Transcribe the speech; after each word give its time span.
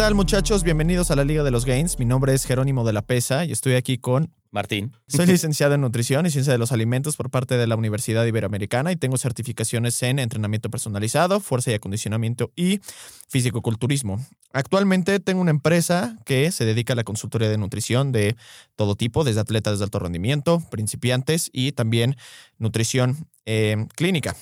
tal 0.00 0.14
muchachos? 0.14 0.62
Bienvenidos 0.62 1.10
a 1.10 1.14
la 1.14 1.24
Liga 1.24 1.42
de 1.42 1.50
los 1.50 1.66
Gains. 1.66 1.98
Mi 1.98 2.06
nombre 2.06 2.32
es 2.32 2.46
Jerónimo 2.46 2.86
de 2.86 2.94
la 2.94 3.02
Pesa 3.02 3.44
y 3.44 3.52
estoy 3.52 3.74
aquí 3.74 3.98
con... 3.98 4.32
Martín. 4.50 4.96
Soy 5.08 5.26
licenciado 5.26 5.74
en 5.74 5.82
Nutrición 5.82 6.24
y 6.24 6.30
Ciencia 6.30 6.54
de 6.54 6.58
los 6.58 6.72
Alimentos 6.72 7.16
por 7.16 7.28
parte 7.28 7.58
de 7.58 7.66
la 7.66 7.76
Universidad 7.76 8.24
Iberoamericana 8.24 8.92
y 8.92 8.96
tengo 8.96 9.18
certificaciones 9.18 10.02
en 10.02 10.18
entrenamiento 10.18 10.70
personalizado, 10.70 11.38
fuerza 11.38 11.70
y 11.70 11.74
acondicionamiento 11.74 12.50
y 12.56 12.80
fisicoculturismo. 13.28 14.24
Actualmente 14.54 15.20
tengo 15.20 15.42
una 15.42 15.50
empresa 15.50 16.16
que 16.24 16.50
se 16.50 16.64
dedica 16.64 16.94
a 16.94 16.96
la 16.96 17.04
consultoría 17.04 17.50
de 17.50 17.58
nutrición 17.58 18.10
de 18.10 18.36
todo 18.76 18.94
tipo, 18.94 19.22
desde 19.22 19.40
atletas 19.40 19.80
de 19.80 19.84
alto 19.84 19.98
rendimiento, 19.98 20.62
principiantes 20.70 21.50
y 21.52 21.72
también 21.72 22.16
nutrición 22.56 23.28
eh, 23.44 23.86
clínica. 23.96 24.34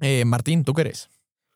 Eh, 0.00 0.26
Martín, 0.26 0.64
¿tú 0.64 0.74
qué 0.74 0.82
eres? 0.82 1.08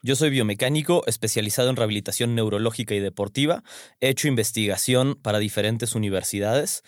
Yo 0.06 0.14
soy 0.14 0.30
biomecánico 0.30 1.02
especializado 1.08 1.68
en 1.68 1.74
rehabilitación 1.74 2.36
neurológica 2.36 2.94
y 2.94 3.00
deportiva. 3.00 3.64
He 3.98 4.08
hecho 4.08 4.28
investigación 4.28 5.16
para 5.20 5.40
diferentes 5.40 5.96
universidades. 5.96 6.84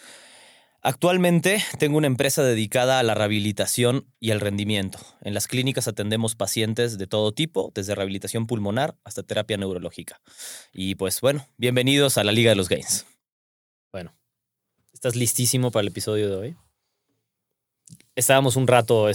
Actualmente 0.82 1.60
tengo 1.80 1.98
una 1.98 2.06
empresa 2.06 2.44
dedicada 2.44 3.00
a 3.00 3.02
la 3.02 3.16
rehabilitación 3.16 4.06
y 4.20 4.30
al 4.30 4.38
rendimiento. 4.38 5.00
En 5.20 5.34
las 5.34 5.48
clínicas 5.48 5.88
atendemos 5.88 6.36
pacientes 6.36 6.96
de 6.96 7.08
todo 7.08 7.32
tipo, 7.32 7.72
desde 7.74 7.96
rehabilitación 7.96 8.46
pulmonar 8.46 8.96
hasta 9.02 9.24
terapia 9.24 9.56
neurológica. 9.56 10.20
Y 10.72 10.94
pues 10.94 11.20
bueno, 11.20 11.44
bienvenidos 11.56 12.18
a 12.18 12.22
la 12.22 12.30
Liga 12.30 12.50
de 12.50 12.56
los 12.56 12.68
Gains. 12.68 13.04
Bueno, 13.90 14.14
¿estás 14.92 15.16
listísimo 15.16 15.72
para 15.72 15.80
el 15.80 15.88
episodio 15.88 16.30
de 16.30 16.36
hoy? 16.36 16.56
Estábamos 18.14 18.54
un 18.54 18.68
rato, 18.68 19.10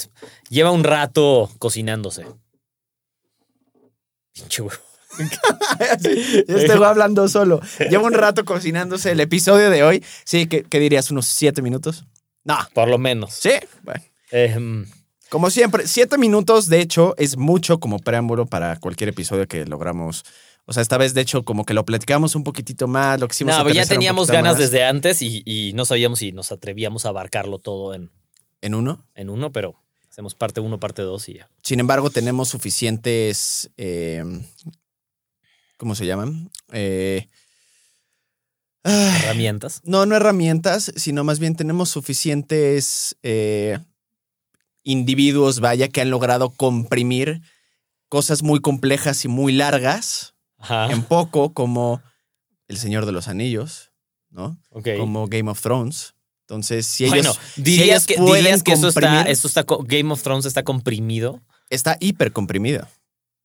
lleva 0.50 0.72
un 0.72 0.84
rato 0.84 1.50
cocinándose. 1.58 2.26
Pinche 4.34 4.62
huevo. 4.62 4.81
Yo 6.48 6.58
estoy 6.58 6.84
hablando 6.84 7.28
solo. 7.28 7.62
Llevo 7.89 8.08
un 8.08 8.14
rato 8.14 8.45
cocinándose 8.45 9.12
el 9.12 9.20
episodio 9.20 9.70
de 9.70 9.84
hoy. 9.84 10.03
Sí, 10.23 10.48
¿qué, 10.48 10.64
qué 10.64 10.80
dirías? 10.80 11.12
¿Unos 11.12 11.28
siete 11.28 11.62
minutos? 11.62 12.06
No. 12.44 12.58
Por 12.73 12.88
lo 12.88 12.98
menos. 12.98 13.34
Sí, 13.34 13.52
bueno. 13.84 14.04
Como 15.30 15.50
siempre, 15.50 15.88
siete 15.88 16.17
minutos, 16.17 16.70
de 16.70 16.80
hecho, 16.80 17.16
es 17.17 17.38
mucho 17.38 17.80
como 17.80 18.00
preámbulo 18.00 18.45
para 18.45 18.80
cualquier 18.80 19.09
episodio 19.09 19.48
que 19.48 19.66
logramos. 19.66 20.23
O 20.66 20.73
sea, 20.73 20.81
esta 20.81 20.98
vez, 20.98 21.14
de 21.14 21.22
hecho, 21.22 21.44
como 21.44 21.66
que 21.66 21.73
lo 21.73 21.86
platicamos 21.86 22.36
un 22.36 22.44
poquitito 22.44 22.88
más, 22.88 23.20
lo 23.20 23.28
quisimos 23.28 23.58
no, 23.58 23.64
pero 23.64 23.76
ya 23.76 23.86
teníamos 23.86 24.30
ganas 24.30 24.54
más. 24.54 24.59
desde 24.59 24.86
antes 24.86 25.22
y, 25.22 25.42
y 25.45 25.73
no 25.73 25.86
sabíamos 25.86 26.20
si 26.20 26.31
nos 26.31 26.52
atrevíamos 26.52 27.06
a 27.06 27.09
abarcarlo 27.09 27.59
todo 27.59 27.94
en, 27.94 28.11
¿En 28.61 28.76
uno? 28.76 29.06
en 29.16 29.30
uno, 29.30 29.52
pero 29.52 29.76
hacemos 30.14 30.36
parte 30.36 30.59
uno, 30.59 30.80
parte 30.80 31.02
dos 31.02 31.28
y 31.28 31.33
ya. 31.39 31.50
Sin 31.64 31.80
embargo, 31.80 32.11
tenemos 32.11 32.47
suficientes. 32.50 33.72
eh, 33.78 34.23
¿Cómo 35.78 35.95
se 35.95 36.05
llaman? 36.05 36.52
Eh, 36.72 37.28
Herramientas. 38.83 39.81
no, 39.86 40.05
no 40.05 40.16
herramientas, 40.16 40.92
sino 40.97 41.23
más 41.23 41.39
bien 41.39 41.55
tenemos 41.55 41.89
suficientes 41.89 43.17
eh, 43.23 43.80
individuos, 44.83 45.61
vaya, 45.61 45.88
que 45.88 46.02
han 46.02 46.11
logrado 46.11 46.52
comprimir 46.52 47.42
cosas 48.08 48.44
muy 48.44 48.59
complejas 48.59 49.25
y 49.25 49.30
muy 49.30 49.52
largas 49.52 50.36
Ajá. 50.59 50.92
en 50.92 51.02
poco, 51.02 51.53
como 51.53 52.03
El 52.67 52.77
Señor 52.77 53.08
de 53.08 53.14
los 53.14 53.27
Anillos, 53.27 53.92
¿no? 54.30 54.59
Ok. 54.70 54.89
Como 55.00 55.27
Game 55.27 55.50
of 55.50 55.59
Thrones. 55.59 56.14
Entonces, 56.54 56.86
si 56.86 57.08
bueno, 57.08 57.32
ellos, 57.32 57.40
si 57.56 57.62
dirías 57.62 57.88
ellos 57.88 58.06
que, 58.06 58.34
dirías 58.36 58.64
que 58.64 58.73
eso 58.73 58.88
está, 58.88 59.23
esto 59.23 59.48
está, 59.48 59.66
Game 59.86 60.12
of 60.14 60.22
Thrones 60.22 60.46
está 60.46 60.64
comprimido. 60.64 61.42
está 61.70 61.98
hiper 62.00 62.32
comprimido. 62.32 62.88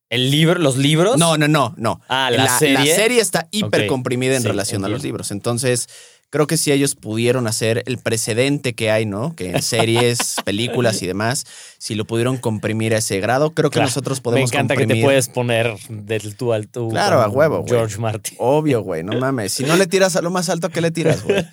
¿El 0.09 0.31
libro, 0.31 0.59
los 0.59 0.77
libros? 0.77 1.17
No, 1.17 1.37
no, 1.37 1.47
no, 1.47 1.73
no. 1.77 2.01
Ah, 2.07 2.29
¿la 2.31 2.57
serie? 2.57 2.95
serie 2.95 3.21
está 3.21 3.47
hiper 3.51 3.87
comprimida 3.87 4.35
en 4.35 4.41
sí, 4.41 4.47
relación 4.47 4.83
a 4.83 4.89
los 4.89 5.03
libros. 5.03 5.31
Entonces, 5.31 5.87
creo 6.29 6.47
que 6.47 6.57
si 6.57 6.71
ellos 6.71 6.95
pudieron 6.95 7.47
hacer 7.47 7.83
el 7.85 7.97
precedente 7.97 8.73
que 8.73 8.91
hay, 8.91 9.05
¿no? 9.05 9.35
Que 9.35 9.49
en 9.51 9.61
series, 9.61 10.35
películas 10.45 11.01
y 11.01 11.07
demás, 11.07 11.45
si 11.77 11.95
lo 11.95 12.05
pudieron 12.05 12.37
comprimir 12.37 12.93
a 12.93 12.99
ese 12.99 13.19
grado, 13.19 13.51
creo 13.51 13.69
que 13.69 13.75
Claro. 13.75 13.87
nosotros 13.87 14.19
Me 14.19 14.23
podemos 14.23 14.51
encanta 14.51 14.75
que 14.75 14.85
te 14.87 15.01
puedes 15.01 15.27
poner 15.29 15.75
del 15.89 16.35
tú 16.35 16.53
al 16.53 16.67
tú. 16.67 16.89
Claro, 16.89 17.21
a 17.21 17.29
huevo, 17.29 17.59
güey. 17.59 17.69
George 17.69 17.97
Martin. 17.97 18.35
Obvio, 18.39 18.81
güey, 18.81 19.03
no 19.03 19.17
mames. 19.19 19.53
Si 19.53 19.63
no 19.63 19.75
le 19.75 19.87
tiras 19.87 20.15
a 20.15 20.21
lo 20.21 20.29
más 20.29 20.49
alto, 20.49 20.69
¿qué 20.69 20.81
le 20.81 20.91
tiras, 20.91 21.23
güey? 21.23 21.45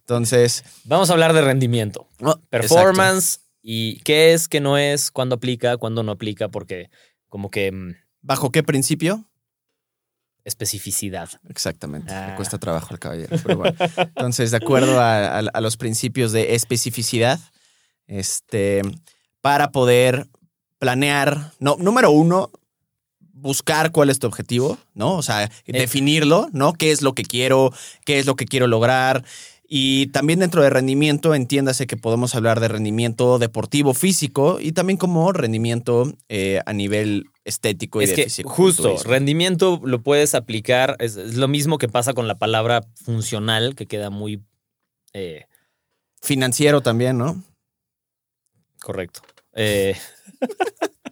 Entonces, 0.00 0.64
Vamos 0.84 1.10
a 1.10 1.12
hablar 1.12 1.32
de 1.32 1.42
rendimiento. 1.42 2.06
no, 2.18 2.40
Performance 2.50 3.40
y 3.62 4.00
qué 4.00 4.32
es, 4.32 4.48
qué 4.48 4.60
no 4.60 4.78
es, 4.78 5.10
cuándo 5.10 5.36
aplica, 5.36 5.76
cuándo 5.76 6.02
no 6.02 6.12
aplica, 6.12 6.48
porque 6.48 6.90
como 7.28 7.50
que 7.50 7.70
mm. 7.72 7.94
¿Bajo 8.24 8.50
qué 8.52 8.62
principio? 8.62 9.24
Especificidad. 10.44 11.28
Exactamente. 11.48 12.12
Ah. 12.12 12.28
Le 12.30 12.36
cuesta 12.36 12.58
trabajo 12.58 12.88
al 12.90 12.98
caballero. 12.98 13.36
Pero 13.44 13.58
bueno. 13.58 13.76
Entonces, 13.96 14.50
de 14.50 14.56
acuerdo 14.56 15.00
a, 15.00 15.38
a- 15.38 15.50
a 15.52 15.60
los 15.60 15.76
principios 15.76 16.32
de 16.32 16.54
especificidad, 16.54 17.38
este, 18.06 18.82
para 19.40 19.70
poder 19.70 20.28
planear, 20.78 21.52
no, 21.60 21.76
número 21.78 22.10
uno, 22.10 22.50
buscar 23.20 23.90
cuál 23.92 24.10
es 24.10 24.18
tu 24.18 24.26
objetivo, 24.26 24.78
¿no? 24.94 25.14
O 25.14 25.22
sea, 25.22 25.50
definirlo, 25.66 26.48
¿no? 26.52 26.72
¿Qué 26.74 26.92
es 26.92 27.02
lo 27.02 27.14
que 27.14 27.24
quiero? 27.24 27.72
¿Qué 28.04 28.18
es 28.18 28.26
lo 28.26 28.36
que 28.36 28.44
quiero 28.46 28.66
lograr? 28.66 29.24
Y 29.74 30.08
también 30.08 30.40
dentro 30.40 30.62
de 30.62 30.70
rendimiento, 30.70 31.34
entiéndase 31.34 31.86
que 31.86 31.96
podemos 31.96 32.34
hablar 32.34 32.60
de 32.60 32.68
rendimiento 32.68 33.38
deportivo 33.38 33.94
físico 33.94 34.58
y 34.60 34.72
también 34.72 34.96
como 34.98 35.32
rendimiento 35.32 36.12
eh, 36.28 36.60
a 36.66 36.72
nivel 36.72 37.24
estético 37.44 38.00
y 38.00 38.04
Es 38.04 38.10
de 38.10 38.16
que 38.16 38.24
fisicoculturismo. 38.24 38.90
justo, 38.90 39.08
rendimiento 39.08 39.80
lo 39.84 40.02
puedes 40.02 40.34
aplicar, 40.34 40.96
es, 41.00 41.16
es 41.16 41.36
lo 41.36 41.48
mismo 41.48 41.78
que 41.78 41.88
pasa 41.88 42.14
con 42.14 42.28
la 42.28 42.38
palabra 42.38 42.82
funcional, 42.94 43.74
que 43.74 43.86
queda 43.86 44.10
muy 44.10 44.42
eh, 45.12 45.46
Financiero 46.20 46.80
también, 46.80 47.18
¿no? 47.18 47.42
correcto. 48.80 49.20
Eh, 49.54 49.96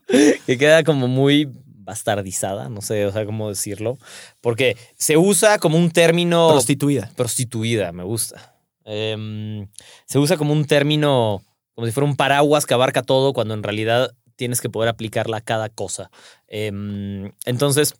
que 0.46 0.58
queda 0.58 0.82
como 0.84 1.08
muy 1.08 1.48
bastardizada, 1.64 2.68
no 2.68 2.80
sé, 2.80 3.06
o 3.06 3.12
sea, 3.12 3.24
cómo 3.24 3.48
decirlo, 3.48 3.98
porque 4.40 4.76
se 4.96 5.16
usa 5.16 5.58
como 5.58 5.76
un 5.78 5.90
término 5.90 6.48
Prostituida. 6.50 7.10
prostituida, 7.16 7.92
me 7.92 8.04
gusta. 8.04 8.56
Em, 8.84 9.68
se 10.06 10.18
usa 10.18 10.36
como 10.36 10.52
un 10.52 10.64
término, 10.64 11.42
como 11.74 11.86
si 11.86 11.92
fuera 11.92 12.08
un 12.08 12.16
paraguas 12.16 12.66
que 12.66 12.74
abarca 12.74 13.02
todo, 13.02 13.32
cuando 13.32 13.54
en 13.54 13.62
realidad 13.62 14.12
tienes 14.40 14.62
que 14.62 14.70
poder 14.70 14.88
aplicarla 14.88 15.36
a 15.36 15.40
cada 15.42 15.68
cosa. 15.68 16.10
Em, 16.48 17.30
entonces, 17.44 17.94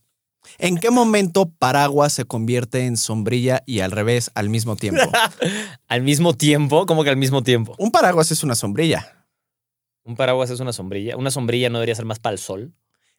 ¿En 0.58 0.78
qué 0.78 0.90
momento 0.90 1.50
paraguas 1.50 2.14
se 2.14 2.24
convierte 2.24 2.86
en 2.86 2.96
sombrilla 2.96 3.62
y 3.66 3.80
al 3.80 3.90
revés 3.90 4.30
al 4.34 4.48
mismo 4.48 4.74
tiempo? 4.74 5.02
al 5.86 6.00
mismo 6.00 6.32
tiempo, 6.32 6.86
como 6.86 7.04
que 7.04 7.10
al 7.10 7.18
mismo 7.18 7.42
tiempo. 7.42 7.74
Un 7.78 7.90
paraguas 7.90 8.30
es 8.30 8.42
una 8.42 8.54
sombrilla, 8.54 9.26
Un 10.02 10.16
paraguas 10.16 10.48
es 10.48 10.58
una 10.60 10.72
sombrilla. 10.72 11.18
Una 11.18 11.30
sombrilla 11.30 11.68
no 11.68 11.76
debería 11.76 11.94
ser 11.94 12.06
más 12.06 12.20
para 12.20 12.32
el 12.32 12.38
sol. 12.38 12.72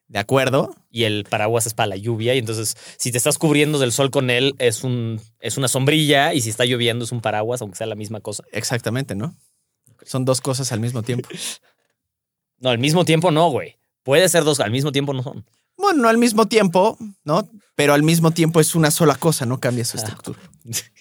¿de 0.08 0.18
acuerdo? 0.18 0.74
Y 0.90 1.04
el 1.04 1.24
paraguas 1.24 1.66
es 1.66 1.74
para 1.74 1.86
la 1.86 1.96
lluvia. 1.96 2.34
Y 2.34 2.38
entonces, 2.38 2.76
si 2.98 3.12
te 3.12 3.18
estás 3.18 3.38
cubriendo 3.38 3.78
del 3.78 3.92
sol 3.92 4.10
con 4.10 4.28
él, 4.30 4.54
es, 4.58 4.82
un, 4.82 5.20
es 5.38 5.56
una 5.56 5.68
sombrilla. 5.68 6.34
Y 6.34 6.40
si 6.40 6.50
está 6.50 6.64
lloviendo, 6.64 7.04
es 7.04 7.12
un 7.12 7.20
paraguas, 7.20 7.62
aunque 7.62 7.78
sea 7.78 7.86
la 7.86 7.94
misma 7.94 8.20
cosa. 8.20 8.42
Exactamente, 8.52 9.14
¿no? 9.14 9.34
Son 10.04 10.24
dos 10.24 10.40
cosas 10.40 10.72
al 10.72 10.80
mismo 10.80 11.02
tiempo. 11.02 11.28
No, 12.62 12.70
al 12.70 12.78
mismo 12.78 13.04
tiempo 13.04 13.30
no, 13.30 13.50
güey. 13.50 13.76
Puede 14.04 14.28
ser 14.28 14.44
dos, 14.44 14.60
al 14.60 14.70
mismo 14.70 14.92
tiempo 14.92 15.12
no 15.12 15.22
son. 15.22 15.44
Bueno, 15.76 16.02
no 16.02 16.08
al 16.08 16.18
mismo 16.18 16.46
tiempo, 16.46 16.96
¿no? 17.24 17.48
Pero 17.74 17.92
al 17.92 18.02
mismo 18.02 18.30
tiempo 18.30 18.60
es 18.60 18.74
una 18.74 18.90
sola 18.90 19.16
cosa, 19.16 19.46
no 19.46 19.58
cambia 19.58 19.84
su 19.84 19.96
estructura. 19.96 20.38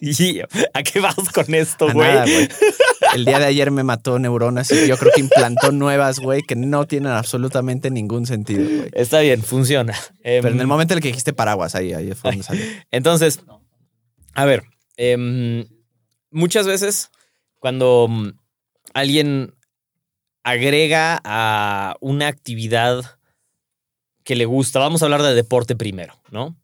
Y, 0.01 0.39
¿A 0.73 0.81
qué 0.81 0.99
vas 0.99 1.29
con 1.31 1.53
esto, 1.53 1.93
güey? 1.93 2.07
nada, 2.07 2.23
güey. 2.23 2.49
El 3.13 3.25
día 3.25 3.37
de 3.37 3.45
ayer 3.45 3.69
me 3.69 3.83
mató 3.83 4.17
neuronas 4.17 4.71
y 4.71 4.87
yo 4.87 4.97
creo 4.97 5.11
que 5.13 5.21
implantó 5.21 5.71
nuevas, 5.71 6.17
güey, 6.17 6.41
que 6.41 6.55
no 6.55 6.87
tienen 6.87 7.11
absolutamente 7.11 7.91
ningún 7.91 8.25
sentido, 8.25 8.63
güey. 8.67 8.89
Está 8.93 9.19
bien, 9.19 9.43
funciona. 9.43 9.93
Em, 10.23 10.41
Pero 10.41 10.55
en 10.55 10.61
el 10.61 10.65
momento 10.65 10.95
en 10.95 10.97
el 10.97 11.03
que 11.03 11.09
dijiste 11.09 11.33
paraguas, 11.33 11.75
ahí, 11.75 11.93
ahí 11.93 12.11
fue 12.15 12.31
donde 12.31 12.43
salió. 12.43 12.65
Entonces, 12.91 13.41
a 14.33 14.45
ver, 14.45 14.63
em, 14.97 15.67
muchas 16.31 16.65
veces 16.65 17.11
cuando 17.59 18.09
alguien 18.95 19.53
agrega 20.43 21.21
a 21.23 21.95
una 21.99 22.27
actividad 22.27 23.19
que 24.23 24.35
le 24.35 24.45
gusta, 24.45 24.79
vamos 24.79 25.01
a 25.01 25.05
hablar 25.05 25.23
de 25.23 25.33
deporte 25.33 25.75
primero, 25.75 26.19
¿no? 26.29 26.55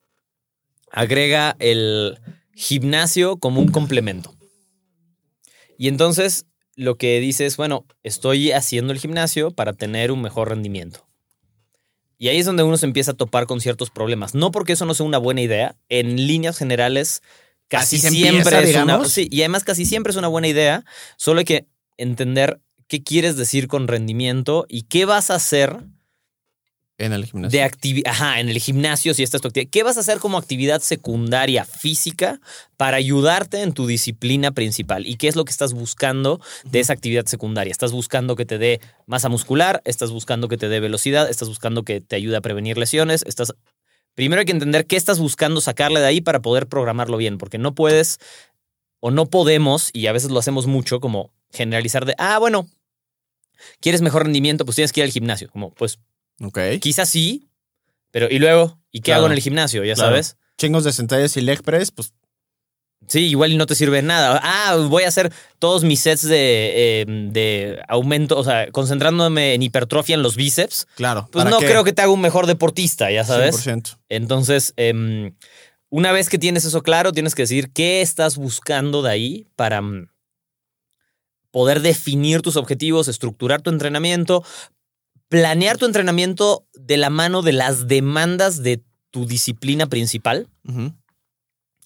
Agrega 0.92 1.56
el 1.60 2.20
gimnasio 2.54 3.38
como 3.38 3.62
un 3.62 3.70
complemento. 3.70 4.36
Y 5.78 5.88
entonces 5.88 6.46
lo 6.76 6.98
que 6.98 7.20
dice 7.20 7.46
es, 7.46 7.58
bueno, 7.58 7.86
estoy 8.04 8.52
haciendo 8.52 8.94
el 8.94 9.00
gimnasio 9.00 9.52
para 9.52 9.74
tener 9.74 10.12
un 10.12 10.22
mejor 10.22 10.50
rendimiento. 10.50 11.08
Y 12.20 12.30
ahí 12.30 12.38
es 12.38 12.46
donde 12.46 12.64
uno 12.64 12.78
se 12.78 12.86
empieza 12.86 13.12
a 13.12 13.16
topar 13.16 13.46
con 13.46 13.62
ciertos 13.62 13.92
problemas. 13.92 14.34
No 14.34 14.52
porque 14.52 14.74
eso 14.74 14.86
no 14.86 14.94
sea 14.94 15.06
una 15.06 15.20
buena 15.20 15.42
idea, 15.42 15.76
en 15.90 16.16
líneas 16.16 16.58
generales 16.58 17.22
casi 17.68 18.00
siempre 18.00 18.30
empieza, 18.30 18.62
es 18.62 18.76
una... 18.76 18.84
digamos. 18.84 19.12
Sí, 19.12 19.28
y 19.32 19.42
además 19.42 19.64
casi 19.64 19.86
siempre 19.86 20.12
es 20.12 20.18
una 20.18 20.28
buena 20.28 20.48
idea, 20.48 20.84
solo 21.18 21.40
hay 21.40 21.46
que 21.46 21.68
entender 21.98 22.60
qué 22.88 23.04
quieres 23.04 23.36
decir 23.36 23.68
con 23.68 23.88
rendimiento 23.88 24.66
y 24.70 24.84
qué 24.84 25.06
vas 25.06 25.30
a 25.30 25.36
hacer 25.36 25.78
En 26.98 27.14
el 27.14 27.26
gimnasio. 27.26 27.58
de 27.58 27.64
actividad, 27.64 28.12
ajá, 28.12 28.40
en 28.40 28.50
el 28.50 28.60
gimnasio, 28.60 29.14
si 29.14 29.24
esta 29.24 29.38
es 29.38 29.42
tu 29.42 29.50
actividad, 29.50 29.70
¿qué 29.72 29.84
vas 29.84 29.98
a 29.98 30.00
hacer 30.00 30.20
como 30.20 30.38
actividad 30.38 30.82
secundaria 30.82 31.66
física 31.66 32.40
para 32.76 32.98
ayudarte 32.98 33.62
en 33.62 33.74
tu 33.74 33.86
disciplina 33.86 34.52
principal? 34.52 35.06
¿Y 35.06 35.16
qué 35.16 35.28
es 35.28 35.36
lo 35.36 35.46
que 35.46 35.52
estás 35.52 35.74
buscando 35.74 36.40
de 36.64 36.80
esa 36.80 36.94
actividad 36.94 37.26
secundaria? 37.26 37.72
¿Estás 37.72 37.92
buscando 37.92 38.36
que 38.36 38.46
te 38.46 38.58
dé 38.58 38.80
masa 39.06 39.30
muscular? 39.30 39.82
¿Estás 39.86 40.12
buscando 40.12 40.48
que 40.48 40.58
te 40.58 40.70
dé 40.70 40.80
velocidad? 40.80 41.30
¿Estás 41.30 41.50
buscando 41.50 41.84
que 41.84 42.02
te 42.02 42.16
ayude 42.16 42.38
a 42.38 42.42
prevenir 42.42 42.78
lesiones? 42.78 43.24
¿Estás... 43.28 43.54
Primero 44.16 44.40
hay 44.40 44.46
que 44.46 44.52
entender 44.52 44.88
qué 44.88 44.96
estás 44.96 45.20
buscando 45.20 45.62
sacarle 45.62 46.00
de 46.00 46.08
ahí 46.08 46.22
para 46.22 46.42
poder 46.42 46.66
programarlo 46.68 47.18
bien, 47.18 47.38
porque 47.38 47.60
no 47.60 47.76
puedes 47.76 48.18
o 49.00 49.12
no 49.12 49.28
podemos, 49.28 49.92
y 49.94 50.08
a 50.08 50.12
veces 50.12 50.32
lo 50.32 50.40
hacemos 50.40 50.66
mucho, 50.66 51.00
como 51.00 51.32
generalizar 51.52 52.06
de, 52.06 52.16
ah, 52.18 52.40
bueno, 52.40 52.68
¿quieres 53.82 54.02
mejor 54.02 54.24
rendimiento? 54.24 54.66
Pues 54.66 54.76
tienes 54.76 54.92
que 54.94 55.02
ir 55.02 55.06
al 55.06 55.12
gimnasio. 55.12 55.50
Como, 55.52 55.72
pues 55.74 56.00
Ok. 56.42 56.60
Quizás 56.80 57.10
sí, 57.10 57.50
pero 58.12 58.28
¿y 58.30 58.40
luego? 58.40 58.80
¿Y 58.92 59.00
qué 59.00 59.06
Claro. 59.06 59.20
hago 59.22 59.28
en 59.28 59.34
el 59.34 59.42
gimnasio? 59.42 59.84
Ya 59.84 59.96
Claro. 59.96 60.12
sabes. 60.12 60.38
Chingos 60.58 60.84
de 60.84 60.92
sentadillas 60.94 61.36
y 61.38 61.42
leg 61.42 61.62
press, 61.64 61.92
pues 61.92 62.14
Sí, 63.08 63.28
igual 63.28 63.54
y 63.54 63.58
no 63.58 63.68
te 63.68 63.76
sirve 63.76 63.98
de 63.98 64.02
nada. 64.04 64.40
Ah, 64.44 64.76
voy 64.90 65.04
a 65.04 65.08
hacer 65.08 65.32
todos 65.60 65.84
mis 65.86 66.00
sets 66.02 66.24
de, 66.28 67.02
eh, 67.02 67.06
de 67.08 67.80
aumento, 67.88 68.38
o 68.38 68.44
sea, 68.44 68.70
concentrándome 68.72 69.54
en 69.54 69.62
hipertrofia 69.64 70.16
en 70.16 70.24
los 70.24 70.36
bíceps. 70.36 70.88
claro. 70.96 71.30
Pues 71.32 71.44
¿para 71.46 71.50
no 71.52 71.60
qué? 71.60 71.68
creo 71.68 71.84
que 71.86 71.94
te 71.94 72.02
haga 72.02 72.12
un 72.12 72.20
mejor 72.22 72.48
deportista, 72.48 73.10
ya 73.12 73.24
sabes. 73.24 73.56
100%. 73.56 73.98
Entonces, 74.10 74.74
em, 74.78 75.36
una 75.90 76.12
vez 76.12 76.28
que 76.28 76.38
tienes 76.38 76.66
eso 76.66 76.82
claro, 76.84 77.14
tienes 77.14 77.34
que 77.34 77.44
decir 77.44 77.72
qué 77.72 78.02
estás 78.02 78.36
buscando 78.36 79.02
de 79.04 79.12
ahí 79.12 79.48
para 79.56 79.82
mm, 79.82 80.10
poder 81.52 81.82
definir 81.82 82.42
tus 82.42 82.56
objetivos, 82.58 83.08
estructurar 83.08 83.62
tu 83.62 83.70
entrenamiento, 83.70 84.44
planear 85.30 85.78
tu 85.78 85.86
entrenamiento 85.86 86.66
de 86.74 86.98
la 86.98 87.10
mano 87.10 87.42
de 87.42 87.54
las 87.54 87.88
demandas 87.88 88.64
de 88.64 88.82
tu 89.12 89.26
disciplina 89.26 89.88
principal, 89.88 90.48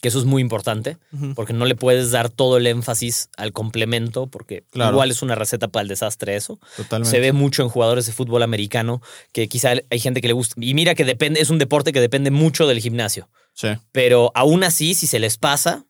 que 0.00 0.08
eso 0.08 0.18
es 0.18 0.24
muy 0.24 0.42
importante, 0.42 0.98
porque 1.36 1.52
no 1.52 1.64
le 1.64 1.76
puedes 1.76 2.10
dar 2.10 2.28
todo 2.28 2.56
el 2.56 2.66
énfasis 2.66 3.28
al 3.36 3.52
complemento, 3.52 4.26
porque 4.26 4.64
Claro. 4.72 4.90
igual 4.92 5.12
es 5.12 5.22
una 5.22 5.36
receta 5.36 5.68
para 5.68 5.82
el 5.82 5.88
desastre 5.88 6.34
eso. 6.34 6.58
Totalmente. 6.76 7.10
Se 7.10 7.20
ve 7.20 7.32
mucho 7.32 7.62
en 7.62 7.68
jugadores 7.68 8.06
de 8.06 8.12
fútbol 8.12 8.42
americano, 8.42 9.00
que 9.32 9.48
quizá 9.48 9.74
hay 9.90 10.00
gente 10.00 10.20
que 10.20 10.26
le 10.26 10.34
gusta. 10.34 10.56
Y 10.58 10.74
mira 10.74 10.96
que 10.96 11.04
depende, 11.04 11.40
es 11.40 11.50
un 11.50 11.58
deporte 11.58 11.92
que 11.92 12.00
depende 12.00 12.32
mucho 12.32 12.66
del 12.66 12.80
gimnasio. 12.80 13.28
Sí. 13.54 13.68
Pero 13.92 14.32
aún 14.34 14.64
así, 14.64 14.94
si 14.94 15.06
se 15.06 15.20
les 15.20 15.36
pasa, 15.38 15.86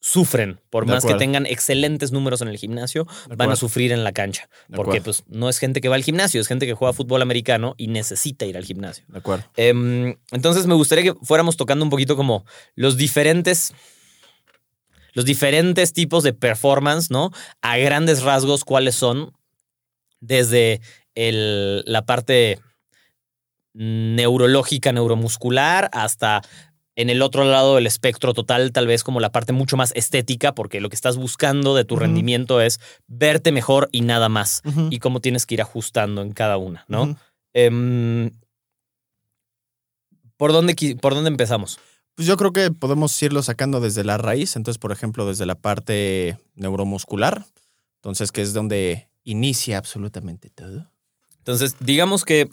sufren. 0.00 0.60
Por 0.70 0.86
De 0.86 0.92
más 0.92 1.04
que 1.04 1.14
tengan 1.14 1.44
excelentes 1.46 2.12
números 2.12 2.40
en 2.40 2.48
el 2.48 2.56
gimnasio, 2.56 3.06
de 3.28 3.36
van 3.36 3.50
a 3.50 3.56
sufrir 3.56 3.90
en 3.92 4.04
la 4.04 4.12
cancha. 4.12 4.48
de 4.68 4.76
Porque 4.76 4.98
acuerdo, 4.98 5.04
pues 5.04 5.24
no 5.28 5.48
es 5.48 5.58
gente 5.58 5.80
que 5.80 5.88
va 5.88 5.96
al 5.96 6.04
gimnasio, 6.04 6.40
es 6.40 6.46
gente 6.46 6.66
que 6.66 6.74
juega 6.74 6.92
fútbol 6.92 7.20
americano 7.22 7.74
y 7.76 7.88
necesita 7.88 8.46
ir 8.46 8.56
al 8.56 8.64
gimnasio. 8.64 9.04
De 9.08 9.18
acuerdo. 9.18 9.44
Em, 9.56 10.16
entonces 10.30 10.66
me 10.66 10.74
gustaría 10.74 11.04
que 11.12 11.14
fuéramos 11.22 11.56
tocando 11.56 11.84
un 11.84 11.90
poquito 11.90 12.16
como 12.16 12.44
los 12.76 12.96
diferentes. 12.96 13.72
Los 15.14 15.24
diferentes 15.24 15.92
tipos 15.92 16.22
de 16.22 16.32
performance, 16.32 17.10
¿no? 17.10 17.32
A 17.60 17.76
grandes 17.78 18.22
rasgos, 18.22 18.64
cuáles 18.64 18.94
son. 18.94 19.32
Desde 20.20 20.80
el- 21.16 21.82
la 21.86 22.04
parte 22.06 22.60
neurológica, 23.74 24.92
neuromuscular, 24.92 25.88
hasta 25.92 26.42
en 26.98 27.10
el 27.10 27.22
otro 27.22 27.44
lado 27.44 27.76
del 27.76 27.86
espectro 27.86 28.34
total, 28.34 28.72
tal 28.72 28.88
vez 28.88 29.04
como 29.04 29.20
la 29.20 29.30
parte 29.30 29.52
mucho 29.52 29.76
más 29.76 29.92
estética, 29.94 30.52
porque 30.52 30.80
lo 30.80 30.88
que 30.88 30.96
estás 30.96 31.16
buscando 31.16 31.76
de 31.76 31.84
tu 31.84 31.94
rendimiento 31.94 32.60
es 32.60 32.80
verte 33.06 33.52
mejor 33.52 33.88
y 33.92 34.00
nada 34.00 34.28
más. 34.28 34.62
Y 34.90 34.98
cómo 34.98 35.20
tienes 35.20 35.46
que 35.46 35.54
ir 35.54 35.62
ajustando 35.62 36.22
en 36.22 36.32
cada 36.32 36.56
una, 36.56 36.84
¿no? 36.88 37.16
Em, 37.52 38.32
¿por, 40.36 40.50
dónde, 40.50 40.74
¿Por 41.00 41.14
dónde 41.14 41.30
empezamos? 41.30 41.78
Pues 42.16 42.26
yo 42.26 42.36
creo 42.36 42.52
que 42.52 42.72
podemos 42.72 43.22
irlo 43.22 43.44
sacando 43.44 43.78
desde 43.78 44.02
la 44.02 44.18
raíz. 44.18 44.56
Entonces, 44.56 44.78
por 44.78 44.90
ejemplo, 44.90 45.24
desde 45.24 45.46
la 45.46 45.54
parte 45.54 46.36
neuromuscular. 46.56 47.46
Entonces, 47.98 48.32
que 48.32 48.42
es 48.42 48.52
donde 48.52 49.08
inicia 49.22 49.78
absolutamente 49.78 50.50
todo. 50.50 50.90
Entonces, 51.36 51.76
digamos 51.78 52.24
que 52.24 52.50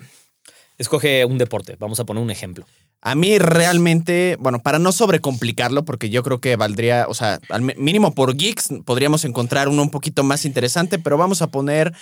escoge 0.77 1.25
un 1.25 1.39
deporte. 1.39 1.77
Vamos 1.79 1.99
a 1.99 2.05
poner 2.05 2.21
un 2.21 2.29
ejemplo. 2.29 2.67
A 3.07 3.13
mí 3.13 3.37
realmente, 3.37 4.35
bueno, 4.39 4.63
para 4.63 4.79
no 4.79 4.91
sobrecomplicarlo, 4.91 5.85
porque 5.85 6.09
yo 6.09 6.23
creo 6.23 6.41
que 6.41 6.55
valdría, 6.55 7.05
o 7.07 7.13
sea, 7.13 7.39
al 7.49 7.61
mínimo 7.61 8.15
por 8.15 8.35
geeks 8.35 8.69
podríamos 8.83 9.25
encontrar 9.25 9.69
uno 9.69 9.83
un 9.83 9.91
poquito 9.91 10.23
más 10.23 10.43
interesante, 10.43 10.97
pero 10.97 11.15
vamos 11.15 11.43
a 11.43 11.51
poner, 11.51 11.93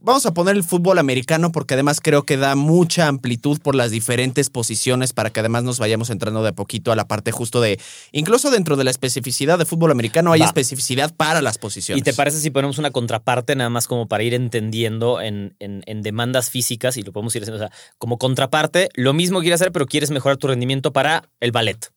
vamos 0.00 0.26
a 0.26 0.34
poner 0.34 0.56
el 0.56 0.64
fútbol 0.64 0.98
americano 0.98 1.52
porque 1.52 1.74
además 1.74 2.00
creo 2.00 2.24
que 2.24 2.36
da 2.36 2.54
mucha 2.54 3.08
amplitud 3.08 3.58
por 3.60 3.74
las 3.74 3.90
diferentes 3.90 4.50
posiciones 4.50 5.12
para 5.12 5.30
que 5.30 5.40
además 5.40 5.64
nos 5.64 5.78
vayamos 5.78 6.10
entrando 6.10 6.42
de 6.42 6.50
a 6.50 6.52
poquito 6.52 6.92
a 6.92 6.96
la 6.96 7.06
parte 7.08 7.32
justo 7.32 7.60
de, 7.60 7.78
incluso 8.12 8.50
dentro 8.50 8.76
de 8.76 8.84
la 8.84 8.90
especificidad 8.90 9.58
de 9.58 9.64
fútbol 9.64 9.90
americano 9.90 10.32
hay 10.32 10.40
Va. 10.40 10.46
especificidad 10.46 11.14
para 11.14 11.42
las 11.42 11.58
posiciones. 11.58 12.00
¿Y 12.00 12.04
te 12.04 12.14
parece 12.14 12.40
si 12.40 12.50
ponemos 12.50 12.78
una 12.78 12.90
contraparte 12.90 13.54
nada 13.56 13.70
más 13.70 13.86
como 13.86 14.08
para 14.08 14.22
ir 14.22 14.34
entendiendo 14.34 15.20
en, 15.20 15.54
en- 15.58 15.82
en 15.86 16.02
demandas 16.02 16.50
físicas 16.50 16.96
y 16.96 17.02
lo 17.02 17.12
podemos 17.12 17.34
ir 17.36 17.42
haciendo? 17.42 17.64
O 17.64 17.68
sea, 17.68 17.76
como 17.98 18.18
contraparte, 18.18 18.88
lo 18.94 19.12
mismo 19.12 19.40
quieres 19.40 19.60
hacer, 19.60 19.72
pero 19.72 19.86
quieres 19.86 20.10
mejorar 20.10 20.36
tu 20.38 20.46
rendimiento 20.48 20.92
para 20.92 21.28
el 21.40 21.52
ballet, 21.52 21.90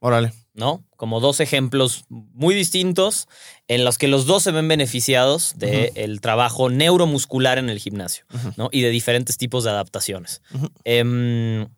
Órale. 0.00 0.32
¿No? 0.58 0.84
Como 0.96 1.20
dos 1.20 1.38
ejemplos 1.38 2.04
muy 2.08 2.54
distintos 2.54 3.28
en 3.68 3.84
los 3.84 3.96
que 3.96 4.08
los 4.08 4.26
dos 4.26 4.42
se 4.42 4.50
ven 4.50 4.66
beneficiados 4.66 5.54
del 5.56 6.20
trabajo 6.20 6.68
neuromuscular 6.68 7.58
en 7.58 7.70
el 7.70 7.78
gimnasio. 7.78 8.24
¿no? 8.56 8.68
Y 8.72 8.82
de 8.82 8.90
diferentes 8.90 9.38
tipos 9.38 9.64
de 9.64 9.70
adaptaciones. 9.70 10.42
Em, 10.84 11.68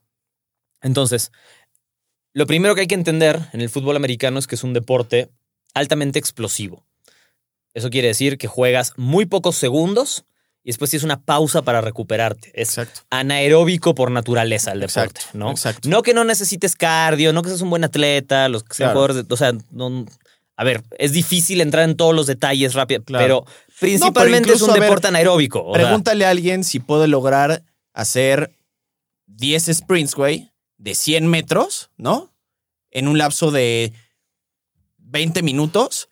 entonces, 0.81 1.31
lo 2.32 2.47
primero 2.47 2.75
que 2.75 2.81
hay 2.82 2.87
que 2.87 2.94
entender 2.94 3.49
en 3.53 3.61
el 3.61 3.69
fútbol 3.69 3.97
americano 3.97 4.38
es 4.38 4.47
que 4.47 4.55
es 4.55 4.65
un 4.65 4.73
deporte 4.73 5.31
altamente 5.75 6.19
explosivo. 6.19 6.87
Eso 7.75 7.91
quiere 7.91 8.09
decir 8.09 8.38
que 8.38 8.49
juegas 8.49 8.94
muy 8.97 9.26
pocos 9.26 9.56
segundos 9.56 10.25
y 10.62 10.71
después 10.71 10.91
tienes 10.91 11.05
una 11.05 11.21
pausa 11.21 11.62
para 11.62 11.81
recuperarte. 11.81 12.51
Es 12.55 12.71
Exacto. 12.71 13.01
anaeróbico 13.11 13.95
por 13.95 14.11
naturaleza 14.11 14.73
el 14.73 14.81
deporte, 14.81 15.01
Exacto, 15.21 15.39
¿no? 15.39 15.51
exacto. 15.51 15.89
No 15.89 16.03
que 16.03 16.12
no 16.15 16.25
necesites 16.25 16.77
cardio, 16.77 17.33
no 17.33 17.43
que 17.43 17.49
seas 17.49 17.62
un 17.62 17.71
buen 17.71 17.85
atleta, 17.85 18.49
los 18.49 18.62
que 18.65 18.75
sean 18.75 18.89
Claro. 18.89 18.93
jugadores 19.01 19.17
de- 19.29 19.35
o 19.35 19.37
sea, 19.37 19.53
no- 19.71 20.05
a 20.57 20.65
ver, 20.65 20.83
es 20.99 21.12
difícil 21.12 21.62
entrar 21.62 21.89
en 21.89 21.97
todos 21.97 22.14
los 22.14 22.26
detalles 22.26 22.75
rápido, 22.75 23.02
Claro. 23.02 23.25
pero 23.25 23.45
principalmente 23.81 24.50
es 24.50 24.57
incluso, 24.57 24.67
un 24.67 24.75
ver, 24.75 24.83
deporte 24.83 25.09
anaeróbico. 25.09 25.64
o 25.64 25.75
sea, 25.75 25.85
Pregúntale 25.85 26.26
a 26.26 26.31
alguien 26.31 26.64
si 26.64 26.79
puede 26.81 27.09
lograr 27.09 27.62
hacer 27.95 28.52
10 29.26 29.67
sprints, 29.75 30.14
güey, 30.14 30.50
de 30.76 30.95
100 30.95 31.26
metros, 31.29 31.88
¿no? 31.97 32.31
En 32.90 33.09
un 33.09 33.17
lapso 33.17 33.50
de 33.50 33.95
20 34.99 35.43
minutos. 35.43 36.10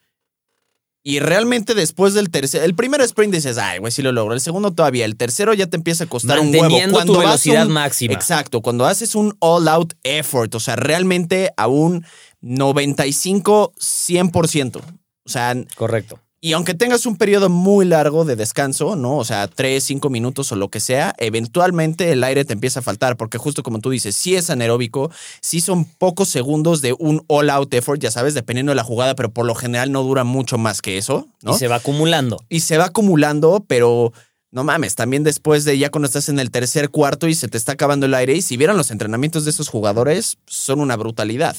Y 1.09 1.21
realmente 1.21 1.73
después 1.75 2.13
del 2.13 2.29
tercer, 2.29 2.63
el 2.65 2.75
primer 2.75 3.01
sprint 3.01 3.33
dices, 3.33 3.57
ay, 3.57 3.79
güey, 3.79 3.91
sí 3.91 4.03
lo 4.03 4.13
logro. 4.13 4.35
El 4.35 4.43
segundo 4.43 4.73
todavía. 4.73 5.07
El 5.07 5.17
tercero 5.17 5.55
ya 5.55 5.67
te 5.67 5.79
empieza 5.79 6.05
a 6.05 6.07
costar 6.07 6.39
un 6.39 6.55
huevo. 6.55 6.77
Cuando 6.91 7.15
tu 7.15 7.19
vas 7.21 7.29
velocidad 7.29 7.67
un- 7.67 7.73
máxima. 7.73 8.13
Exacto, 8.13 8.61
cuando 8.61 8.85
haces 8.85 9.15
un 9.15 9.35
all 9.39 9.69
out 9.69 9.95
effort, 10.03 10.55
o 10.55 10.61
sea, 10.61 10.77
realmente 10.77 11.51
a 11.57 11.67
un 11.67 12.05
95, 12.43 13.73
100%. 13.79 14.77
O 14.77 15.31
sea, 15.31 15.55
Correcto. 15.77 16.21
Y 16.41 16.53
aunque 16.53 16.75
tengas 16.75 17.05
un 17.05 17.17
periodo 17.17 17.49
muy 17.49 17.85
largo 17.85 18.25
de 18.25 18.37
descanso, 18.37 18.95
¿no? 18.95 19.17
O 19.17 19.25
sea, 19.25 19.49
tres, 19.49 19.83
cinco 19.83 20.09
minutos 20.09 20.53
o 20.53 20.57
lo 20.57 20.69
que 20.69 20.79
sea, 20.79 21.15
eventualmente 21.19 22.13
el 22.13 22.23
aire 22.23 22.45
te 22.45 22.53
empieza 22.53 22.79
a 22.79 22.83
faltar, 22.83 23.17
porque 23.17 23.39
justo 23.39 23.65
como 23.65 23.81
tú 23.81 23.91
dices, 23.91 24.15
sí 24.15 24.37
es 24.37 24.49
anaeróbico, 24.49 25.11
sí 25.41 25.61
son 25.61 25.85
pocos 25.85 26.29
segundos 26.29 26.81
de 26.81 26.95
un 26.97 27.25
all-out 27.27 27.75
effort, 27.75 28.01
ya 28.01 28.13
sabes, 28.13 28.35
dependiendo 28.35 28.71
de 28.71 28.77
la 28.77 28.85
jugada, 28.85 29.17
pero 29.17 29.33
por 29.33 29.47
lo 29.47 29.57
general 29.57 29.91
no 29.91 30.05
dura 30.05 30.23
mucho 30.23 30.59
más 30.59 30.81
que 30.81 30.97
eso, 30.97 31.27
¿no? 31.43 31.57
Y 31.57 31.59
se 31.59 31.67
va 31.67 31.77
acumulando. 31.77 32.39
y 32.49 32.61
se 32.61 32.79
va 32.79 32.85
acumulando, 32.85 33.65
pero 33.67 34.13
no 34.53 34.63
mames, 34.63 34.95
también 34.95 35.25
después 35.25 35.65
de 35.65 35.77
ya 35.77 35.91
cuando 35.91 36.07
estás 36.07 36.29
en 36.29 36.39
el 36.39 36.53
tercer 36.53 36.91
cuarto 36.91 37.27
y 37.27 37.35
se 37.35 37.49
te 37.49 37.59
está 37.59 37.73
acabando 37.73 38.07
el 38.07 38.15
aire, 38.15 38.35
y 38.35 38.43
si 38.43 38.57
vieran 38.57 38.77
los 38.77 38.93
entrenamientos 38.93 39.45
de 39.45 39.51
esos 39.51 39.69
jugadores, 39.69 40.39
son 40.47 40.81
una 40.81 40.97
brutalidad. 40.97 41.57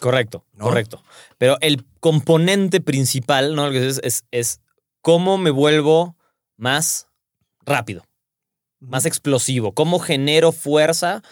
Correcto, 0.00 0.44
¿No? 0.54 0.64
correcto. 0.64 1.02
Pero 1.38 1.56
el 1.60 1.84
componente 2.00 2.80
principal, 2.80 3.54
¿no? 3.54 3.66
Lo 3.66 3.72
que 3.72 3.86
es, 3.86 4.00
es, 4.04 4.24
es 4.30 4.60
cómo 5.00 5.38
me 5.38 5.50
vuelvo 5.50 6.16
más 6.56 7.08
rápido, 7.64 8.04
más 8.80 9.06
explosivo, 9.06 9.72
cómo 9.72 9.98
genero 9.98 10.52
fuerza 10.52 11.22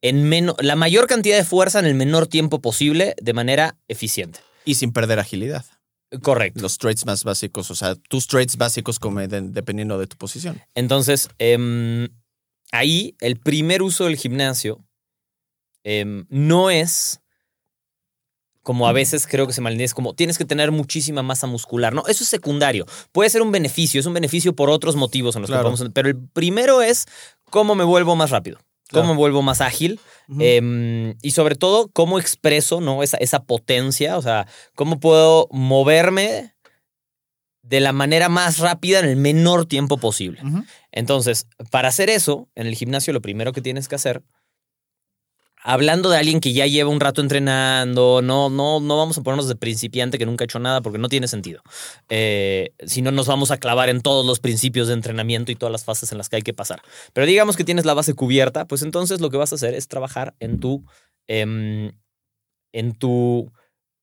en 0.00 0.28
menos, 0.28 0.56
la 0.60 0.76
mayor 0.76 1.06
cantidad 1.06 1.36
de 1.36 1.44
fuerza 1.44 1.78
en 1.78 1.86
el 1.86 1.94
menor 1.94 2.26
tiempo 2.26 2.60
posible 2.60 3.14
de 3.20 3.32
manera 3.32 3.76
eficiente. 3.88 4.40
Y 4.64 4.74
sin 4.76 4.92
perder 4.92 5.18
agilidad. 5.18 5.64
Correcto. 6.22 6.60
Los 6.60 6.78
traits 6.78 7.04
más 7.04 7.24
básicos, 7.24 7.70
o 7.70 7.74
sea, 7.74 7.94
tus 7.96 8.26
traits 8.28 8.56
básicos 8.56 8.98
como 8.98 9.20
de- 9.20 9.40
dependiendo 9.42 9.98
de 9.98 10.06
tu 10.06 10.16
posición. 10.16 10.60
Entonces, 10.74 11.28
em, 11.38 12.08
ahí 12.72 13.16
el 13.20 13.38
primer 13.38 13.82
uso 13.82 14.04
del 14.04 14.16
gimnasio 14.16 14.84
em, 15.84 16.26
no 16.30 16.70
es 16.70 17.20
como 18.66 18.88
a 18.88 18.92
veces 18.92 19.28
creo 19.28 19.46
que 19.46 19.52
se 19.52 19.60
malentiende, 19.60 19.84
es 19.84 19.94
como 19.94 20.12
tienes 20.14 20.38
que 20.38 20.44
tener 20.44 20.72
muchísima 20.72 21.22
masa 21.22 21.46
muscular. 21.46 21.94
No, 21.94 22.02
eso 22.08 22.24
es 22.24 22.28
secundario. 22.28 22.84
Puede 23.12 23.30
ser 23.30 23.40
un 23.42 23.52
beneficio, 23.52 24.00
es 24.00 24.06
un 24.06 24.12
beneficio 24.14 24.56
por 24.56 24.70
otros 24.70 24.96
motivos 24.96 25.36
en 25.36 25.42
los 25.42 25.48
Claro. 25.50 25.62
que 25.70 25.70
podemos. 25.70 25.92
Pero 25.94 26.08
el 26.08 26.16
primero 26.32 26.82
es 26.82 27.06
¿cómo 27.48 27.76
me 27.76 27.84
vuelvo 27.84 28.16
más 28.16 28.30
rápido? 28.30 28.58
¿Cómo 28.90 29.02
Claro. 29.02 29.08
me 29.10 29.14
vuelvo 29.14 29.40
más 29.42 29.60
ágil? 29.60 30.00
Em, 30.40 31.14
y 31.22 31.30
sobre 31.30 31.54
todo, 31.54 31.90
¿cómo 31.92 32.18
expreso 32.18 32.80
¿no? 32.80 33.04
esa, 33.04 33.18
esa 33.18 33.44
potencia? 33.44 34.16
O 34.18 34.22
sea, 34.22 34.48
¿cómo 34.74 34.98
puedo 34.98 35.46
moverme 35.52 36.52
de 37.62 37.78
la 37.78 37.92
manera 37.92 38.28
más 38.28 38.58
rápida 38.58 38.98
en 38.98 39.04
el 39.04 39.16
menor 39.16 39.66
tiempo 39.66 39.96
posible? 39.96 40.40
Entonces, 40.90 41.46
para 41.70 41.86
hacer 41.86 42.10
eso, 42.10 42.48
en 42.56 42.66
el 42.66 42.74
gimnasio 42.74 43.12
lo 43.12 43.20
primero 43.22 43.52
que 43.52 43.62
tienes 43.62 43.86
que 43.86 43.94
hacer, 43.94 44.24
hablando 45.66 46.10
de 46.10 46.16
alguien 46.16 46.38
que 46.38 46.52
ya 46.52 46.64
lleva 46.66 46.90
un 46.90 47.00
rato 47.00 47.20
entrenando, 47.20 48.22
no, 48.22 48.48
no, 48.48 48.78
no 48.78 48.96
vamos 48.96 49.18
a 49.18 49.22
ponernos 49.22 49.48
de 49.48 49.56
principiante 49.56 50.16
que 50.16 50.24
nunca 50.24 50.44
ha 50.44 50.46
hecho 50.46 50.60
nada 50.60 50.80
porque 50.80 50.98
no 50.98 51.08
tiene 51.08 51.26
sentido. 51.26 51.60
Eh, 52.08 52.72
si 52.86 53.02
no, 53.02 53.10
nos 53.10 53.26
vamos 53.26 53.50
a 53.50 53.58
clavar 53.58 53.88
en 53.88 54.00
todos 54.00 54.24
los 54.24 54.38
principios 54.38 54.86
de 54.86 54.94
entrenamiento 54.94 55.50
y 55.50 55.56
todas 55.56 55.72
las 55.72 55.84
fases 55.84 56.12
en 56.12 56.18
las 56.18 56.28
que 56.28 56.36
hay 56.36 56.42
que 56.42 56.54
pasar. 56.54 56.82
Pero 57.12 57.26
digamos 57.26 57.56
que 57.56 57.64
tienes 57.64 57.84
la 57.84 57.94
base 57.94 58.14
cubierta, 58.14 58.66
pues 58.66 58.82
entonces 58.82 59.20
lo 59.20 59.28
que 59.28 59.38
vas 59.38 59.50
a 59.50 59.56
hacer 59.56 59.74
es 59.74 59.88
trabajar 59.88 60.36
en 60.38 60.60
tu, 60.60 60.84
em, 61.26 61.90
en 62.72 62.92
tu 62.94 63.52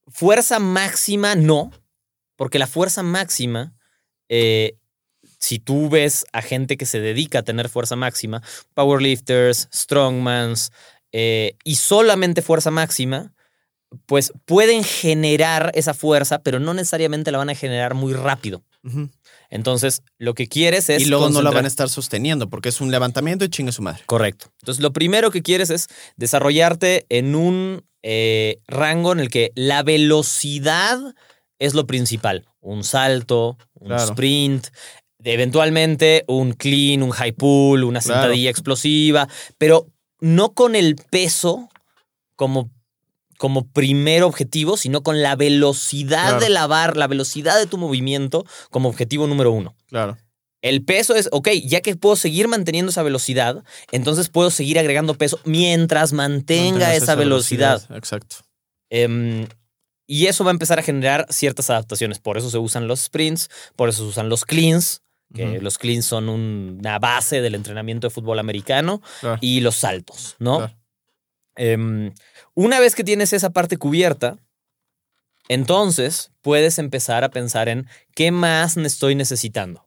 fuerza 0.07 0.59
máxima, 0.59 1.35
no, 1.35 1.71
porque 2.35 2.59
la 2.59 2.67
fuerza 2.67 3.03
máxima 3.03 3.73
eh, 4.27 4.75
si 5.43 5.59
tú 5.59 5.89
ves 5.89 6.25
a 6.31 6.41
gente 6.41 6.77
que 6.77 6.85
se 6.85 7.01
dedica 7.01 7.39
a 7.39 7.43
tener 7.43 7.67
fuerza 7.67 7.97
máxima, 7.97 8.41
powerlifters, 8.73 9.67
strongmans, 9.73 10.71
eh, 11.13 11.55
y 11.63 11.75
solamente 11.75 12.41
fuerza 12.41 12.69
máxima, 12.71 13.33
pues 14.07 14.33
pueden 14.45 14.83
generar 14.83 15.71
esa 15.75 15.93
fuerza, 15.93 16.39
pero 16.39 16.59
no 16.59 16.73
necesariamente 16.73 17.31
la 17.31 17.37
van 17.37 17.49
a 17.51 17.55
generar 17.55 17.93
muy 17.93 18.13
rápido. 18.13 18.63
Entonces, 19.49 20.01
lo 20.17 20.33
que 20.33 20.47
quieres 20.47 20.89
es. 20.89 21.01
Y 21.01 21.05
luego 21.05 21.29
no 21.29 21.41
la 21.41 21.51
van 21.51 21.65
a 21.65 21.67
estar 21.67 21.87
sosteniendo 21.89 22.49
porque 22.49 22.69
es 22.69 22.81
un 22.81 22.91
levantamiento 22.91 23.45
y 23.45 23.49
chingue 23.49 23.71
su 23.71 23.81
madre. 23.81 24.01
Correcto. 24.07 24.47
Entonces, 24.61 24.81
lo 24.81 24.91
primero 24.91 25.29
que 25.31 25.41
quieres 25.43 25.69
es 25.69 25.87
desarrollarte 26.17 27.05
en 27.09 27.35
un 27.35 27.85
eh, 28.01 28.57
rango 28.67 29.13
en 29.13 29.19
el 29.21 29.29
que 29.29 29.51
la 29.55 29.81
velocidad 29.83 30.99
es 31.59 31.73
lo 31.75 31.85
principal. 31.87 32.45
Un 32.59 32.83
salto, 32.83 33.57
un 33.75 33.87
Claro. 33.89 34.03
sprint, 34.03 34.67
eventualmente 35.23 36.23
un 36.27 36.53
clean, 36.53 37.03
un 37.03 37.11
high 37.11 37.31
pull, 37.31 37.83
una 37.83 38.01
Claro. 38.01 38.21
sentadilla 38.21 38.49
explosiva, 38.49 39.27
pero 39.57 39.87
no 40.23 40.53
con 40.53 40.73
el 40.77 40.95
peso 40.95 41.69
como, 42.37 42.71
como 43.37 43.67
primer 43.67 44.23
objetivo, 44.23 44.77
sino 44.77 45.03
con 45.03 45.21
la 45.21 45.35
velocidad 45.35 46.29
Claro. 46.29 46.39
de 46.39 46.49
la 46.49 46.65
barra, 46.65 46.95
la 46.95 47.07
velocidad 47.07 47.59
de 47.59 47.67
tu 47.67 47.77
movimiento 47.77 48.45
como 48.71 48.87
objetivo 48.87 49.27
número 49.27 49.51
uno. 49.51 49.75
Claro. 49.87 50.17
El 50.61 50.85
peso 50.85 51.13
es, 51.13 51.27
ok, 51.33 51.49
ya 51.65 51.81
que 51.81 51.97
puedo 51.97 52.15
seguir 52.15 52.47
manteniendo 52.47 52.89
esa 52.89 53.03
velocidad, 53.03 53.65
entonces 53.91 54.29
puedo 54.29 54.49
seguir 54.49 54.79
agregando 54.79 55.13
peso 55.15 55.41
mientras 55.43 56.13
mantenga 56.13 56.95
esa, 56.95 57.15
velocidad. 57.15 57.83
Exacto. 57.93 58.37
Em, 58.89 59.45
y 60.07 60.27
eso 60.27 60.45
va 60.45 60.51
a 60.51 60.53
empezar 60.53 60.79
a 60.79 60.83
generar 60.83 61.27
ciertas 61.29 61.69
adaptaciones. 61.69 62.19
Por 62.19 62.37
eso 62.37 62.49
se 62.49 62.59
usan 62.59 62.87
los 62.87 63.01
sprints, 63.01 63.49
por 63.75 63.89
eso 63.89 64.03
se 64.03 64.09
usan 64.09 64.29
los 64.29 64.45
cleans, 64.45 65.01
que 65.33 65.59
los 65.59 65.77
cleans 65.77 66.05
son 66.05 66.29
un- 66.29 66.77
una 66.79 66.99
base 66.99 67.41
del 67.41 67.55
entrenamiento 67.55 68.07
de 68.07 68.11
fútbol 68.13 68.39
americano, 68.39 69.01
Claro. 69.21 69.37
y 69.41 69.59
los 69.61 69.75
saltos, 69.75 70.35
¿no? 70.39 70.57
Claro. 70.57 70.73
Em, 71.55 72.13
una 72.55 72.79
vez 72.79 72.95
que 72.95 73.03
tienes 73.03 73.33
esa 73.33 73.49
parte 73.51 73.77
cubierta, 73.77 74.37
entonces 75.49 76.31
puedes 76.41 76.79
empezar 76.79 77.23
a 77.23 77.29
pensar 77.29 77.69
en 77.69 77.87
qué 78.15 78.31
más 78.31 78.77
estoy 78.77 79.15
necesitando. 79.15 79.85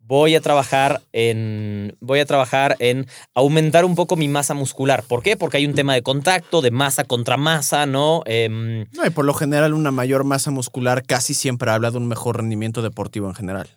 Voy 0.00 0.34
a 0.36 0.40
trabajar 0.40 1.02
en. 1.12 1.94
Voy 2.00 2.20
a 2.20 2.24
trabajar 2.24 2.76
en 2.78 3.06
aumentar 3.34 3.84
un 3.84 3.94
poco 3.94 4.16
mi 4.16 4.26
masa 4.26 4.54
muscular. 4.54 5.02
¿Por 5.02 5.22
qué? 5.22 5.36
Porque 5.36 5.58
hay 5.58 5.66
un 5.66 5.74
tema 5.74 5.92
de 5.92 6.02
contacto, 6.02 6.62
de 6.62 6.70
masa 6.70 7.04
contra 7.04 7.36
masa, 7.36 7.84
¿no? 7.84 8.22
Em, 8.24 8.86
No, 8.92 9.04
y 9.04 9.10
por 9.10 9.26
lo 9.26 9.34
general 9.34 9.74
una 9.74 9.90
mayor 9.90 10.24
masa 10.24 10.50
muscular 10.50 11.02
casi 11.04 11.34
siempre 11.34 11.70
habla 11.70 11.90
de 11.90 11.98
un 11.98 12.08
mejor 12.08 12.38
rendimiento 12.38 12.80
deportivo 12.80 13.28
en 13.28 13.34
general. 13.34 13.68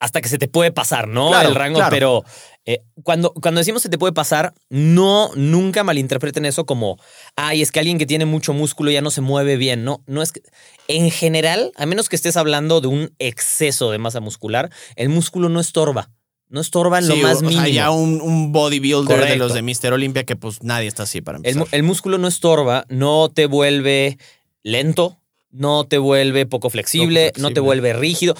Hasta 0.00 0.22
que 0.22 0.28
se 0.28 0.38
te 0.38 0.48
puede 0.48 0.72
pasar, 0.72 1.06
¿no? 1.06 1.28
Claro, 1.28 1.50
el 1.50 1.54
rango, 1.54 1.76
claro. 1.76 1.90
pero 1.90 2.24
eh, 2.64 2.82
cuando, 3.02 3.32
cuando 3.34 3.60
decimos 3.60 3.82
se 3.82 3.90
te 3.90 3.98
puede 3.98 4.14
pasar, 4.14 4.54
no, 4.70 5.30
nunca 5.36 5.84
malinterpreten 5.84 6.46
eso 6.46 6.64
como, 6.64 6.98
ay, 7.36 7.60
es 7.60 7.70
que 7.70 7.80
alguien 7.80 7.98
que 7.98 8.06
tiene 8.06 8.24
mucho 8.24 8.54
músculo 8.54 8.90
ya 8.90 9.02
no 9.02 9.10
se 9.10 9.20
mueve 9.20 9.56
bien, 9.56 9.84
no, 9.84 10.02
no 10.06 10.22
es 10.22 10.32
que, 10.32 10.42
en 10.88 11.10
general, 11.10 11.70
a 11.76 11.86
menos 11.86 12.08
que 12.08 12.16
estés 12.16 12.38
hablando 12.38 12.80
de 12.80 12.88
un 12.88 13.14
exceso 13.18 13.90
de 13.90 13.98
masa 13.98 14.20
muscular, 14.20 14.70
el 14.96 15.10
músculo 15.10 15.50
no 15.50 15.60
estorba, 15.60 16.10
no 16.48 16.62
estorba 16.62 16.98
en 16.98 17.08
lo 17.08 17.16
más 17.16 17.36
o 17.36 17.40
sea, 17.40 17.48
mínimo. 17.48 17.66
ya 17.68 17.90
un, 17.90 18.22
un 18.22 18.52
bodybuilder 18.52 19.28
de 19.28 19.36
los 19.36 19.52
de 19.52 19.62
Mr. 19.62 19.92
Olympia 19.92 20.24
que 20.24 20.34
pues 20.34 20.62
nadie 20.62 20.88
está 20.88 21.02
así 21.02 21.20
para 21.20 21.36
empezar. 21.36 21.66
el 21.70 21.82
músculo 21.82 22.16
no 22.16 22.26
estorba, 22.26 22.86
no 22.88 23.28
te 23.28 23.46
vuelve 23.46 24.18
lento, 24.62 25.20
no 25.50 25.84
te 25.84 25.98
vuelve 25.98 26.46
poco 26.46 26.70
flexible, 26.70 27.32
Poco 27.34 27.42
no 27.42 27.52
te 27.52 27.60
vuelve 27.60 27.92
rígido. 27.92 28.34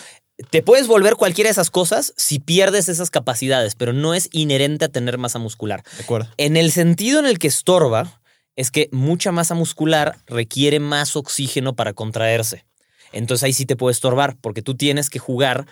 Te 0.50 0.62
puedes 0.62 0.86
volver 0.86 1.16
cualquiera 1.16 1.48
de 1.48 1.52
esas 1.52 1.70
cosas 1.70 2.14
si 2.16 2.38
pierdes 2.38 2.88
esas 2.88 3.10
capacidades, 3.10 3.74
pero 3.74 3.92
no 3.92 4.14
es 4.14 4.28
inherente 4.32 4.86
a 4.86 4.88
tener 4.88 5.18
masa 5.18 5.38
muscular. 5.38 5.82
de 5.96 6.02
acuerdo. 6.04 6.28
En 6.38 6.56
el 6.56 6.72
sentido 6.72 7.18
en 7.18 7.26
el 7.26 7.38
que 7.38 7.48
estorba, 7.48 8.20
es 8.56 8.70
que 8.70 8.88
mucha 8.92 9.32
masa 9.32 9.54
muscular 9.54 10.18
requiere 10.26 10.80
más 10.80 11.16
oxígeno 11.16 11.74
para 11.76 11.92
contraerse. 11.92 12.64
Entonces 13.12 13.44
ahí 13.44 13.52
sí 13.52 13.66
te 13.66 13.76
puede 13.76 13.92
estorbar, 13.92 14.36
porque 14.40 14.62
tú 14.62 14.74
tienes 14.76 15.10
que 15.10 15.18
jugar 15.18 15.66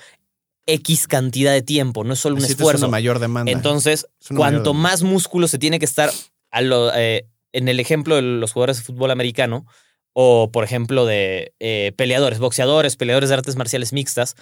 X 0.66 1.06
cantidad 1.08 1.52
de 1.52 1.62
tiempo, 1.62 2.04
no 2.04 2.12
es 2.12 2.20
solo 2.20 2.36
un 2.36 2.44
esfuerzo. 2.44 2.86
una 2.86 2.90
mayor 2.92 3.18
demanda. 3.20 3.50
Entonces, 3.50 4.06
Es 4.20 4.28
cuanto 4.36 4.70
demanda. 4.70 4.88
más 4.90 5.02
músculo 5.02 5.48
se 5.48 5.58
tiene 5.58 5.78
que 5.78 5.86
estar 5.86 6.10
a 6.50 6.60
lo- 6.60 6.92
eh, 6.94 7.26
en 7.52 7.68
el 7.68 7.80
ejemplo 7.80 8.16
de 8.16 8.22
los 8.22 8.52
jugadores 8.52 8.78
de 8.78 8.82
fútbol 8.84 9.10
americano, 9.10 9.66
o 10.20 10.50
por 10.50 10.64
ejemplo 10.64 11.06
de 11.06 11.52
eh, 11.60 11.92
peleadores, 11.94 12.40
boxeadores, 12.40 12.96
peleadores 12.96 13.28
de 13.28 13.36
artes 13.36 13.54
marciales 13.54 13.92
mixtas, 13.92 14.34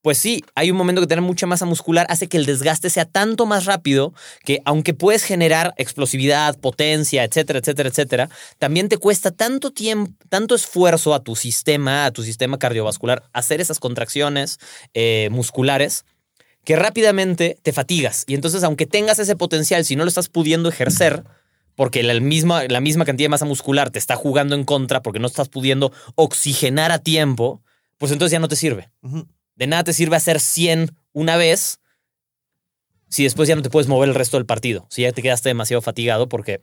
pues 0.00 0.18
sí, 0.18 0.44
hay 0.54 0.70
un 0.70 0.76
momento 0.76 1.00
que 1.00 1.08
tener 1.08 1.22
mucha 1.22 1.48
masa 1.48 1.66
muscular 1.66 2.06
hace 2.10 2.28
que 2.28 2.36
el 2.36 2.46
desgaste 2.46 2.90
sea 2.90 3.06
tanto 3.06 3.44
más 3.44 3.64
rápido 3.64 4.14
que 4.44 4.60
aunque 4.64 4.94
puedes 4.94 5.24
generar 5.24 5.74
explosividad, 5.78 6.56
potencia, 6.60 7.24
etcétera, 7.24 7.58
etcétera, 7.58 7.88
etcétera, 7.88 8.30
también 8.60 8.88
te 8.88 8.98
cuesta 8.98 9.32
tanto 9.32 9.72
tiempo, 9.72 10.12
tanto 10.28 10.54
esfuerzo 10.54 11.12
a 11.12 11.24
tu 11.24 11.34
sistema, 11.34 12.06
a 12.06 12.12
tu 12.12 12.22
sistema 12.22 12.60
cardiovascular, 12.60 13.24
hacer 13.32 13.60
esas 13.60 13.80
contracciones 13.80 14.60
eh, 14.94 15.28
musculares 15.32 16.04
que 16.62 16.76
rápidamente 16.76 17.58
te 17.62 17.72
fatigas. 17.72 18.22
Y 18.28 18.36
entonces, 18.36 18.62
aunque 18.62 18.86
tengas 18.86 19.18
ese 19.18 19.34
potencial, 19.34 19.84
si 19.84 19.96
no 19.96 20.04
lo 20.04 20.08
estás 20.08 20.28
pudiendo 20.28 20.68
ejercer, 20.68 21.24
porque 21.76 22.02
la 22.02 22.18
misma, 22.18 22.64
la 22.64 22.80
misma 22.80 23.04
cantidad 23.04 23.26
de 23.26 23.30
masa 23.30 23.44
muscular 23.44 23.90
te 23.90 23.98
está 23.98 24.16
jugando 24.16 24.54
en 24.54 24.64
contra, 24.64 25.02
porque 25.02 25.20
no 25.20 25.26
estás 25.26 25.48
pudiendo 25.48 25.92
oxigenar 26.16 26.90
a 26.90 26.98
tiempo, 26.98 27.62
pues 27.98 28.10
entonces 28.10 28.32
ya 28.32 28.40
no 28.40 28.48
te 28.48 28.56
sirve. 28.56 28.90
De 29.54 29.66
nada 29.66 29.84
te 29.84 29.92
sirve 29.92 30.16
hacer 30.16 30.40
100 30.40 30.96
una 31.12 31.36
vez 31.36 31.80
si 33.08 33.22
después 33.22 33.48
ya 33.48 33.54
no 33.54 33.62
te 33.62 33.70
puedes 33.70 33.88
mover 33.88 34.08
el 34.08 34.14
resto 34.14 34.36
del 34.36 34.46
partido. 34.46 34.86
Si 34.90 35.02
ya 35.02 35.12
te 35.12 35.22
quedaste 35.22 35.50
demasiado 35.50 35.80
fatigado 35.80 36.28
porque 36.28 36.62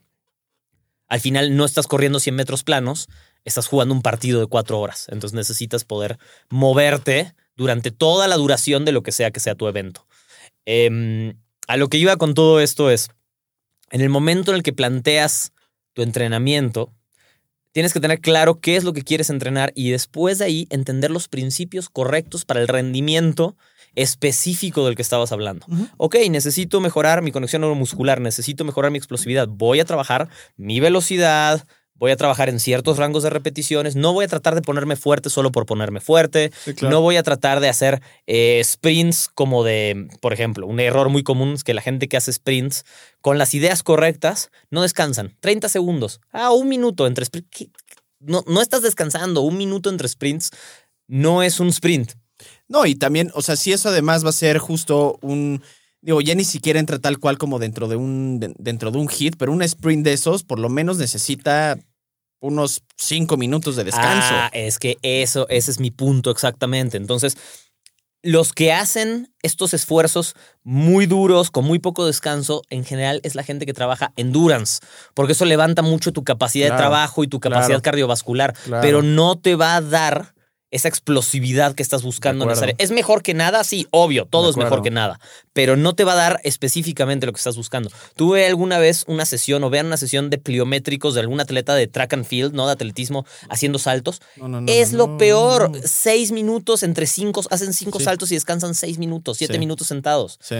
al 1.07 1.19
final 1.19 1.55
no 1.55 1.63
estás 1.63 1.87
corriendo 1.87 2.19
100 2.19 2.35
metros 2.35 2.63
planos, 2.63 3.07
estás 3.45 3.67
jugando 3.67 3.93
un 3.93 4.01
partido 4.01 4.39
de 4.39 4.47
cuatro 4.47 4.79
horas. 4.79 5.07
Entonces 5.09 5.35
necesitas 5.35 5.85
poder 5.85 6.17
moverte 6.49 7.33
durante 7.55 7.91
toda 7.91 8.27
la 8.27 8.35
duración 8.35 8.83
de 8.83 8.91
lo 8.91 9.03
que 9.03 9.11
sea 9.11 9.31
que 9.31 9.39
sea 9.39 9.55
tu 9.55 9.67
evento. 9.67 10.07
Em, 10.65 11.35
a 11.67 11.77
lo 11.77 11.87
que 11.87 11.97
iba 11.97 12.17
con 12.17 12.33
todo 12.33 12.59
esto 12.59 12.89
es, 12.89 13.09
en 13.93 14.01
el 14.01 14.09
momento 14.09 14.51
en 14.51 14.57
el 14.57 14.63
que 14.63 14.73
planteas 14.73 15.53
tu 15.93 16.01
entrenamiento, 16.01 16.91
tienes 17.73 17.93
que 17.93 17.99
tener 17.99 18.21
claro 18.21 18.59
qué 18.59 18.75
es 18.75 18.83
lo 18.83 18.91
que 18.91 19.03
quieres 19.03 19.29
entrenar 19.29 19.71
y 19.75 19.91
después 19.91 20.39
de 20.39 20.45
ahí 20.45 20.67
entender 20.71 21.11
los 21.11 21.27
principios 21.27 21.89
correctos 21.89 22.43
para 22.43 22.59
el 22.59 22.67
rendimiento 22.67 23.55
específico 23.93 24.83
del 24.83 24.95
que 24.95 25.03
estabas 25.03 25.31
hablando. 25.31 25.67
Ok, 25.97 26.15
necesito 26.31 26.81
mejorar 26.81 27.21
mi 27.21 27.31
conexión 27.31 27.61
neuromuscular, 27.61 28.19
necesito 28.19 28.65
mejorar 28.65 28.89
mi 28.89 28.97
explosividad, 28.97 29.47
voy 29.47 29.79
a 29.79 29.85
trabajar 29.85 30.27
mi 30.57 30.79
velocidad, 30.79 31.67
voy 31.95 32.11
a 32.11 32.17
trabajar 32.17 32.49
en 32.49 32.59
ciertos 32.59 32.97
rangos 32.97 33.23
de 33.23 33.29
repeticiones, 33.29 33.95
no 33.95 34.13
voy 34.13 34.25
a 34.25 34.27
tratar 34.27 34.55
de 34.55 34.61
ponerme 34.61 34.95
fuerte 34.95 35.29
solo 35.29 35.51
por 35.51 35.65
ponerme 35.65 35.99
fuerte, 36.01 36.51
Sí, 36.65 36.73
claro. 36.73 36.95
no 36.95 37.01
voy 37.01 37.15
a 37.17 37.23
tratar 37.23 37.59
de 37.59 37.69
hacer 37.69 38.01
eh, 38.27 38.61
sprints 38.63 39.29
como 39.33 39.63
de, 39.63 40.07
por 40.19 40.33
ejemplo, 40.33 40.67
un 40.67 40.79
error 40.79 41.09
muy 41.09 41.23
común 41.23 41.53
es 41.53 41.63
que 41.63 41.73
la 41.73 41.81
gente 41.81 42.07
que 42.07 42.17
hace 42.17 42.33
sprints 42.33 42.83
con 43.21 43.37
las 43.37 43.53
ideas 43.53 43.83
correctas 43.83 44.49
no 44.69 44.81
descansan. 44.81 45.35
30 45.39 45.69
segundos, 45.69 46.19
ah, 46.31 46.51
un 46.51 46.67
minuto 46.67 47.07
entre 47.07 47.25
sprints. 47.25 47.67
No, 48.19 48.43
no 48.47 48.61
estás 48.61 48.81
descansando, 48.81 49.41
un 49.41 49.57
minuto 49.57 49.89
entre 49.89 50.07
sprints 50.07 50.51
no 51.07 51.43
es 51.43 51.59
un 51.59 51.67
sprint. 51.67 52.13
No, 52.67 52.85
y 52.85 52.95
también, 52.95 53.31
o 53.35 53.41
sea, 53.41 53.55
si 53.55 53.71
eso 53.71 53.89
además 53.89 54.25
va 54.25 54.29
a 54.29 54.33
ser 54.33 54.57
justo 54.57 55.17
un. 55.21 55.61
Digo, 56.03 56.19
ya 56.21 56.35
ni 56.35 56.43
siquiera 56.43 56.79
entra 56.79 56.99
tal 56.99 57.17
cual 57.17 57.37
como 57.37 57.57
dentro 57.59 57.87
de 57.87 57.95
un, 57.95 58.39
de- 58.39 58.53
dentro 58.59 58.91
de 58.91 58.97
un 58.99 59.07
hit, 59.07 59.35
pero 59.37 59.51
un 59.53 59.61
sprint 59.63 60.03
de 60.03 60.13
esos 60.13 60.43
por 60.43 60.59
lo 60.59 60.67
menos 60.69 60.97
necesita 60.97 61.77
unos 62.41 62.83
cinco 62.97 63.37
minutos 63.37 63.77
de 63.77 63.85
descanso. 63.85 64.27
Ah, 64.33 64.49
es 64.53 64.77
que 64.79 64.97
eso, 65.01 65.47
ese 65.49 65.71
es 65.71 65.79
mi 65.79 65.91
punto 65.91 66.29
exactamente. 66.29 66.97
Entonces, 66.97 67.37
los 68.21 68.51
que 68.53 68.73
hacen 68.73 69.33
estos 69.41 69.73
esfuerzos 69.73 70.35
muy 70.63 71.05
duros, 71.05 71.51
con 71.51 71.63
muy 71.65 71.79
poco 71.79 72.05
descanso, 72.05 72.61
en 72.69 72.83
general 72.85 73.21
es 73.23 73.35
la 73.35 73.43
gente 73.43 73.65
que 73.65 73.73
trabaja 73.73 74.11
endurance, 74.17 74.79
porque 75.13 75.33
eso 75.33 75.45
levanta 75.45 75.81
mucho 75.81 76.11
tu 76.11 76.23
capacidad 76.25 76.69
de 76.71 76.77
trabajo 76.77 77.23
y 77.23 77.27
tu 77.27 77.39
capacidad 77.39 77.67
claro. 77.67 77.81
cardiovascular, 77.81 78.53
Claro. 78.65 78.81
pero 78.81 79.01
no 79.03 79.37
te 79.39 79.55
va 79.55 79.75
a 79.75 79.81
dar 79.81 80.33
esa 80.73 80.87
explosividad 80.89 81.75
que 81.75 81.83
estás 81.83 82.03
buscando 82.03 82.45
necesaria. 82.45 82.75
¿Es 82.77 82.91
mejor 82.91 83.21
que 83.23 83.33
nada? 83.33 83.63
Sí, 83.63 83.87
obvio, 83.91 84.25
todo 84.25 84.49
es 84.49 84.57
mejor 84.57 84.81
que 84.81 84.91
nada, 84.91 85.19
pero 85.53 85.77
no 85.77 85.93
te 85.95 86.03
va 86.03 86.13
a 86.13 86.15
dar 86.15 86.41
específicamente 86.43 87.25
lo 87.25 87.31
que 87.33 87.37
estás 87.37 87.55
buscando. 87.55 87.89
Tuve 88.15 88.45
alguna 88.47 88.79
vez 88.79 89.05
una 89.07 89.25
sesión 89.25 89.63
o 89.63 89.69
vean 89.69 89.85
una 89.85 89.97
sesión 89.97 90.29
de 90.29 90.37
pliométricos 90.37 91.13
de 91.13 91.21
algún 91.21 91.39
atleta 91.39 91.75
de 91.75 91.87
track 91.87 92.13
and 92.13 92.25
field, 92.25 92.53
no 92.53 92.65
de 92.65 92.73
atletismo, 92.73 93.25
haciendo 93.49 93.79
saltos. 93.79 94.21
No, 94.37 94.47
no, 94.47 94.61
no, 94.61 94.71
es 94.71 94.93
lo 94.93 95.17
peor. 95.17 95.71
Seis 95.85 96.31
minutos 96.31 96.83
entre 96.83 97.05
cinco, 97.07 97.41
hacen 97.51 97.73
cinco 97.73 97.99
Sí. 97.99 98.05
saltos 98.05 98.31
y 98.31 98.35
descansan 98.35 98.75
seis 98.75 98.97
minutos, 98.97 99.37
siete 99.37 99.53
Sí. 99.53 99.59
minutos 99.59 99.87
sentados. 99.87 100.39
Sí, 100.41 100.55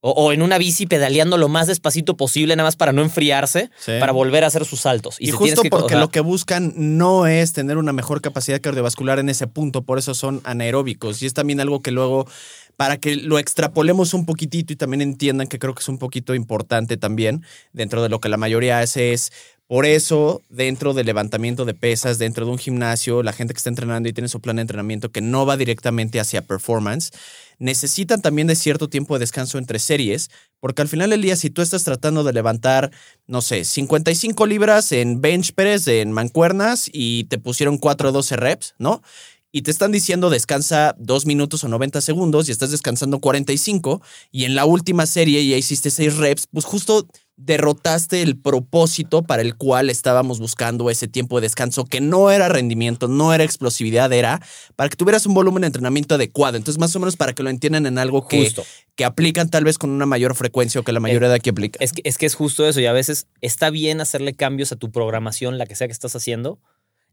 O, 0.00 0.10
o 0.12 0.32
en 0.32 0.42
una 0.42 0.58
bici 0.58 0.86
pedaleando 0.86 1.36
lo 1.38 1.48
más 1.48 1.66
despacito 1.66 2.16
posible, 2.16 2.54
nada 2.54 2.68
más 2.68 2.76
para 2.76 2.92
no 2.92 3.02
enfriarse, 3.02 3.70
sí. 3.80 3.92
para 3.98 4.12
volver 4.12 4.44
a 4.44 4.46
hacer 4.46 4.64
sus 4.64 4.82
saltos. 4.82 5.16
Y, 5.18 5.32
justo 5.32 5.62
que- 5.62 5.70
porque 5.70 5.86
o 5.86 5.88
sea, 5.88 5.98
lo 6.00 6.08
que 6.08 6.20
buscan 6.20 6.72
no 6.76 7.26
es 7.26 7.52
tener 7.52 7.76
una 7.78 7.92
mejor 7.92 8.20
capacidad 8.20 8.60
cardiovascular 8.60 9.18
en 9.18 9.28
ese 9.28 9.48
punto, 9.48 9.82
por 9.82 9.98
eso 9.98 10.14
son 10.14 10.40
anaeróbicos. 10.44 11.20
Y 11.22 11.26
es 11.26 11.34
también 11.34 11.58
algo 11.58 11.80
que 11.82 11.90
luego, 11.90 12.28
para 12.76 12.98
que 12.98 13.16
lo 13.16 13.40
extrapolemos 13.40 14.14
un 14.14 14.24
poquitito 14.24 14.72
y 14.72 14.76
también 14.76 15.00
entiendan 15.02 15.48
que 15.48 15.58
creo 15.58 15.74
que 15.74 15.80
es 15.80 15.88
un 15.88 15.98
poquito 15.98 16.32
importante 16.36 16.96
también, 16.96 17.42
dentro 17.72 18.00
de 18.00 18.08
lo 18.08 18.20
que 18.20 18.28
la 18.28 18.36
mayoría 18.36 18.78
hace 18.78 19.12
es, 19.12 19.32
por 19.68 19.84
eso, 19.84 20.40
dentro 20.48 20.94
del 20.94 21.04
levantamiento 21.04 21.66
de 21.66 21.74
pesas, 21.74 22.18
dentro 22.18 22.46
de 22.46 22.52
un 22.52 22.58
gimnasio, 22.58 23.22
la 23.22 23.34
gente 23.34 23.52
que 23.52 23.58
está 23.58 23.68
entrenando 23.68 24.08
y 24.08 24.14
tiene 24.14 24.30
su 24.30 24.40
plan 24.40 24.56
de 24.56 24.62
entrenamiento 24.62 25.12
que 25.12 25.20
no 25.20 25.44
va 25.44 25.58
directamente 25.58 26.20
hacia 26.20 26.40
performance, 26.40 27.10
necesitan 27.58 28.22
también 28.22 28.48
de 28.48 28.56
cierto 28.56 28.88
tiempo 28.88 29.14
de 29.14 29.20
descanso 29.20 29.58
entre 29.58 29.78
series, 29.78 30.30
porque 30.58 30.80
al 30.80 30.88
final 30.88 31.10
del 31.10 31.20
día, 31.20 31.36
si 31.36 31.50
tú 31.50 31.60
estás 31.60 31.84
tratando 31.84 32.24
de 32.24 32.32
levantar, 32.32 32.90
no 33.26 33.42
sé, 33.42 33.66
55 33.66 34.46
libras 34.46 34.90
en 34.90 35.20
bench 35.20 35.52
press, 35.52 35.86
en 35.86 36.12
mancuernas, 36.12 36.88
y 36.90 37.24
te 37.24 37.36
pusieron 37.36 37.76
4 37.76 38.08
o 38.08 38.12
12 38.12 38.36
reps, 38.36 38.74
¿no? 38.78 39.02
Y 39.52 39.62
te 39.62 39.70
están 39.70 39.92
diciendo 39.92 40.30
descansa 40.30 40.94
2 40.98 41.26
minutos 41.26 41.62
o 41.62 41.68
90 41.68 42.00
segundos 42.00 42.48
y 42.48 42.52
estás 42.52 42.70
descansando 42.70 43.18
45, 43.18 44.00
y 44.30 44.44
en 44.44 44.54
la 44.54 44.64
última 44.64 45.04
serie 45.04 45.46
ya 45.46 45.58
hiciste 45.58 45.90
6 45.90 46.16
reps, 46.16 46.46
pues 46.50 46.64
justo 46.64 47.06
derrotaste 47.38 48.20
el 48.20 48.36
propósito 48.36 49.22
para 49.22 49.42
el 49.42 49.54
cual 49.54 49.90
estábamos 49.90 50.40
buscando 50.40 50.90
ese 50.90 51.08
tiempo 51.08 51.40
de 51.40 51.46
descanso, 51.46 51.84
que 51.84 52.00
no 52.00 52.30
era 52.30 52.48
rendimiento, 52.48 53.08
no 53.08 53.32
era 53.32 53.44
explosividad, 53.44 54.12
era 54.12 54.42
para 54.76 54.90
que 54.90 54.96
tuvieras 54.96 55.24
un 55.24 55.34
volumen 55.34 55.62
de 55.62 55.68
entrenamiento 55.68 56.16
adecuado. 56.16 56.56
Entonces, 56.56 56.78
más 56.78 56.94
o 56.96 57.00
menos 57.00 57.16
para 57.16 57.32
que 57.32 57.42
lo 57.42 57.50
entiendan 57.50 57.86
en 57.86 57.96
algo 57.96 58.26
que, 58.26 58.44
Justo. 58.44 58.64
que 58.96 59.04
aplican 59.04 59.48
tal 59.48 59.64
vez 59.64 59.78
con 59.78 59.90
una 59.90 60.04
mayor 60.04 60.34
frecuencia 60.34 60.80
o 60.80 60.84
que 60.84 60.92
la 60.92 61.00
mayoría 61.00 61.28
de 61.28 61.36
aquí 61.36 61.50
aplica. 61.50 61.78
Es 61.82 61.92
que, 61.92 62.02
es 62.04 62.18
que 62.18 62.26
es 62.26 62.34
justo 62.34 62.68
eso. 62.68 62.80
Y 62.80 62.86
a 62.86 62.92
veces 62.92 63.26
está 63.40 63.70
bien 63.70 64.00
hacerle 64.00 64.34
cambios 64.34 64.72
a 64.72 64.76
tu 64.76 64.90
programación, 64.90 65.58
la 65.58 65.66
que 65.66 65.76
sea 65.76 65.86
que 65.86 65.92
estás 65.92 66.16
haciendo. 66.16 66.58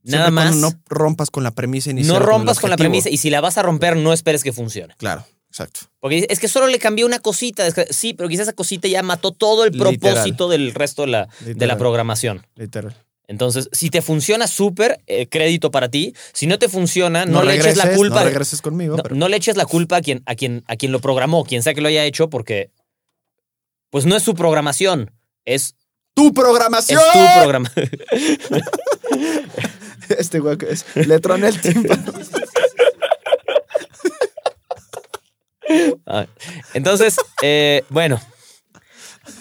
Nada 0.04 0.26
Siempre 0.26 0.46
más. 0.46 0.56
No 0.56 0.72
rompas 0.90 1.30
con 1.32 1.44
la 1.44 1.52
premisa 1.52 1.92
inicial. 1.92 2.20
no 2.20 2.26
rompas 2.26 2.60
con 2.60 2.70
la 2.70 2.78
premisa. 2.78 3.10
Y 3.10 3.18
si 3.18 3.30
la 3.30 3.42
vas 3.42 3.58
a 3.58 3.64
romper, 3.64 3.96
no 3.96 4.12
esperes 4.12 4.44
que 4.44 4.54
funcione. 4.54 4.96
Claro, 4.98 5.26
exacto. 5.56 5.82
Porque 6.02 6.28
es 6.30 6.40
que 6.40 6.50
solo 6.50 6.68
le 6.68 6.80
cambié 6.80 7.06
una 7.06 7.20
cosita. 7.20 7.64
Sí, 7.90 8.14
pero 8.14 8.28
quizás 8.28 8.44
esa 8.48 8.54
cosita 8.54 8.90
ya 8.90 9.02
mató 9.04 9.32
todo 9.32 9.64
el 9.64 9.72
Literal. 9.72 9.98
propósito 9.98 10.50
del 10.50 10.74
resto 10.74 11.04
de 11.04 11.08
la, 11.08 11.30
de 11.40 11.66
la 11.66 11.78
programación. 11.78 12.46
Literal. 12.56 12.94
Entonces, 13.28 13.70
si 13.72 13.90
te 13.90 14.02
funciona 14.04 14.48
súper, 14.48 15.02
eh, 15.08 15.28
crédito 15.28 15.72
para 15.72 15.90
ti. 15.90 16.14
Si 16.34 16.46
no 16.46 16.60
te 16.60 16.68
funciona, 16.70 17.26
no, 17.26 17.42
le 17.42 17.56
eches 17.56 17.78
la 17.78 17.94
culpa. 17.96 18.20
No 18.20 18.26
regreses 18.26 18.62
conmigo. 18.62 18.98
no, 18.98 19.04
pero- 19.04 19.16
no 19.16 19.30
le 19.30 19.38
eches 19.38 19.56
la 19.58 19.66
culpa 19.66 19.96
a 19.98 20.02
quien, 20.02 20.22
a, 20.26 20.36
quien, 20.36 20.64
a 20.68 20.76
quien 20.76 20.92
lo 20.92 21.00
programó, 21.00 21.44
quien 21.46 21.64
sea 21.64 21.74
que 21.74 21.82
lo 21.82 21.88
haya 21.88 22.04
hecho, 22.04 22.30
porque 22.30 22.70
pues 23.90 24.06
no 24.06 24.16
es 24.16 24.24
su 24.24 24.36
programación. 24.36 25.10
Es, 25.46 25.74
¡Tu 26.14 26.28
es 26.28 26.34
programación! 26.34 27.02
tu 27.14 27.20
programa. 27.42 27.72
Este 30.20 30.40
que 30.60 30.68
es. 30.70 30.86
Le 30.96 31.20
troné 31.20 31.48
el 31.48 31.60
tímpano. 31.62 32.14
Ah, 35.55 35.55
Entonces, 36.74 37.18
eh, 37.42 37.84
bueno, 37.90 38.20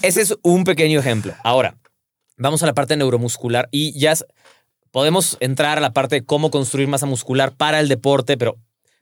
ese 0.02 0.22
es 0.22 0.34
un 0.42 0.64
pequeño 0.64 0.98
ejemplo. 0.98 1.34
Ahora, 1.42 1.76
vamos 2.36 2.62
a 2.62 2.66
la 2.66 2.74
parte 2.74 2.96
neuromuscular 2.96 3.68
y 3.70 3.98
ya 3.98 4.14
podemos 4.90 5.36
entrar 5.40 5.78
a 5.78 5.80
la 5.80 5.92
parte 5.92 6.16
de 6.16 6.24
cómo 6.24 6.50
construir 6.50 6.88
masa 6.88 7.06
muscular 7.06 7.56
para 7.56 7.80
el 7.80 7.88
deporte, 7.88 8.36
pero 8.36 8.56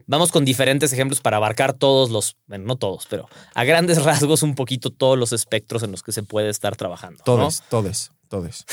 vamos 0.07 0.33
con 0.33 0.45
diferentes 0.45 0.93
ejemplos 0.93 1.21
para 1.21 1.37
abarcar 1.37 1.75
todos 1.75 2.11
los, 2.11 2.37
bueno, 2.47 2.65
no 2.65 2.77
todos, 2.77 3.07
pero 3.09 3.29
a 3.55 3.65
grandes 3.65 4.03
rasgos 4.05 4.43
un 4.43 4.55
poquito 4.55 4.91
todos 4.91 5.19
los 5.19 5.33
espectros 5.33 5.83
en 5.83 5.91
los 5.91 6.03
que 6.03 6.13
se 6.13 6.23
puede 6.23 6.49
estar 6.49 6.77
trabajando. 6.77 7.19
¿no? 7.19 7.25
Todos, 7.25 7.63
todos, 7.69 8.13
todos. 8.29 8.65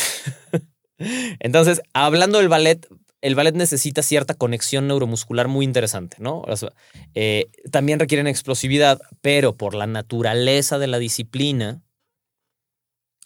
Entonces, 1.39 1.81
hablando 1.93 2.39
del 2.39 2.49
ballet, 2.49 2.87
el 3.21 3.35
ballet 3.35 3.55
necesita 3.55 4.01
cierta 4.01 4.33
conexión 4.33 4.87
neuromuscular 4.87 5.47
muy 5.47 5.65
interesante, 5.65 6.17
¿no? 6.19 6.41
O 6.41 6.55
sea, 6.55 6.71
eh, 7.15 7.49
también 7.71 7.99
requieren 7.99 8.27
explosividad, 8.27 8.99
pero 9.21 9.57
por 9.57 9.75
la 9.75 9.87
naturaleza 9.87 10.79
de 10.79 10.87
la 10.87 10.99
disciplina, 10.99 11.81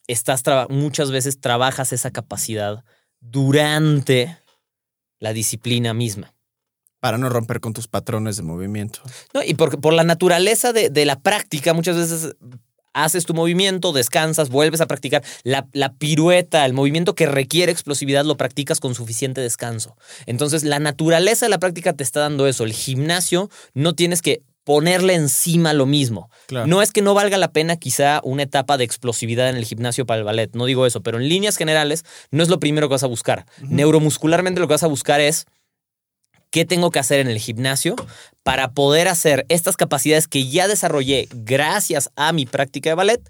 estás 0.08 0.44
muchas 0.70 1.12
veces 1.12 1.40
trabajas 1.40 1.94
esa 1.94 2.12
capacidad 2.12 2.84
durante 3.20 4.38
la 5.20 5.34
disciplina 5.34 5.94
misma. 5.94 6.34
Para 7.00 7.18
no 7.18 7.30
romper 7.30 7.60
con 7.60 7.74
tus 7.74 7.88
patrones 7.88 8.38
de 8.38 8.44
movimiento. 8.44 9.02
¿no? 9.34 9.44
Y 9.44 9.56
porque 9.56 9.78
por 9.78 9.94
la 9.94 10.04
naturaleza 10.04 10.74
de, 10.74 10.90
de 10.90 11.06
la 11.06 11.20
práctica, 11.20 11.74
muchas 11.74 11.98
veces 11.98 12.36
haces 12.94 13.26
tu 13.26 13.34
movimiento, 13.34 13.92
descansas, 13.92 14.50
vuelves 14.50 14.82
a 14.82 14.88
practicar. 14.88 15.24
La, 15.44 15.68
la 15.74 15.94
pirueta, 15.94 16.66
el 16.66 16.74
movimiento 16.74 17.16
que 17.16 17.26
requiere 17.26 17.72
explosividad, 17.72 18.26
lo 18.26 18.38
practicas 18.38 18.80
con 18.80 18.96
suficiente 18.96 19.42
descanso. 19.42 19.98
Entonces, 20.26 20.64
la 20.64 20.80
naturaleza 20.80 21.46
de 21.46 21.50
la 21.50 21.60
práctica 21.60 21.94
te 21.94 22.04
está 22.04 22.22
dando 22.22 22.48
eso. 22.48 22.64
El 22.64 22.74
gimnasio 22.74 23.50
no 23.74 23.94
tienes 23.94 24.22
que 24.22 24.42
ponerle 24.64 25.14
encima 25.16 25.74
lo 25.74 25.86
mismo. 25.86 26.30
Claro. 26.48 26.68
No 26.68 26.82
es 26.82 26.92
que 26.92 27.02
no 27.02 27.14
valga 27.14 27.38
la 27.38 27.52
pena 27.52 27.76
quizá 27.76 28.22
una 28.24 28.44
etapa 28.44 28.78
de 28.78 28.84
explosividad 28.84 29.50
en 29.50 29.58
el 29.58 29.66
gimnasio 29.66 30.06
para 30.06 30.20
el 30.20 30.24
ballet, 30.24 30.54
no 30.54 30.66
digo 30.66 30.86
eso, 30.86 31.02
pero 31.02 31.18
en 31.18 31.28
líneas 31.28 31.58
generales 31.58 32.06
no 32.32 32.44
es 32.44 32.50
lo 32.50 32.60
primero 32.60 32.88
que 32.88 32.94
vas 32.94 33.04
a 33.04 33.08
buscar. 33.08 33.46
Neuromuscularmente 33.62 34.62
lo 34.62 34.68
que 34.68 34.76
vas 34.76 34.84
a 34.84 34.88
buscar 34.88 35.20
es 35.20 35.46
qué 36.54 36.66
tengo 36.66 36.92
que 36.92 37.00
hacer 37.00 37.20
en 37.20 37.28
el 37.28 37.40
gimnasio 37.40 37.96
para 38.44 38.74
poder 38.74 39.08
hacer 39.08 39.44
estas 39.50 39.76
capacidades 39.76 40.28
que 40.28 40.48
ya 40.48 40.68
desarrollé 40.68 41.28
gracias 41.32 42.12
a 42.16 42.32
mi 42.32 42.46
práctica 42.46 42.92
de 42.92 42.94
ballet 42.96 43.22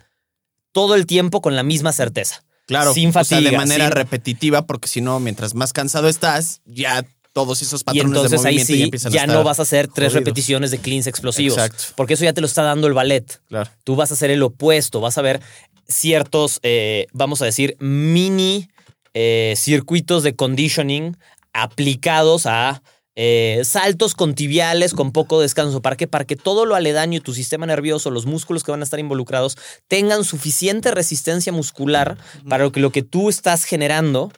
todo 0.74 0.94
el 0.96 1.06
tiempo 1.06 1.40
con 1.42 1.56
la 1.56 1.64
misma 1.64 1.94
certeza. 1.94 2.44
Claro. 2.68 2.94
Sin 2.94 3.10
O 3.10 3.24
sea, 3.24 3.38
de 3.40 3.44
fatiga, 3.46 3.58
manera 3.58 3.86
sin- 3.86 3.96
repetitiva, 3.96 4.66
porque 4.66 4.90
si 4.90 5.00
no, 5.00 5.22
mientras 5.22 5.56
más 5.56 5.72
cansado 5.72 6.10
estás, 6.10 6.60
ya 6.66 7.06
todos 7.32 7.62
esos 7.62 7.80
Y 7.82 7.84
patrones 7.86 8.12
de 8.12 8.18
entonces 8.18 8.40
ahí 8.46 8.56
movimiento 8.56 8.72
ya 8.74 8.78
sí, 8.78 8.84
empiezan 8.84 9.12
a 9.12 9.16
ya 9.16 9.22
estar 9.22 9.36
no 9.38 9.44
vas 9.46 9.60
a 9.60 9.62
hacer 9.62 9.88
tres 9.88 10.08
jodidos. 10.10 10.14
repeticiones 10.16 10.72
de 10.72 10.80
cleans 10.80 11.08
explosivos. 11.08 11.58
Exacto. 11.58 11.94
Porque 11.96 12.16
eso 12.16 12.26
ya 12.26 12.34
te 12.34 12.42
lo 12.42 12.48
está 12.48 12.64
dando 12.64 12.88
el 12.88 12.94
ballet. 12.94 13.40
Claro. 13.48 13.70
Tú 13.86 13.96
vas 13.96 14.12
a 14.12 14.16
hacer 14.16 14.32
el 14.32 14.44
opuesto, 14.44 15.00
vas 15.00 15.18
a 15.18 15.22
ver 15.22 15.40
ciertos, 15.88 16.60
eh, 16.64 17.08
vamos 17.14 17.42
a 17.42 17.46
decir, 17.46 17.78
mini 17.80 18.70
eh, 19.14 19.54
circuitos 19.56 20.24
de 20.24 20.36
conditioning 20.36 21.16
aplicados 21.54 22.46
a 22.48 22.82
eh, 23.16 23.62
saltos 23.64 24.16
con 24.16 24.34
tibiales 24.34 24.94
con 24.94 25.12
poco 25.12 25.40
descanso. 25.40 25.82
¿Para 25.82 25.96
qué? 25.96 26.08
Para 26.08 26.26
que 26.26 26.36
todo 26.36 26.66
lo 26.66 26.76
aledaño, 26.76 27.22
tu 27.22 27.34
sistema 27.34 27.66
nervioso, 27.66 28.10
los 28.10 28.26
músculos 28.26 28.64
que 28.64 28.72
van 28.72 28.82
a 28.82 28.84
estar 28.84 29.00
involucrados, 29.00 29.58
tengan 29.88 30.24
suficiente 30.24 30.92
resistencia 30.92 31.52
muscular 31.54 32.18
para 32.50 32.70
que 32.72 32.80
lo 32.80 32.92
que 32.92 33.04
tú 33.04 33.30
estás 33.30 33.66
generando 33.66 34.32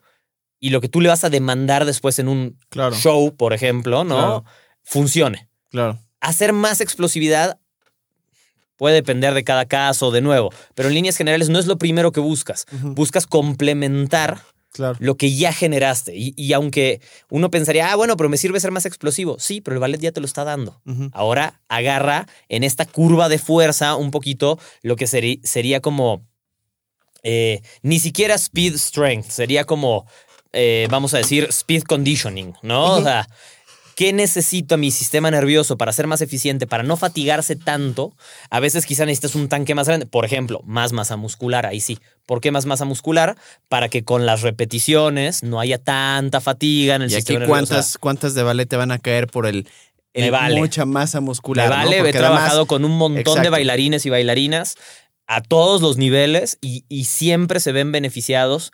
y 0.59 0.69
lo 0.71 0.81
que 0.81 0.89
tú 0.89 0.99
le 1.01 1.09
vas 1.09 1.23
a 1.23 1.29
demandar 1.29 1.85
después 1.85 2.19
en 2.19 2.27
un 2.27 2.57
Claro. 2.69 2.95
show, 2.95 3.33
por 3.35 3.53
ejemplo, 3.53 4.03
¿no? 4.03 4.15
Claro. 4.15 4.45
Funcione 4.83 5.47
Claro. 5.69 5.99
hacer 6.21 6.53
más 6.53 6.81
explosividad 6.81 7.57
puede 8.77 8.95
depender 8.95 9.33
de 9.33 9.43
cada 9.45 9.65
caso, 9.65 10.11
de 10.11 10.19
nuevo, 10.21 10.51
pero 10.73 10.89
en 10.89 10.95
líneas 10.95 11.15
generales 11.15 11.47
no 11.49 11.59
es 11.59 11.65
lo 11.65 11.77
primero 11.77 12.11
que 12.11 12.19
buscas. 12.19 12.65
Buscas 12.81 13.25
complementar 13.25 14.41
Claro. 14.75 14.97
lo 14.99 15.15
que 15.15 15.33
ya 15.33 15.53
generaste. 15.53 16.13
Y, 16.15 16.33
y 16.35 16.51
aunque 16.51 16.99
uno 17.29 17.49
pensaría, 17.49 17.91
ah, 17.91 17.95
bueno, 17.95 18.17
pero 18.17 18.27
me 18.27 18.35
sirve 18.35 18.59
ser 18.59 18.71
más 18.71 18.85
explosivo. 18.85 19.37
Sí, 19.39 19.61
pero 19.61 19.75
el 19.75 19.79
ballet 19.79 20.01
ya 20.01 20.11
te 20.11 20.19
lo 20.19 20.25
está 20.25 20.43
dando. 20.43 20.81
Ahora 21.13 21.61
agarra 21.69 22.27
en 22.49 22.65
esta 22.65 22.85
curva 22.85 23.29
de 23.29 23.39
fuerza 23.39 23.95
un 23.95 24.11
poquito 24.11 24.59
lo 24.81 24.97
que 24.97 25.07
sería 25.07 25.79
como 25.79 26.23
eh, 27.27 27.61
ni 27.81 27.99
siquiera 27.99 28.35
speed 28.35 28.75
strength, 28.75 29.29
sería 29.29 29.63
como, 29.63 30.05
eh, 30.53 30.87
vamos 30.91 31.15
a 31.15 31.17
decir, 31.17 31.47
speed 31.49 31.81
conditioning, 31.83 32.53
¿no? 32.61 32.97
O 32.97 33.01
sea, 33.01 33.27
¿qué 33.95 34.13
necesito 34.13 34.75
a 34.75 34.77
mi 34.77 34.91
sistema 34.91 35.31
nervioso 35.31 35.77
para 35.77 35.91
ser 35.93 36.05
más 36.07 36.21
eficiente, 36.21 36.67
para 36.67 36.83
no 36.83 36.97
fatigarse 36.97 37.55
tanto? 37.55 38.13
A 38.49 38.59
veces 38.59 38.85
quizá 38.85 39.05
necesitas 39.05 39.35
un 39.35 39.47
tanque 39.49 39.73
más 39.73 39.87
grande, 39.87 40.05
por 40.05 40.25
ejemplo, 40.25 40.61
más 40.65 40.91
masa 40.91 41.15
muscular, 41.15 41.65
ahí 41.65 41.79
sí. 41.81 41.99
¿Por 42.25 42.41
qué 42.41 42.51
más 42.51 42.65
masa 42.65 42.85
muscular? 42.85 43.37
Para 43.69 43.89
que 43.89 44.03
con 44.03 44.25
las 44.25 44.41
repeticiones 44.41 45.43
no 45.43 45.59
haya 45.59 45.77
tanta 45.77 46.41
fatiga 46.41 46.95
en 46.95 47.03
el 47.03 47.09
Y 47.11 47.13
aquí 47.15 47.21
sistema 47.21 47.39
nervioso. 47.39 47.67
cuántas, 47.67 47.97
cuántas 47.97 48.33
de 48.35 48.43
ballet 48.43 48.67
te 48.67 48.75
van 48.77 48.91
a 48.91 48.99
caer 48.99 49.27
por 49.27 49.45
el 49.47 49.67
Me 50.13 50.29
vale. 50.29 50.57
mucha 50.59 50.85
masa 50.85 51.21
muscular. 51.21 51.69
Me 51.69 51.75
¿no? 51.75 51.81
vale, 51.83 51.95
he 51.97 51.99
además- 52.01 52.17
trabajado 52.19 52.65
con 52.65 52.83
un 52.85 52.97
montón 52.97 53.41
de 53.41 53.49
bailarines 53.49 54.05
y 54.05 54.09
bailarinas 54.09 54.75
a 55.27 55.41
todos 55.41 55.81
los 55.81 55.97
niveles 55.97 56.57
y, 56.61 56.83
y 56.89 57.05
siempre 57.05 57.59
se 57.59 57.71
ven 57.71 57.91
beneficiados. 57.91 58.71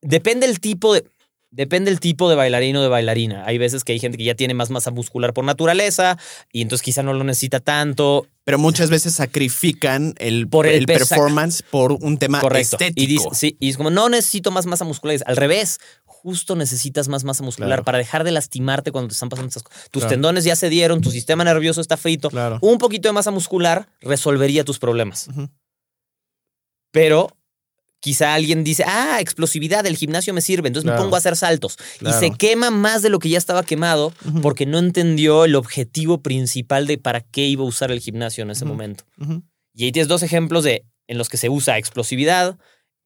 Depende 0.00 0.46
el 0.46 0.60
tipo 0.60 0.94
de. 0.94 1.04
Depende 1.54 1.90
el 1.92 2.00
tipo 2.00 2.28
de 2.28 2.34
bailarín 2.34 2.74
o 2.76 2.82
de 2.82 2.88
bailarina. 2.88 3.44
Hay 3.46 3.58
veces 3.58 3.84
que 3.84 3.92
hay 3.92 4.00
gente 4.00 4.18
que 4.18 4.24
ya 4.24 4.34
tiene 4.34 4.54
más 4.54 4.70
masa 4.70 4.90
muscular 4.90 5.32
por 5.32 5.44
naturaleza 5.44 6.18
y 6.52 6.62
entonces 6.62 6.82
quizá 6.84 7.04
no 7.04 7.12
lo 7.12 7.22
necesita 7.22 7.60
tanto. 7.60 8.26
Pero 8.42 8.58
muchas 8.58 8.90
veces 8.90 9.14
sacrifican 9.14 10.14
el, 10.18 10.48
Por 10.48 10.66
el 10.66 10.74
el 10.74 10.86
pesa- 10.86 11.14
performance 11.14 11.62
por 11.62 11.92
un 11.92 12.18
tema 12.18 12.40
Correcto. 12.40 12.76
estético. 12.76 13.00
Y, 13.02 13.06
dice- 13.06 13.28
sí, 13.34 13.56
y 13.60 13.68
es 13.70 13.76
como, 13.76 13.90
no 13.90 14.08
necesito 14.08 14.50
más 14.50 14.66
masa 14.66 14.84
muscular. 14.84 15.14
Es 15.14 15.22
Al 15.26 15.36
revés, 15.36 15.78
justo 16.04 16.56
necesitas 16.56 17.06
más 17.06 17.22
masa 17.22 17.44
muscular 17.44 17.68
Claro. 17.68 17.84
para 17.84 17.98
dejar 17.98 18.24
de 18.24 18.32
lastimarte 18.32 18.90
cuando 18.90 19.08
te 19.08 19.12
están 19.12 19.28
pasando 19.28 19.48
estas 19.48 19.62
cosas. 19.62 19.88
Tus 19.92 20.02
Claro. 20.02 20.14
tendones 20.16 20.42
ya 20.42 20.56
se 20.56 20.68
dieron, 20.70 21.00
tu 21.02 21.12
sistema 21.12 21.44
nervioso 21.44 21.80
está 21.80 21.96
frito. 21.96 22.30
Claro. 22.30 22.58
Un 22.62 22.78
poquito 22.78 23.08
de 23.08 23.12
masa 23.12 23.30
muscular 23.30 23.88
resolvería 24.00 24.64
tus 24.64 24.80
problemas. 24.80 25.28
Pero 26.90 27.28
quizá 28.04 28.34
alguien 28.34 28.64
dice, 28.64 28.84
ah, 28.86 29.16
explosividad, 29.18 29.86
el 29.86 29.96
gimnasio 29.96 30.34
me 30.34 30.42
sirve, 30.42 30.68
entonces 30.68 30.84
Claro. 30.84 30.98
me 31.00 31.04
pongo 31.06 31.16
a 31.16 31.20
hacer 31.20 31.36
saltos. 31.36 31.78
Claro. 32.00 32.14
Y 32.14 32.20
se 32.20 32.36
quema 32.36 32.70
más 32.70 33.00
de 33.00 33.08
lo 33.08 33.18
que 33.18 33.30
ya 33.30 33.38
estaba 33.38 33.62
quemado 33.62 34.12
porque 34.42 34.66
no 34.66 34.78
entendió 34.78 35.46
el 35.46 35.54
objetivo 35.54 36.18
principal 36.20 36.86
de 36.86 36.98
para 36.98 37.22
qué 37.22 37.46
iba 37.46 37.64
a 37.64 37.66
usar 37.66 37.90
el 37.90 38.00
gimnasio 38.00 38.42
en 38.42 38.50
ese 38.50 38.66
momento. 38.66 39.04
Y 39.72 39.84
ahí 39.86 39.92
tienes 39.92 40.06
dos 40.08 40.22
ejemplos 40.22 40.64
de 40.64 40.84
en 41.08 41.16
los 41.16 41.30
que 41.30 41.38
se 41.38 41.48
usa 41.48 41.78
explosividad, 41.78 42.58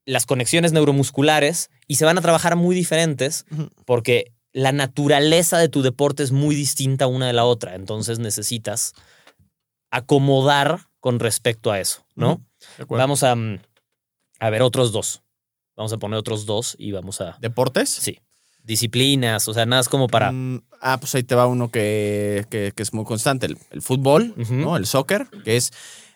las 0.05 0.27
conexiones 0.27 0.73
neuromusculares, 0.73 1.71
y 1.87 1.95
se 1.95 2.05
van 2.05 2.19
a 2.19 2.21
trabajar 2.21 2.57
muy 2.57 2.75
diferentes 2.75 3.45
porque 3.87 4.33
la 4.53 4.73
naturaleza 4.73 5.59
de 5.59 5.69
tu 5.69 5.83
deporte 5.83 6.25
es 6.25 6.33
muy 6.33 6.57
distinta 6.57 7.07
una 7.07 7.29
de 7.29 7.35
la 7.35 7.45
otra. 7.45 7.77
Entonces 7.77 8.19
necesitas 8.19 8.95
acomodar 9.93 10.81
con 11.01 11.21
respecto 11.21 11.71
a 11.71 11.79
eso, 11.79 12.05
¿no? 12.17 12.33
Ujú. 12.33 12.43
De 12.77 12.83
acuerdo. 12.83 13.03
Vamos 13.03 13.23
a, 13.23 13.37
mm, 13.37 13.61
a 14.39 14.51
ver 14.51 14.63
otros 14.63 14.93
dos. 14.93 15.23
Vamos 15.77 15.93
a 15.93 15.99
poner 15.99 16.19
otros 16.19 16.45
dos 16.47 16.75
y 16.79 16.93
vamos 16.93 17.21
a... 17.21 17.37
¿Deportes? 17.41 17.89
Sí. 17.91 18.19
Disciplinas, 18.65 19.49
o 19.49 19.55
sea, 19.55 19.65
nada 19.65 19.81
es 19.81 19.89
como 19.89 20.09
para... 20.09 20.33
Mm, 20.33 20.63
ah, 20.81 20.99
pues 21.01 21.15
ahí 21.15 21.23
te 21.23 21.35
va 21.35 21.47
uno 21.47 21.71
que, 21.71 22.45
que- 22.51 22.73
que 22.75 22.83
es 22.83 22.93
muy 22.93 23.05
constante. 23.05 23.47
El, 23.47 23.59
el 23.71 23.81
fútbol. 23.83 24.35
¿no? 24.51 24.77
El 24.77 24.87
soccer, 24.87 25.27
que 25.45 25.57
es 25.57 25.73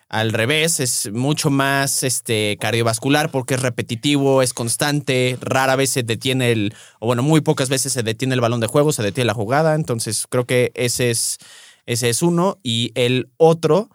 al 0.09 0.31
revés, 0.31 0.79
es 0.79 1.09
mucho 1.11 1.49
más 1.49 2.03
este, 2.03 2.57
cardiovascular 2.59 3.31
porque 3.31 3.55
es 3.55 3.61
repetitivo, 3.63 4.43
es 4.43 4.53
constante, 4.53 5.39
rara 5.41 5.75
vez 5.75 5.89
se 5.89 6.03
detiene 6.03 6.51
el, 6.51 6.75
o 6.99 7.07
bueno, 7.07 7.23
muy 7.23 7.41
pocas 7.41 7.67
veces 7.69 7.93
se 7.93 8.03
detiene 8.03 8.35
el 8.35 8.41
balón 8.41 8.59
de 8.59 8.67
juego, 8.67 8.91
se 8.91 9.01
detiene 9.01 9.25
la 9.25 9.33
jugada. 9.33 9.73
Entonces 9.73 10.27
creo 10.29 10.45
que 10.45 10.71
ese 10.75 11.09
es, 11.09 11.39
ese 11.87 12.09
es 12.09 12.21
uno. 12.21 12.59
Y 12.61 12.91
el 12.93 13.31
otro, 13.37 13.89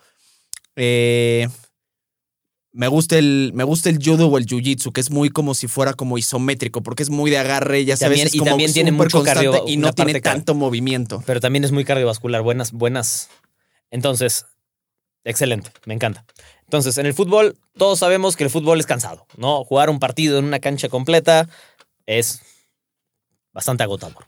eh, 0.74 1.48
me 2.72 2.86
gusta 2.88 3.18
el, 3.18 3.52
me 3.54 3.64
gusta 3.64 3.88
el 3.90 3.98
judo 4.02 4.28
o 4.28 4.38
el 4.38 4.46
jiu-jitsu, 4.46 4.92
que 4.92 5.00
es 5.00 5.10
muy 5.10 5.30
como 5.30 5.54
si 5.54 5.68
fuera 5.68 5.94
como 5.94 6.18
isométrico, 6.18 6.82
porque 6.82 7.02
es 7.02 7.10
muy 7.10 7.30
de 7.30 7.38
agarre, 7.38 7.84
ya 7.84 7.96
sabes, 7.96 8.18
también- 8.18 8.26
es 8.28 8.34
y 8.34 8.40
también 8.40 8.72
tiene 8.72 8.92
mucho 8.92 9.18
constante 9.18 9.46
cardio- 9.46 9.64
y 9.66 9.76
no 9.78 9.92
tiene 9.92 10.20
tanto 10.20 10.54
movimiento. 10.54 11.22
Pero 11.26 11.40
también 11.40 11.64
es 11.64 11.72
muy 11.72 11.84
cardiovascular. 11.84 12.42
Buenas, 12.42 12.72
buenas. 12.72 13.28
Entonces, 13.90 14.46
excelente, 15.24 15.70
me 15.86 15.94
encanta. 15.94 16.24
Entonces, 16.64 16.98
en 16.98 17.06
el 17.06 17.14
fútbol, 17.14 17.56
todos 17.78 17.98
sabemos 17.98 18.36
que 18.36 18.44
el 18.44 18.50
fútbol 18.50 18.78
es 18.78 18.86
cansado, 18.86 19.26
¿no? 19.38 19.64
Jugar 19.64 19.88
un 19.88 19.98
partido 19.98 20.38
en 20.38 20.44
una 20.44 20.58
cancha 20.60 20.88
completa 20.90 21.48
es 22.06 22.42
bastante 23.58 23.82
agotador. 23.82 24.24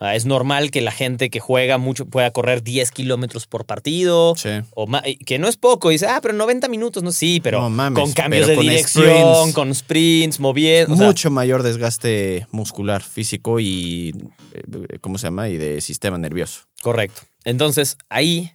Ah, 0.00 0.14
Es 0.14 0.24
normal 0.24 0.70
que 0.70 0.80
la 0.80 0.90
gente 0.90 1.28
que 1.28 1.38
juega 1.38 1.76
mucho 1.76 2.06
pueda 2.06 2.30
correr 2.30 2.62
10 2.62 2.90
kilómetros 2.90 3.46
por 3.46 3.66
partido. 3.66 4.32
Sí. 4.36 4.48
O 4.74 4.86
que 5.26 5.38
no 5.38 5.48
es 5.48 5.58
poco, 5.58 5.90
dice, 5.90 6.06
ah, 6.06 6.18
pero 6.22 6.32
90 6.32 6.66
minutos, 6.68 7.02
no, 7.02 7.12
sí, 7.12 7.40
pero 7.42 7.60
No 7.60 7.68
mames, 7.68 8.02
con 8.02 8.12
cambios 8.14 8.46
pero 8.46 8.48
de 8.52 8.56
con 8.56 8.62
dirección, 8.64 9.04
sprints. 9.34 9.54
con 9.54 9.74
sprints, 9.74 10.40
moviendo. 10.40 10.94
o 10.94 10.96
sea, 10.96 11.06
Mucho 11.08 11.30
mayor 11.30 11.62
desgaste 11.62 12.46
muscular, 12.52 13.02
físico 13.02 13.60
y, 13.60 14.14
eh, 14.54 14.98
¿cómo 15.02 15.18
se 15.18 15.26
llama? 15.26 15.50
Y 15.50 15.58
de 15.58 15.82
sistema 15.82 16.16
nervioso. 16.16 16.62
Correcto. 16.80 17.20
Entonces, 17.44 17.98
ahí 18.08 18.52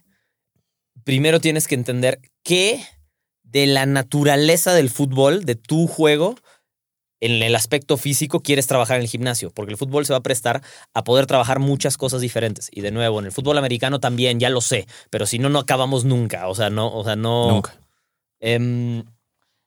primero 1.04 1.40
tienes 1.40 1.68
que 1.68 1.76
entender 1.76 2.20
qué 2.42 2.82
de 3.44 3.68
la 3.68 3.86
naturaleza 3.86 4.74
del 4.74 4.90
fútbol, 4.90 5.44
de 5.44 5.54
tu 5.54 5.86
juego, 5.86 6.34
en 7.20 7.42
el 7.42 7.54
aspecto 7.56 7.96
físico 7.96 8.40
quieres 8.40 8.66
trabajar 8.66 8.96
en 8.96 9.02
el 9.02 9.08
gimnasio, 9.08 9.50
porque 9.50 9.72
el 9.72 9.78
fútbol 9.78 10.06
se 10.06 10.12
va 10.12 10.18
a 10.18 10.22
prestar 10.22 10.62
a 10.94 11.04
poder 11.04 11.26
trabajar 11.26 11.58
muchas 11.58 11.96
cosas 11.96 12.20
diferentes. 12.20 12.68
Y 12.72 12.80
de 12.80 12.90
nuevo, 12.92 13.18
en 13.18 13.26
el 13.26 13.32
fútbol 13.32 13.58
americano 13.58 13.98
también, 14.00 14.38
ya 14.40 14.50
lo 14.50 14.60
sé, 14.60 14.86
pero 15.10 15.26
si 15.26 15.38
no, 15.38 15.48
no 15.48 15.58
acabamos 15.58 16.04
nunca. 16.04 16.48
O 16.48 16.54
sea, 16.54 16.70
no, 16.70 16.94
o 16.94 17.04
sea, 17.04 17.16
no. 17.16 17.50
Nunca. 17.50 17.74
Em, 18.40 19.02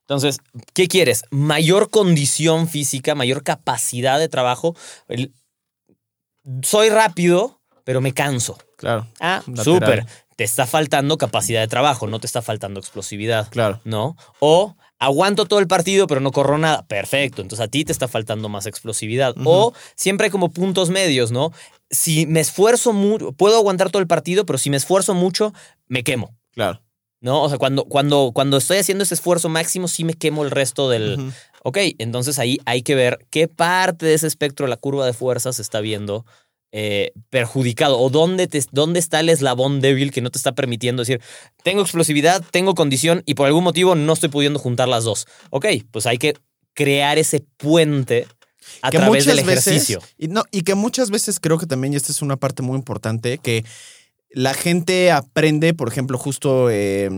entonces, 0.07 0.39
¿qué 0.73 0.87
quieres? 0.87 1.23
Mayor 1.29 1.89
condición 1.89 2.67
física, 2.67 3.15
mayor 3.15 3.43
capacidad 3.43 4.17
de 4.19 4.29
trabajo. 4.29 4.75
El- 5.07 5.33
soy 6.63 6.89
rápido, 6.89 7.61
pero 7.83 8.01
me 8.01 8.13
canso. 8.13 8.57
Claro, 8.77 9.07
Ah, 9.19 9.41
súper. 9.63 10.05
Te 10.35 10.43
está 10.43 10.65
faltando 10.65 11.17
capacidad 11.17 11.61
de 11.61 11.67
trabajo, 11.67 12.07
no 12.07 12.19
te 12.19 12.25
está 12.25 12.41
faltando 12.41 12.79
explosividad, 12.79 13.47
claro. 13.49 13.79
¿no? 13.83 14.15
O 14.39 14.75
aguanto 15.01 15.45
todo 15.45 15.59
el 15.59 15.67
partido, 15.67 16.05
pero 16.05 16.21
no 16.21 16.31
corro 16.31 16.59
nada. 16.59 16.83
Perfecto. 16.83 17.41
Entonces 17.41 17.65
a 17.65 17.67
ti 17.67 17.83
te 17.83 17.91
está 17.91 18.07
faltando 18.07 18.47
más 18.49 18.67
explosividad. 18.67 19.33
O 19.43 19.73
siempre 19.95 20.25
hay 20.25 20.31
como 20.31 20.51
puntos 20.51 20.91
medios, 20.91 21.31
¿no? 21.31 21.51
Si 21.89 22.27
me 22.27 22.39
esfuerzo 22.39 22.93
mucho, 22.93 23.31
puedo 23.31 23.57
aguantar 23.57 23.89
todo 23.89 24.01
el 24.01 24.07
partido, 24.07 24.45
pero 24.45 24.59
si 24.59 24.69
me 24.69 24.77
esfuerzo 24.77 25.15
mucho, 25.15 25.53
me 25.87 26.03
quemo. 26.03 26.37
Claro. 26.51 26.81
¿No? 27.19 27.41
O 27.41 27.49
sea, 27.49 27.57
cuando, 27.57 27.85
cuando, 27.85 28.31
cuando 28.33 28.57
estoy 28.57 28.77
haciendo 28.77 29.03
ese 29.03 29.15
esfuerzo 29.15 29.49
máximo, 29.49 29.87
sí 29.87 30.03
me 30.03 30.13
quemo 30.13 30.43
el 30.43 30.51
resto 30.51 30.87
del. 30.87 31.33
Ok, 31.63 31.77
entonces 31.97 32.37
ahí 32.37 32.59
hay 32.65 32.83
que 32.83 32.95
ver 32.95 33.25
qué 33.31 33.47
parte 33.47 34.05
de 34.05 34.13
ese 34.13 34.27
espectro 34.27 34.67
de 34.67 34.69
la 34.69 34.77
curva 34.77 35.05
de 35.05 35.13
fuerza 35.13 35.51
se 35.51 35.63
está 35.63 35.81
viendo 35.81 36.25
eh, 36.71 37.11
perjudicado 37.29 37.99
o 37.99 38.09
dónde, 38.09 38.47
te, 38.47 38.63
dónde 38.71 38.99
está 38.99 39.19
el 39.19 39.29
eslabón 39.29 39.81
débil 39.81 40.11
que 40.11 40.21
no 40.21 40.29
te 40.29 40.37
está 40.37 40.53
permitiendo 40.53 41.01
decir, 41.01 41.19
tengo 41.63 41.81
explosividad, 41.81 42.43
tengo 42.51 42.75
condición 42.75 43.23
y 43.25 43.33
por 43.33 43.47
algún 43.47 43.63
motivo 43.63 43.95
no 43.95 44.13
estoy 44.13 44.29
pudiendo 44.29 44.57
juntar 44.59 44.87
las 44.87 45.03
dos. 45.03 45.27
Ok, 45.49 45.65
pues 45.91 46.05
hay 46.05 46.17
que 46.17 46.33
crear 46.73 47.17
ese 47.17 47.43
puente 47.57 48.27
a 48.81 48.89
que 48.89 48.97
través 48.99 49.25
del 49.25 49.43
veces- 49.43 49.67
ejercicio. 49.67 50.01
y, 50.17 50.27
no, 50.29 50.43
y 50.51 50.61
que 50.61 50.75
muchas 50.75 51.09
veces 51.09 51.39
creo 51.39 51.57
que 51.57 51.65
también, 51.65 51.91
y 51.93 51.97
esta 51.97 52.11
es 52.11 52.21
una 52.21 52.37
parte 52.37 52.61
muy 52.63 52.77
importante, 52.77 53.37
que 53.37 53.65
la 54.29 54.53
gente 54.53 55.11
aprende, 55.11 55.73
por 55.73 55.89
ejemplo, 55.89 56.17
justo 56.17 56.69
eh, 56.69 57.09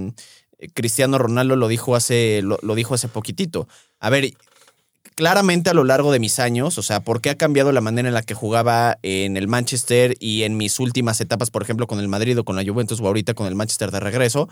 Cristiano 0.73 1.17
Ronaldo 1.19 1.55
lo 1.55 1.67
dijo 1.67 1.95
hace, 1.95 2.41
lo, 2.41 2.57
lo 2.63 2.73
dijo 2.73 2.95
hace 2.95 3.07
poquitito. 3.07 3.67
A 3.99 4.09
ver, 4.09 4.33
claramente 5.15 5.69
a 5.69 5.73
lo 5.73 5.83
largo 5.83 6.11
de 6.11 6.19
mis 6.19 6.39
años, 6.39 6.77
o 6.77 6.83
sea, 6.83 7.01
¿por 7.01 7.21
qué 7.21 7.29
ha 7.29 7.35
cambiado 7.37 7.71
la 7.71 7.81
manera 7.81 8.07
en 8.07 8.13
la 8.13 8.21
que 8.23 8.33
jugaba 8.33 8.97
en 9.01 9.37
el 9.37 9.47
Manchester 9.47 10.15
y 10.19 10.43
en 10.43 10.57
mis 10.57 10.79
últimas 10.79 11.19
etapas, 11.21 11.49
por 11.51 11.61
ejemplo, 11.63 11.87
con 11.87 11.99
el 11.99 12.07
Madrid 12.07 12.39
o 12.39 12.43
con 12.43 12.55
la 12.55 12.63
Juventus 12.63 12.99
o 12.99 13.07
ahorita 13.07 13.33
con 13.33 13.47
el 13.47 13.55
Manchester 13.55 13.91
de 13.91 13.99
regreso? 13.99 14.49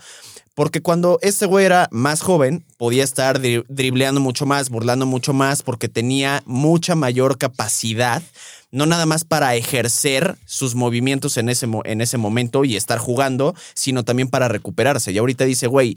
Porque 0.54 0.82
cuando 0.82 1.18
este 1.22 1.46
güey 1.46 1.64
era 1.64 1.88
más 1.90 2.20
joven, 2.20 2.64
podía 2.76 3.04
estar 3.04 3.40
dri- 3.40 3.64
dribleando 3.68 4.20
mucho 4.20 4.46
más, 4.46 4.68
burlando 4.70 5.06
mucho 5.06 5.32
más, 5.32 5.62
porque 5.62 5.88
tenía 5.88 6.42
mucha 6.44 6.94
mayor 6.94 7.38
capacidad, 7.38 8.22
no 8.70 8.86
nada 8.86 9.06
más 9.06 9.24
para 9.24 9.54
ejercer 9.54 10.36
sus 10.44 10.74
movimientos 10.74 11.36
en 11.36 11.48
ese, 11.48 11.66
en 11.84 12.00
ese 12.00 12.18
momento 12.18 12.64
y 12.64 12.76
estar 12.76 12.98
jugando, 12.98 13.54
sino 13.74 14.04
también 14.04 14.28
para 14.28 14.48
recuperarse. 14.48 15.12
Y 15.12 15.18
ahorita 15.18 15.44
dice, 15.44 15.66
güey, 15.66 15.96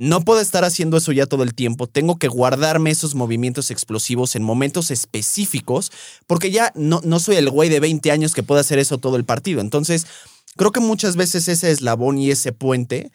no 0.00 0.22
puedo 0.22 0.40
estar 0.40 0.64
haciendo 0.64 0.96
eso 0.96 1.12
ya 1.12 1.26
todo 1.26 1.42
el 1.42 1.52
tiempo. 1.54 1.86
Tengo 1.86 2.18
que 2.18 2.26
guardarme 2.26 2.90
esos 2.90 3.14
movimientos 3.14 3.70
explosivos 3.70 4.34
en 4.34 4.42
momentos 4.42 4.90
específicos, 4.90 5.92
porque 6.26 6.50
ya 6.50 6.72
no, 6.74 7.02
no 7.04 7.20
soy 7.20 7.36
el 7.36 7.50
güey 7.50 7.68
de 7.68 7.80
20 7.80 8.10
años 8.10 8.32
que 8.32 8.42
puede 8.42 8.62
hacer 8.62 8.78
eso 8.78 8.96
todo 8.96 9.16
el 9.16 9.26
partido. 9.26 9.60
Entonces, 9.60 10.06
creo 10.56 10.72
que 10.72 10.80
muchas 10.80 11.16
veces 11.16 11.48
ese 11.48 11.70
eslabón 11.70 12.16
y 12.16 12.30
ese 12.30 12.52
puente 12.52 13.12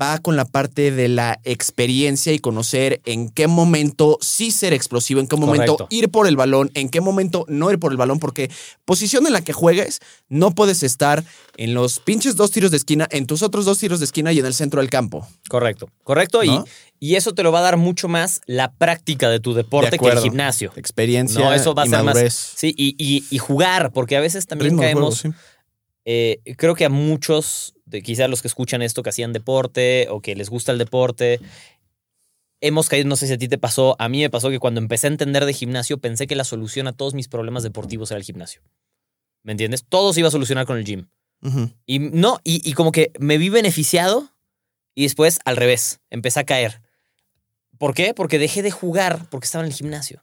va 0.00 0.18
con 0.18 0.36
la 0.36 0.44
parte 0.44 0.90
de 0.90 1.08
la 1.08 1.40
experiencia 1.44 2.32
y 2.32 2.38
conocer 2.38 3.00
en 3.04 3.28
qué 3.30 3.46
momento 3.46 4.18
sí 4.20 4.50
ser 4.50 4.72
explosivo, 4.72 5.20
en 5.20 5.26
qué 5.26 5.36
momento 5.36 5.76
Correcto. 5.76 5.86
ir 5.94 6.10
por 6.10 6.26
el 6.26 6.36
balón, 6.36 6.70
en 6.74 6.88
qué 6.88 7.00
momento 7.00 7.44
no 7.48 7.70
ir 7.70 7.78
por 7.78 7.92
el 7.92 7.96
balón, 7.98 8.18
porque 8.18 8.50
posición 8.84 9.26
en 9.26 9.32
la 9.32 9.42
que 9.42 9.52
juegues, 9.52 10.00
no 10.28 10.54
puedes 10.54 10.82
estar 10.82 11.24
en 11.56 11.74
los 11.74 11.98
pinches 12.00 12.36
dos 12.36 12.50
tiros 12.50 12.70
de 12.70 12.76
esquina, 12.76 13.06
en 13.10 13.26
tus 13.26 13.42
otros 13.42 13.64
dos 13.64 13.78
tiros 13.78 13.98
de 14.00 14.04
esquina 14.04 14.32
y 14.32 14.38
en 14.38 14.46
el 14.46 14.54
centro 14.54 14.80
del 14.80 14.90
campo. 14.90 15.26
Correcto, 15.48 15.88
correcto. 16.04 16.42
¿No? 16.44 16.64
Y, 17.00 17.12
y 17.12 17.14
eso 17.16 17.32
te 17.34 17.42
lo 17.42 17.50
va 17.52 17.60
a 17.60 17.62
dar 17.62 17.76
mucho 17.76 18.08
más 18.08 18.40
la 18.46 18.72
práctica 18.72 19.30
de 19.30 19.40
tu 19.40 19.54
deporte 19.54 19.92
De 19.92 19.98
que 19.98 20.08
el 20.08 20.18
gimnasio. 20.18 20.72
Experiencia 20.76 21.40
No, 21.40 21.52
eso 21.52 21.74
va 21.74 21.82
a 21.84 21.86
ser 21.86 22.02
más-. 22.04 22.52
Sí, 22.56 22.74
y, 22.76 22.94
y- 22.98 23.24
y 23.30 23.38
jugar, 23.38 23.92
porque 23.92 24.16
a 24.16 24.20
veces 24.20 24.46
también 24.46 24.72
Ritmo 24.72 24.82
de 24.82 24.92
juego, 24.92 25.08
caemos. 25.10 25.18
sí. 25.20 25.28
eh, 26.04 26.40
creo 26.56 26.74
que 26.74 26.84
a 26.84 26.88
muchos, 26.90 27.74
de 27.90 28.02
quizás 28.02 28.30
los 28.30 28.42
que 28.42 28.48
escuchan 28.48 28.82
esto, 28.82 29.02
que 29.02 29.10
hacían 29.10 29.32
deporte 29.32 30.06
o 30.10 30.20
que 30.20 30.34
les 30.34 30.48
gusta 30.48 30.72
el 30.72 30.78
deporte, 30.78 31.40
hemos 32.60 32.88
caído, 32.88 33.08
no 33.08 33.16
sé 33.16 33.26
si 33.26 33.32
a 33.32 33.38
ti 33.38 33.48
te 33.48 33.58
pasó, 33.58 33.96
a 33.98 34.08
mí 34.08 34.20
me 34.20 34.30
pasó 34.30 34.50
que 34.50 34.58
cuando 34.58 34.80
empecé 34.80 35.06
a 35.06 35.10
entender 35.10 35.44
de 35.44 35.52
gimnasio, 35.52 35.98
pensé 35.98 36.26
que 36.26 36.36
la 36.36 36.44
solución 36.44 36.86
a 36.86 36.92
todos 36.92 37.14
mis 37.14 37.28
problemas 37.28 37.62
deportivos 37.62 38.10
era 38.10 38.18
el 38.18 38.24
gimnasio. 38.24 38.62
¿Me 39.42 39.52
entiendes? 39.52 39.84
Todo 39.88 40.12
se 40.12 40.20
iba 40.20 40.28
a 40.28 40.32
solucionar 40.32 40.66
con 40.66 40.76
el 40.78 40.84
gym. 40.84 41.08
Y 41.86 41.98
no, 42.00 42.38
y, 42.44 42.60
y 42.68 42.74
como 42.74 42.92
que 42.92 43.12
me 43.18 43.38
vi 43.38 43.48
beneficiado 43.48 44.30
y 44.94 45.04
después 45.04 45.38
al 45.46 45.56
revés, 45.56 46.00
empecé 46.10 46.40
a 46.40 46.44
caer. 46.44 46.82
¿Por 47.78 47.94
qué? 47.94 48.12
Porque 48.12 48.38
dejé 48.38 48.62
de 48.62 48.70
jugar 48.70 49.26
porque 49.30 49.46
estaba 49.46 49.64
en 49.64 49.70
el 49.70 49.76
gimnasio. 49.76 50.22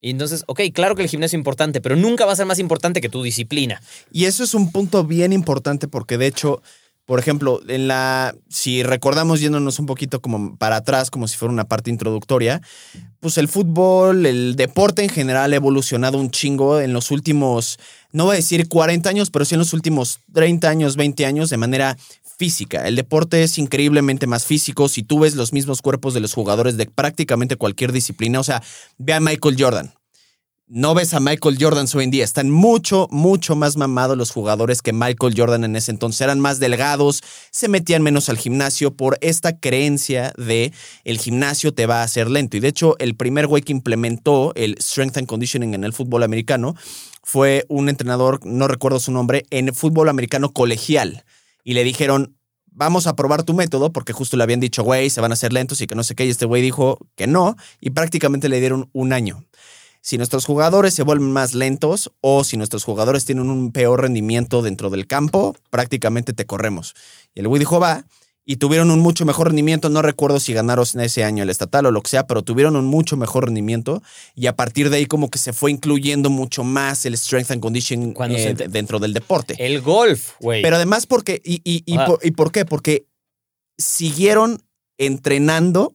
Y 0.00 0.10
entonces, 0.10 0.44
ok, 0.46 0.60
claro 0.72 0.94
que 0.94 1.02
el 1.02 1.08
gimnasio 1.08 1.36
es 1.36 1.40
importante, 1.40 1.80
pero 1.80 1.96
nunca 1.96 2.24
va 2.24 2.32
a 2.32 2.36
ser 2.36 2.46
más 2.46 2.58
importante 2.58 3.00
que 3.00 3.08
tu 3.08 3.22
disciplina. 3.22 3.82
Y 4.10 4.24
eso 4.24 4.42
es 4.44 4.54
un 4.54 4.72
punto 4.72 5.04
bien 5.04 5.32
importante 5.32 5.88
porque 5.88 6.16
de 6.16 6.26
hecho, 6.26 6.62
por 7.04 7.18
ejemplo, 7.18 7.60
en 7.68 7.86
la 7.86 8.34
si 8.48 8.82
recordamos 8.82 9.40
yéndonos 9.40 9.78
un 9.78 9.86
poquito 9.86 10.20
como 10.20 10.56
para 10.56 10.76
atrás, 10.76 11.10
como 11.10 11.28
si 11.28 11.36
fuera 11.36 11.52
una 11.52 11.64
parte 11.64 11.90
introductoria, 11.90 12.62
pues 13.20 13.36
el 13.36 13.48
fútbol, 13.48 14.24
el 14.24 14.56
deporte 14.56 15.02
en 15.02 15.10
general 15.10 15.52
ha 15.52 15.56
evolucionado 15.56 16.16
un 16.16 16.30
chingo 16.30 16.80
en 16.80 16.94
los 16.94 17.10
últimos, 17.10 17.78
no 18.12 18.24
voy 18.24 18.34
a 18.34 18.36
decir 18.36 18.68
40 18.68 19.10
años, 19.10 19.30
pero 19.30 19.44
sí 19.44 19.54
en 19.54 19.58
los 19.58 19.74
últimos 19.74 20.20
30 20.32 20.66
años, 20.68 20.96
20 20.96 21.26
años 21.26 21.50
de 21.50 21.58
manera 21.58 21.98
física. 22.40 22.88
El 22.88 22.96
deporte 22.96 23.42
es 23.42 23.58
increíblemente 23.58 24.26
más 24.26 24.46
físico. 24.46 24.88
Si 24.88 25.02
tú 25.02 25.18
ves 25.18 25.34
los 25.34 25.52
mismos 25.52 25.82
cuerpos 25.82 26.14
de 26.14 26.20
los 26.20 26.32
jugadores 26.32 26.78
de 26.78 26.86
prácticamente 26.86 27.56
cualquier 27.56 27.92
disciplina, 27.92 28.40
o 28.40 28.42
sea, 28.42 28.62
ve 28.96 29.12
a 29.12 29.20
Michael 29.20 29.56
Jordan. 29.58 29.92
No 30.66 30.94
ves 30.94 31.12
a 31.12 31.20
Michael 31.20 31.58
Jordan 31.60 31.86
hoy 31.94 32.04
en 32.04 32.10
día. 32.10 32.24
Están 32.24 32.48
mucho, 32.48 33.08
mucho 33.10 33.56
más 33.56 33.76
mamados 33.76 34.16
los 34.16 34.30
jugadores 34.30 34.80
que 34.80 34.94
Michael 34.94 35.34
Jordan 35.36 35.64
en 35.64 35.76
ese 35.76 35.90
entonces. 35.90 36.22
Eran 36.22 36.40
más 36.40 36.58
delgados, 36.60 37.22
se 37.50 37.68
metían 37.68 38.02
menos 38.02 38.30
al 38.30 38.38
gimnasio 38.38 38.96
por 38.96 39.18
esta 39.20 39.58
creencia 39.58 40.32
de 40.38 40.72
el 41.04 41.18
gimnasio 41.18 41.74
te 41.74 41.84
va 41.84 42.00
a 42.00 42.04
hacer 42.04 42.30
lento. 42.30 42.56
Y 42.56 42.60
de 42.60 42.68
hecho, 42.68 42.96
el 43.00 43.16
primer 43.16 43.48
güey 43.48 43.62
que 43.62 43.72
implementó 43.72 44.52
el 44.54 44.76
strength 44.80 45.18
and 45.18 45.26
conditioning 45.26 45.74
en 45.74 45.84
el 45.84 45.92
fútbol 45.92 46.22
americano 46.22 46.74
fue 47.22 47.66
un 47.68 47.90
entrenador, 47.90 48.40
no 48.46 48.66
recuerdo 48.66 48.98
su 48.98 49.12
nombre, 49.12 49.44
en 49.50 49.74
fútbol 49.74 50.08
americano 50.08 50.52
colegial. 50.52 51.22
Y 51.64 51.74
le 51.74 51.84
dijeron, 51.84 52.36
vamos 52.66 53.06
a 53.06 53.16
probar 53.16 53.42
tu 53.42 53.54
método, 53.54 53.92
porque 53.92 54.12
justo 54.12 54.36
le 54.36 54.42
habían 54.42 54.60
dicho, 54.60 54.82
güey, 54.82 55.10
se 55.10 55.20
van 55.20 55.32
a 55.32 55.34
hacer 55.34 55.52
lentos 55.52 55.80
y 55.80 55.86
que 55.86 55.94
no 55.94 56.04
sé 56.04 56.14
qué. 56.14 56.26
Y 56.26 56.30
este 56.30 56.46
güey 56.46 56.62
dijo 56.62 56.98
que 57.16 57.26
no, 57.26 57.56
y 57.80 57.90
prácticamente 57.90 58.48
le 58.48 58.60
dieron 58.60 58.88
un 58.92 59.12
año. 59.12 59.44
Si 60.02 60.16
nuestros 60.16 60.46
jugadores 60.46 60.94
se 60.94 61.02
vuelven 61.02 61.30
más 61.30 61.54
lentos 61.54 62.10
o 62.22 62.42
si 62.42 62.56
nuestros 62.56 62.84
jugadores 62.84 63.26
tienen 63.26 63.50
un 63.50 63.70
peor 63.70 64.00
rendimiento 64.00 64.62
dentro 64.62 64.88
del 64.88 65.06
campo, 65.06 65.54
prácticamente 65.68 66.32
te 66.32 66.46
corremos. 66.46 66.94
Y 67.34 67.40
el 67.40 67.48
güey 67.48 67.58
dijo, 67.58 67.78
va, 67.80 68.06
y 68.52 68.56
tuvieron 68.56 68.90
un 68.90 68.98
mucho 68.98 69.24
mejor 69.24 69.46
rendimiento. 69.46 69.88
No 69.90 70.02
recuerdo 70.02 70.40
si 70.40 70.52
ganaron 70.52 70.84
ese 71.00 71.22
año 71.22 71.44
el 71.44 71.50
estatal 71.50 71.86
o 71.86 71.90
lo 71.92 72.02
que 72.02 72.10
sea, 72.10 72.26
pero 72.26 72.42
tuvieron 72.42 72.74
un 72.74 72.84
mucho 72.84 73.16
mejor 73.16 73.44
rendimiento. 73.44 74.02
Y 74.34 74.46
a 74.48 74.56
partir 74.56 74.90
de 74.90 74.96
ahí, 74.96 75.06
como 75.06 75.30
que 75.30 75.38
se 75.38 75.52
fue 75.52 75.70
incluyendo 75.70 76.30
mucho 76.30 76.64
más 76.64 77.06
el 77.06 77.14
strength 77.16 77.52
and 77.52 77.60
conditioning 77.62 78.14
eh, 78.30 78.54
se- 78.56 78.68
dentro 78.68 78.98
del 78.98 79.12
deporte. 79.12 79.54
El 79.58 79.80
golf, 79.82 80.32
güey. 80.40 80.62
Pero 80.62 80.76
además, 80.76 81.06
porque. 81.06 81.40
¿Y, 81.44 81.60
y, 81.64 81.84
y 81.86 81.96
Ah. 81.96 82.06
por, 82.06 82.18
y 82.26 82.32
por 82.32 82.50
qué? 82.50 82.64
Porque 82.64 83.04
siguieron 83.78 84.62
entrenando 84.98 85.94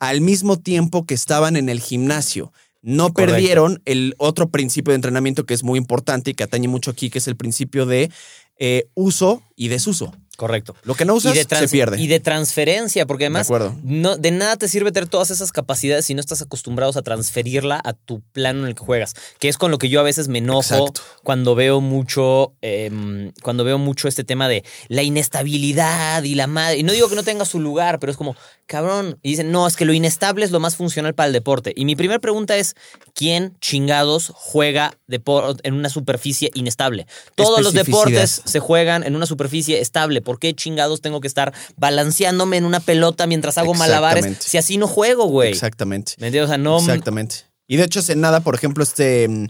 al 0.00 0.20
mismo 0.20 0.58
tiempo 0.58 1.04
que 1.06 1.14
estaban 1.14 1.56
en 1.56 1.68
el 1.68 1.80
gimnasio. 1.80 2.52
No 2.80 3.12
Correcto. 3.12 3.34
perdieron 3.34 3.82
el 3.84 4.14
otro 4.18 4.48
principio 4.50 4.90
de 4.92 4.96
entrenamiento 4.96 5.44
que 5.46 5.54
es 5.54 5.62
muy 5.62 5.78
importante 5.78 6.30
y 6.30 6.34
que 6.34 6.42
atañe 6.42 6.66
mucho 6.68 6.90
aquí, 6.90 7.10
que 7.10 7.18
es 7.18 7.28
el 7.28 7.36
principio 7.36 7.86
de 7.86 8.10
eh, 8.58 8.88
uso 8.94 9.42
y 9.56 9.68
desuso. 9.68 10.12
Correcto. 10.36 10.74
Lo 10.84 10.94
que 10.94 11.04
no 11.04 11.14
Y 11.14 11.18
usas 11.18 11.34
de, 11.34 11.44
se 11.44 11.68
pierde. 11.68 12.00
y 12.00 12.06
de 12.06 12.18
transferencia, 12.18 13.06
porque 13.06 13.24
de 13.24 13.26
además 13.26 13.46
acuerdo. 13.48 13.76
no, 13.84 14.16
de 14.16 14.30
nada 14.30 14.56
te 14.56 14.66
sirve 14.66 14.90
tener 14.90 15.08
todas 15.08 15.30
esas 15.30 15.52
capacidades 15.52 16.06
si 16.06 16.14
no 16.14 16.20
estás 16.20 16.40
acostumbrados 16.40 16.96
a 16.96 17.02
transferirla 17.02 17.80
a 17.84 17.92
tu 17.92 18.22
plano 18.32 18.60
en 18.62 18.68
el 18.68 18.74
que 18.74 18.82
juegas. 18.82 19.14
Que 19.38 19.48
es 19.48 19.58
con 19.58 19.70
lo 19.70 19.76
que 19.78 19.90
yo 19.90 20.00
a 20.00 20.02
veces 20.02 20.28
me 20.28 20.38
enojo 20.38 20.60
Exacto. 20.62 21.02
cuando 21.22 21.54
veo 21.54 21.80
mucho, 21.82 22.54
em, 22.62 23.32
cuando 23.42 23.62
veo 23.62 23.76
mucho 23.78 24.08
este 24.08 24.24
tema 24.24 24.48
de 24.48 24.64
la 24.88 25.02
inestabilidad 25.02 26.22
y 26.22 26.34
la 26.34 26.46
madre. 26.46 26.78
Y 26.78 26.82
no 26.82 26.92
digo 26.92 27.08
que 27.08 27.14
no 27.14 27.22
tenga 27.24 27.44
su 27.44 27.60
lugar, 27.60 27.98
pero 27.98 28.10
es 28.10 28.16
como, 28.16 28.34
cabrón. 28.66 29.18
Y 29.22 29.30
dicen, 29.30 29.52
no, 29.52 29.66
es 29.66 29.76
que 29.76 29.84
lo 29.84 29.92
inestable 29.92 30.44
es 30.44 30.50
lo 30.50 30.60
más 30.60 30.76
funcional 30.76 31.14
para 31.14 31.26
el 31.28 31.32
deporte. 31.32 31.72
Y 31.76 31.84
mi 31.84 31.96
primera 31.96 32.18
pregunta 32.20 32.56
es: 32.56 32.74
¿quién 33.14 33.56
chingados 33.60 34.32
juega 34.34 34.94
en 35.08 35.74
una 35.74 35.88
superficie 35.88 36.50
inestable? 36.54 37.06
Todos 37.34 37.62
los 37.62 37.74
deportes 37.74 38.42
se 38.44 38.60
juegan 38.60 39.04
en 39.04 39.16
una 39.16 39.26
superficie 39.26 39.80
estable. 39.80 40.20
¿Por 40.20 40.38
qué 40.38 40.54
chingados 40.54 41.00
tengo 41.00 41.20
que 41.20 41.28
estar 41.28 41.52
balanceándome 41.76 42.56
en 42.56 42.64
una 42.64 42.80
pelota 42.80 43.26
mientras 43.26 43.58
hago 43.58 43.74
malabares 43.74 44.38
si 44.40 44.58
así 44.58 44.76
no 44.76 44.86
juego, 44.86 45.26
güey? 45.26 45.50
Exactamente. 45.50 46.14
¿Me 46.18 46.28
entiendes? 46.28 46.48
O 46.48 46.52
sea, 46.52 46.58
no. 46.58 46.78
Exactamente. 46.78 47.36
Y 47.66 47.76
de 47.76 47.84
hecho, 47.84 48.00
hace 48.00 48.16
nada, 48.16 48.40
por 48.40 48.54
ejemplo, 48.54 48.84
este 48.84 49.28
mm, 49.28 49.46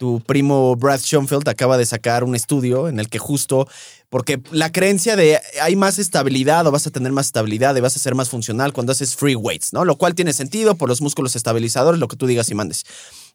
tu 0.00 0.18
primo 0.20 0.74
Brad 0.76 1.00
Schoenfeld 1.00 1.46
acaba 1.46 1.76
de 1.76 1.84
sacar 1.84 2.24
un 2.24 2.34
estudio 2.34 2.88
en 2.88 2.98
el 2.98 3.10
que 3.10 3.18
justo, 3.18 3.68
porque 4.08 4.40
la 4.50 4.72
creencia 4.72 5.14
de 5.14 5.38
hay 5.60 5.76
más 5.76 5.98
estabilidad 5.98 6.66
o 6.66 6.70
vas 6.70 6.86
a 6.86 6.90
tener 6.90 7.12
más 7.12 7.26
estabilidad 7.26 7.76
y 7.76 7.80
vas 7.80 7.96
a 7.96 7.98
ser 7.98 8.14
más 8.14 8.30
funcional 8.30 8.72
cuando 8.72 8.92
haces 8.92 9.14
free 9.14 9.34
weights, 9.34 9.74
¿no? 9.74 9.84
Lo 9.84 9.98
cual 9.98 10.14
tiene 10.14 10.32
sentido 10.32 10.74
por 10.74 10.88
los 10.88 11.02
músculos 11.02 11.36
estabilizadores, 11.36 12.00
lo 12.00 12.08
que 12.08 12.16
tú 12.16 12.26
digas 12.26 12.48
y 12.48 12.54
mandes. 12.54 12.86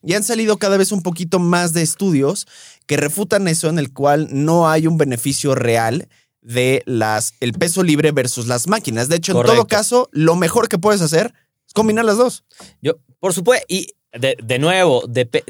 Y 0.02 0.16
han 0.16 0.24
salido 0.24 0.58
cada 0.58 0.78
vez 0.78 0.92
un 0.92 1.04
poquito 1.04 1.38
más 1.38 1.72
de 1.74 1.84
estudios 1.84 2.48
que 2.88 2.98
refutan 2.98 3.48
eso 3.48 3.70
en 3.70 3.78
el 3.78 3.94
cual 3.94 4.28
no 4.32 4.68
hay 4.68 4.88
un 4.88 4.98
beneficio 4.98 5.54
real 5.54 6.08
de 6.42 6.82
las 6.88 7.36
el 7.42 7.54
peso 7.54 7.84
libre 7.84 8.12
versus 8.12 8.48
las 8.48 8.68
máquinas. 8.68 9.08
De 9.08 9.18
hecho, 9.18 9.40
en 9.40 9.46
todo 9.46 9.68
caso, 9.68 10.10
lo 10.12 10.36
mejor 10.36 10.68
que 10.68 10.80
puedes 10.80 11.02
hacer 11.02 11.32
es 11.68 11.74
combinar 11.74 12.06
las 12.06 12.18
dos. 12.18 12.44
Yo, 12.82 12.94
por 13.20 13.34
supuesto, 13.36 13.64
y 13.70 13.90
de, 14.20 14.38
de 14.42 14.60
nuevo, 14.60 15.04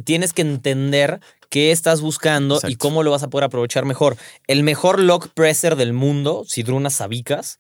tienes 0.04 0.34
que 0.34 0.42
entender 0.42 1.20
qué 1.50 1.72
estás 1.72 2.02
buscando 2.02 2.60
y 2.68 2.76
cómo 2.76 3.04
lo 3.04 3.12
vas 3.12 3.24
a 3.24 3.30
poder 3.30 3.46
aprovechar 3.46 3.86
mejor. 3.86 4.18
El 4.48 4.64
mejor 4.64 5.00
log 5.00 5.30
presser 5.30 5.76
del 5.76 5.94
mundo, 5.94 6.44
Sidruna 6.48 6.90
Sabicas, 6.90 7.60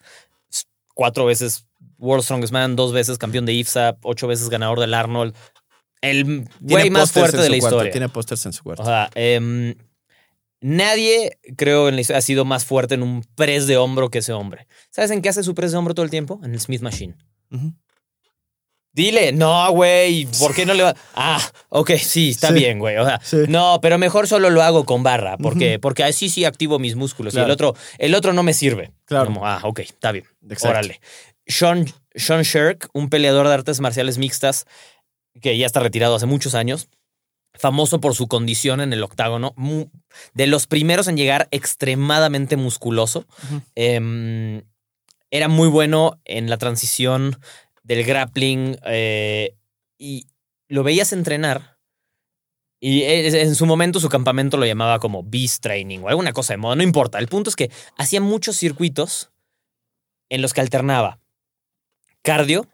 cuatro 0.93 1.25
veces 1.25 1.67
World 1.97 2.23
Strongest 2.23 2.53
Man, 2.53 2.75
dos 2.75 2.91
veces 2.91 3.17
campeón 3.17 3.45
de 3.45 3.53
IFSA, 3.53 3.97
ocho 4.01 4.27
veces 4.27 4.49
ganador 4.49 4.79
del 4.79 4.93
Arnold. 4.93 5.35
El 6.01 6.47
güey 6.59 6.89
más 6.89 7.11
fuerte 7.11 7.37
de 7.37 7.49
la 7.49 7.57
cuarto, 7.57 7.75
historia. 7.75 7.91
Tiene 7.91 8.09
pósters 8.09 8.45
en 8.45 8.53
su 8.53 8.63
cuarto. 8.63 8.83
O 8.83 8.85
sea, 8.85 9.09
em, 9.15 9.75
nadie, 10.61 11.39
creo, 11.55 11.87
en 11.87 11.95
la 11.95 12.01
historia 12.01 12.19
ha 12.19 12.21
sido 12.21 12.45
más 12.45 12.65
fuerte 12.65 12.95
en 12.95 13.03
un 13.03 13.23
press 13.35 13.65
de 13.65 13.77
hombro 13.77 14.09
que 14.09 14.19
ese 14.19 14.33
hombre. 14.33 14.67
¿Sabes 14.91 15.11
en 15.11 15.21
qué 15.21 15.29
hace 15.29 15.43
su 15.43 15.55
press 15.55 15.71
de 15.71 15.77
hombro 15.77 15.93
todo 15.93 16.03
el 16.03 16.11
tiempo? 16.11 16.39
En 16.43 16.53
el 16.53 16.59
Smith 16.59 16.81
Machine. 16.81 17.15
Ujú. 17.51 17.73
Dile, 18.95 19.33
no, 19.33 19.69
güey, 19.71 20.25
¿por 20.39 20.55
qué 20.55 20.65
no 20.65 20.73
le 20.73 20.83
va? 20.83 20.95
Ah, 21.13 21.39
ok, 21.67 21.91
sí, 21.97 22.29
está 22.29 22.47
Sí. 22.47 22.53
bien, 22.53 22.79
güey. 22.79 22.95
O 22.97 23.05
sea, 23.05 23.19
Sí. 23.21 23.37
no, 23.49 23.79
pero 23.81 23.97
mejor 23.97 24.25
solo 24.27 24.49
lo 24.49 24.63
hago 24.63 24.85
con 24.85 25.03
barra, 25.03 25.37
porque, 25.37 25.79
porque 25.79 26.05
así 26.05 26.29
sí 26.29 26.45
activo 26.45 26.79
mis 26.79 26.95
músculos 26.95 27.33
y 27.35 27.39
el 27.39 27.51
otro, 27.51 27.75
el 27.97 28.15
otro 28.15 28.31
no 28.31 28.41
me 28.41 28.53
sirve. 28.53 28.91
Claro. 29.03 29.25
Como, 29.25 29.45
ah, 29.45 29.59
ok, 29.63 29.79
está 29.79 30.13
bien. 30.13 30.23
Exacto. 30.43 30.69
Órale. 30.69 31.01
Sean, 31.45 31.85
Sean 32.15 32.43
Shirk, 32.43 32.89
un 32.93 33.09
peleador 33.09 33.47
de 33.49 33.53
artes 33.53 33.81
marciales 33.81 34.17
mixtas 34.17 34.65
que 35.41 35.57
ya 35.57 35.65
está 35.65 35.81
retirado 35.81 36.15
hace 36.15 36.25
muchos 36.25 36.55
años, 36.55 36.87
famoso 37.53 37.99
por 37.99 38.15
su 38.15 38.27
condición 38.29 38.79
en 38.79 38.93
el 38.93 39.03
octágono, 39.03 39.53
de 40.33 40.47
los 40.47 40.67
primeros 40.67 41.09
en 41.09 41.17
llegar 41.17 41.49
extremadamente 41.51 42.55
musculoso. 42.55 43.25
Em, 43.75 44.63
era 45.31 45.49
muy 45.49 45.67
bueno 45.67 46.19
en 46.23 46.49
la 46.49 46.57
transición 46.57 47.37
del 47.85 48.03
grappling 48.03 48.77
eh, 48.85 49.55
y 49.97 50.27
lo 50.67 50.83
veías 50.83 51.13
entrenar. 51.13 51.77
Y 52.79 53.03
en 53.03 53.55
su 53.55 53.65
momento 53.65 53.99
su 53.99 54.09
campamento 54.09 54.57
lo 54.57 54.65
llamaba 54.65 54.99
como 54.99 55.23
Beast 55.23 55.63
Training 55.63 55.99
o 55.99 56.09
alguna 56.09 56.33
cosa 56.33 56.53
de 56.53 56.57
moda, 56.57 56.75
no 56.75 56.83
importa. 56.83 57.19
El 57.19 57.27
punto 57.27 57.49
es 57.49 57.55
que 57.55 57.71
hacía 57.97 58.21
muchos 58.21 58.57
circuitos 58.57 59.31
en 60.29 60.41
los 60.41 60.53
que 60.53 60.61
alternaba 60.61 61.19
cardio, 62.21 62.67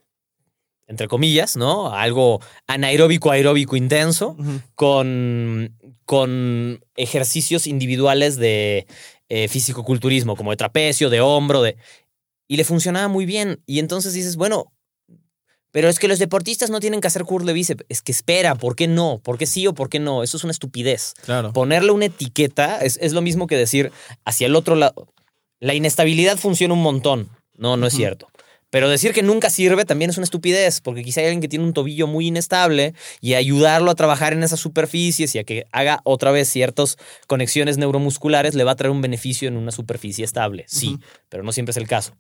entre 0.88 1.08
comillas, 1.08 1.56
¿no? 1.56 1.94
Algo 1.94 2.42
anaeróbico, 2.68 3.32
aeróbico 3.32 3.76
intenso, 3.76 4.36
con, 4.76 5.78
con 6.06 6.84
ejercicios 6.96 7.68
individuales 7.68 8.38
de 8.38 8.88
eh, 9.30 9.48
fisicoculturismo, 9.48 10.36
como 10.36 10.52
de 10.52 10.58
trapecio, 10.58 11.10
de 11.10 11.22
hombro, 11.22 11.62
de... 11.62 11.78
Y 12.48 12.58
le 12.58 12.66
funcionaba 12.66 13.08
muy 13.08 13.26
bien. 13.26 13.62
Y 13.66 13.80
entonces 13.80 14.14
dices, 14.14 14.36
bueno, 14.36 14.74
pero 15.72 15.90
es 15.90 16.00
que 16.00 16.08
los 16.08 16.20
deportistas 16.20 16.70
no 16.70 16.80
tienen 16.80 17.02
que 17.02 17.08
hacer 17.08 17.24
curl 17.24 17.46
de 17.46 17.54
bíceps. 17.54 17.86
Es 17.90 18.02
que 18.02 18.12
espera, 18.12 18.56
¿por 18.56 18.76
qué 18.76 18.88
no? 18.88 19.20
¿Por 19.24 19.38
qué 19.38 19.46
sí 19.46 19.68
o 19.68 19.74
por 19.74 19.90
qué 19.90 20.00
no? 20.00 20.24
Eso 20.24 20.38
es 20.38 20.44
una 20.44 20.52
estupidez. 20.52 21.14
Claro. 21.24 21.54
Ponerle 21.54 21.92
una 21.92 22.06
etiqueta 22.06 22.80
es, 22.80 22.98
es 23.02 23.14
lo 23.14 23.22
mismo 23.22 23.48
que 23.48 23.58
decir 23.58 23.92
hacia 24.26 24.48
el 24.48 24.56
otro 24.56 24.76
lado. 24.76 25.08
La 25.60 25.74
inestabilidad 25.74 26.38
funciona 26.38 26.74
un 26.74 26.82
montón. 26.82 27.30
No, 27.56 27.78
no 27.78 27.88
es 27.88 27.94
cierto. 27.94 28.28
Pero 28.72 28.90
decir 28.90 29.12
que 29.14 29.22
nunca 29.22 29.50
sirve 29.50 29.84
también 29.84 30.10
es 30.10 30.18
una 30.18 30.24
estupidez, 30.24 30.80
porque 30.80 31.04
quizá 31.04 31.20
hay 31.20 31.28
alguien 31.28 31.42
que 31.42 31.50
tiene 31.50 31.66
un 31.66 31.74
tobillo 31.74 32.08
muy 32.08 32.28
inestable 32.28 32.96
y 33.20 33.34
ayudarlo 33.34 33.92
a 33.92 33.96
trabajar 33.96 34.32
en 34.32 34.44
esas 34.44 34.62
superficies 34.62 35.36
y 35.36 35.40
a 35.40 35.44
que 35.44 35.66
haga 35.74 36.00
otra 36.06 36.32
vez 36.32 36.48
ciertas 36.48 36.96
conexiones 37.28 37.78
neuromusculares 37.78 38.56
le 38.56 38.64
va 38.64 38.72
a 38.72 38.76
traer 38.76 38.92
un 38.92 39.02
beneficio 39.02 39.50
en 39.50 39.58
una 39.58 39.72
superficie 39.72 40.24
estable. 40.24 40.64
Sí, 40.68 40.98
pero 41.28 41.44
no 41.44 41.52
siempre 41.52 41.72
es 41.72 41.78
el 41.78 41.88
caso. 41.88 42.16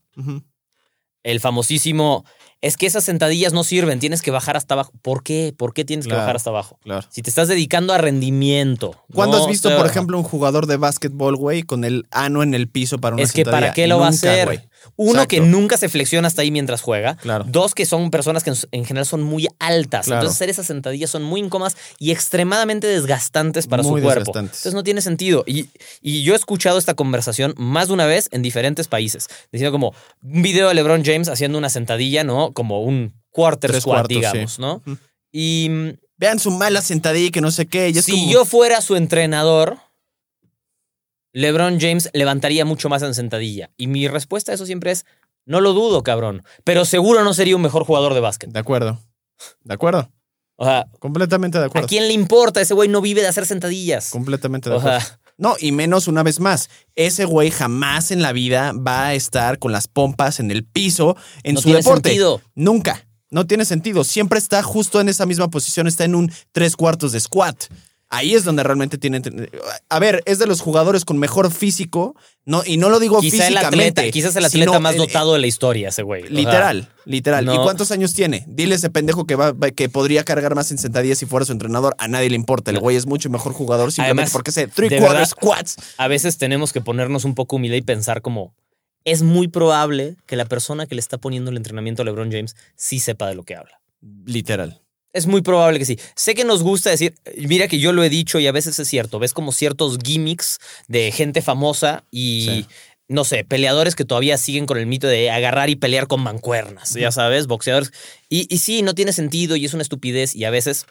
El 1.23 1.39
famosísimo, 1.39 2.25
es 2.61 2.77
que 2.77 2.85
esas 2.85 3.03
sentadillas 3.03 3.53
no 3.53 3.63
sirven, 3.63 3.99
tienes 3.99 4.21
que 4.21 4.29
bajar 4.29 4.55
hasta 4.55 4.75
abajo. 4.75 4.91
¿Por 5.01 5.23
qué? 5.23 5.53
¿Por 5.55 5.73
qué 5.73 5.83
tienes 5.83 6.07
que 6.07 6.13
bajar 6.13 6.35
hasta 6.35 6.51
abajo? 6.51 6.77
Claro. 6.83 7.07
Si 7.09 7.21
te 7.23 7.29
estás 7.29 7.47
dedicando 7.47 7.93
a 7.93 7.97
rendimiento. 7.97 8.95
¿Cuándo 9.13 9.37
no 9.37 9.43
has 9.43 9.49
visto, 9.49 9.75
por 9.75 9.85
ejemplo, 9.87 10.17
un 10.17 10.23
jugador 10.23 10.67
de 10.67 10.77
básquetbol, 10.77 11.35
güey, 11.37 11.63
con 11.63 11.83
el 11.83 12.05
ano 12.11 12.43
en 12.43 12.53
el 12.53 12.67
piso 12.67 12.99
para 12.99 13.15
una 13.15 13.23
Es 13.23 13.31
que 13.31 13.43
sentadilla? 13.43 13.61
para 13.67 13.73
qué 13.73 13.87
lo 13.87 13.99
va 13.99 14.07
a 14.07 14.09
hacer. 14.09 14.69
Uno, 14.95 15.11
Exacto. 15.11 15.27
que 15.29 15.39
nunca 15.41 15.77
se 15.77 15.89
flexiona 15.89 16.27
hasta 16.27 16.41
ahí 16.41 16.51
mientras 16.51 16.81
juega. 16.81 17.15
Claro. 17.17 17.45
Dos, 17.47 17.73
que 17.75 17.85
son 17.85 18.11
personas 18.11 18.43
que 18.43 18.49
en, 18.51 18.55
en 18.71 18.85
general 18.85 19.05
son 19.05 19.21
muy 19.21 19.47
altas. 19.59 20.05
Claro. 20.05 20.21
Entonces, 20.21 20.37
hacer 20.37 20.49
esas 20.49 20.67
sentadillas 20.67 21.09
son 21.09 21.23
muy 21.23 21.39
incómodas 21.41 21.75
y 21.99 22.11
extremadamente 22.11 22.87
desgastantes 22.87 23.67
para 23.67 23.83
Muy 23.83 24.01
su 24.01 24.05
cuerpo. 24.05 24.31
Entonces, 24.37 24.73
no 24.73 24.83
tiene 24.83 25.01
sentido. 25.01 25.43
Y, 25.47 25.67
y 26.01 26.23
yo 26.23 26.33
he 26.33 26.35
escuchado 26.35 26.77
esta 26.77 26.93
conversación 26.93 27.53
más 27.57 27.87
de 27.87 27.93
una 27.93 28.05
vez 28.05 28.27
en 28.31 28.41
diferentes 28.41 28.87
países. 28.87 29.27
Diciendo 29.51 29.71
como 29.71 29.93
un 30.23 30.41
video 30.41 30.67
de 30.67 30.73
LeBron 30.73 31.03
James 31.03 31.27
haciendo 31.29 31.57
una 31.57 31.69
sentadilla, 31.69 32.23
¿no? 32.23 32.51
Como 32.53 32.81
un 32.83 33.13
quarter 33.29 33.71
Tres 33.71 33.83
squat, 33.83 34.07
cuartos, 34.07 34.15
digamos, 34.17 34.53
sí. 34.53 34.61
¿no? 34.61 34.81
Y 35.31 35.67
mm, 35.69 35.89
Vean 36.17 36.37
su 36.39 36.51
mala 36.51 36.81
sentadilla 36.83 37.31
que 37.31 37.41
no 37.41 37.49
sé 37.49 37.65
qué. 37.65 37.89
y 37.89 37.97
es 37.97 38.05
si 38.05 38.11
como- 38.11 38.31
yo 38.31 38.45
fuera 38.45 38.79
su 38.81 38.95
entrenador, 38.95 39.79
LeBron 41.33 41.79
James 41.79 42.09
levantaría 42.13 42.65
mucho 42.65 42.89
más 42.89 43.01
en 43.03 43.13
sentadilla. 43.13 43.69
Y 43.77 43.87
mi 43.87 44.07
respuesta 44.07 44.51
a 44.51 44.55
eso 44.55 44.65
siempre 44.65 44.91
es, 44.91 45.05
no 45.45 45.61
lo 45.61 45.73
dudo, 45.73 46.03
cabrón. 46.03 46.43
Pero 46.63 46.85
seguro 46.85 47.23
no 47.23 47.33
sería 47.33 47.55
un 47.55 47.61
mejor 47.61 47.83
jugador 47.85 48.13
de 48.13 48.19
básquet. 48.19 48.49
De 48.51 48.59
acuerdo. 48.59 48.99
De 49.63 49.73
acuerdo. 49.73 50.11
O 50.57 50.65
sea, 50.65 50.85
Completamente 50.99 51.57
de 51.57 51.63
¿a 51.63 51.67
acuerdo. 51.67 51.87
quién 51.87 52.07
le 52.07 52.13
importa? 52.13 52.61
Ese 52.61 52.73
güey 52.75 52.87
no 52.89 53.01
vive 53.01 53.21
de 53.21 53.27
hacer 53.27 53.45
sentadillas. 53.45 54.09
Completamente 54.11 54.69
de 54.69 54.75
O 54.75 54.79
acuerdo. 54.79 54.99
sea, 54.99 55.19
No, 55.37 55.55
y 55.59 55.71
menos 55.71 56.07
una 56.07 56.21
vez 56.21 56.39
más. 56.39 56.69
Ese 56.95 57.25
güey 57.25 57.49
jamás 57.49 58.11
en 58.11 58.21
la 58.21 58.31
vida 58.33 58.73
va 58.73 59.07
a 59.07 59.13
estar 59.15 59.57
con 59.57 59.71
las 59.71 59.87
pompas 59.87 60.39
en 60.39 60.51
el 60.51 60.63
piso 60.63 61.15
en 61.43 61.55
no 61.55 61.61
su 61.61 61.65
tiene 61.65 61.79
deporte. 61.79 62.09
sentido. 62.09 62.41
Nunca. 62.53 63.07
No 63.31 63.47
tiene 63.47 63.65
sentido. 63.65 64.03
Siempre 64.03 64.37
está 64.37 64.61
justo 64.61 65.01
en 65.01 65.09
esa 65.09 65.25
misma 65.25 65.47
posición, 65.49 65.87
está 65.87 66.03
en 66.03 66.13
un 66.13 66.31
tres 66.51 66.75
cuartos 66.75 67.13
de 67.13 67.19
squat. 67.21 67.63
Ahí 68.13 68.35
es 68.35 68.43
donde 68.43 68.61
realmente 68.61 68.97
tiene. 68.97 69.21
A 69.87 69.99
ver, 69.99 70.21
es 70.25 70.37
de 70.37 70.45
los 70.45 70.59
jugadores 70.59 71.05
con 71.05 71.17
mejor 71.17 71.49
físico, 71.49 72.13
no, 72.45 72.61
y 72.65 72.75
no 72.75 72.89
lo 72.89 72.99
digo 72.99 73.21
Quizá 73.21 73.47
el 73.47 73.53
físicamente. 73.53 74.01
atleta, 74.01 74.11
quizás 74.11 74.35
el 74.35 74.43
atleta 74.43 74.79
más 74.81 74.97
dotado 74.97 75.33
de 75.33 75.39
la 75.39 75.47
historia, 75.47 75.89
ese 75.89 76.03
güey. 76.03 76.23
O 76.23 76.27
sea, 76.27 76.35
Literal, 76.35 76.89
literal. 77.05 77.45
¿Y 77.45 77.57
cuántos 77.57 77.89
años 77.91 78.13
tiene? 78.13 78.43
Dile 78.47 78.73
a 78.73 78.77
ese 78.77 78.89
pendejo 78.89 79.25
que 79.25 79.35
va, 79.35 79.53
que 79.73 79.87
podría 79.87 80.25
cargar 80.25 80.55
más 80.55 80.71
en 80.71 80.77
sentadillas 80.77 81.19
si 81.19 81.25
fuera 81.25 81.45
su 81.45 81.53
entrenador. 81.53 81.95
A 81.99 82.09
nadie 82.09 82.29
le 82.29 82.35
importa. 82.35 82.71
El 82.71 82.79
güey 82.79 82.97
es 82.97 83.05
mucho 83.05 83.29
mejor 83.29 83.53
jugador 83.53 83.93
simplemente 83.93 84.23
Además, 84.23 84.33
porque 84.33 84.49
hace 84.49 84.67
three 84.67 84.89
quarter 84.99 85.25
squats. 85.25 85.77
a 85.97 86.09
veces 86.09 86.37
tenemos 86.37 86.73
que 86.73 86.81
ponernos 86.81 87.23
un 87.23 87.33
poco 87.33 87.55
humilde 87.55 87.77
y 87.77 87.81
pensar 87.81 88.21
como 88.21 88.53
es 89.05 89.23
muy 89.23 89.47
probable 89.47 90.17
que 90.25 90.35
la 90.35 90.45
persona 90.45 90.85
que 90.85 90.95
le 90.95 90.99
está 90.99 91.17
poniendo 91.17 91.49
el 91.49 91.57
entrenamiento 91.57 92.01
a 92.01 92.05
LeBron 92.05 92.29
James 92.29 92.57
sí 92.75 92.99
sepa 92.99 93.27
de 93.27 93.35
lo 93.35 93.43
que 93.43 93.55
habla. 93.55 93.79
Literal. 94.25 94.81
Es 95.13 95.27
muy 95.27 95.41
probable 95.41 95.77
que 95.79 95.85
sí. 95.85 95.99
Sé 96.15 96.35
que 96.35 96.45
nos 96.45 96.63
gusta 96.63 96.89
decir, 96.89 97.15
mira 97.37 97.67
que 97.67 97.79
yo 97.79 97.91
lo 97.91 98.03
he 98.03 98.09
dicho 98.09 98.39
y 98.39 98.47
a 98.47 98.51
veces 98.51 98.79
es 98.79 98.87
cierto, 98.87 99.19
ves 99.19 99.33
como 99.33 99.51
ciertos 99.51 99.97
gimmicks 100.03 100.59
de 100.87 101.11
gente 101.11 101.41
famosa 101.41 102.05
y 102.11 102.45
Sí. 102.45 102.65
no 103.09 103.25
sé, 103.25 103.43
peleadores 103.43 103.95
que 103.95 104.05
todavía 104.05 104.37
siguen 104.37 104.65
con 104.65 104.77
el 104.77 104.85
mito 104.85 105.07
de 105.07 105.29
agarrar 105.29 105.69
y 105.69 105.75
pelear 105.75 106.07
con 106.07 106.21
mancuernas, 106.21 106.93
ya 106.93 107.11
sabes, 107.11 107.47
boxeadores. 107.47 107.91
Y, 108.29 108.47
y 108.53 108.59
sí, 108.59 108.83
no 108.83 108.95
tiene 108.95 109.11
sentido 109.11 109.57
y 109.57 109.65
es 109.65 109.73
una 109.73 109.83
estupidez 109.83 110.33
y 110.33 110.45
a 110.45 110.49
veces 110.49 110.85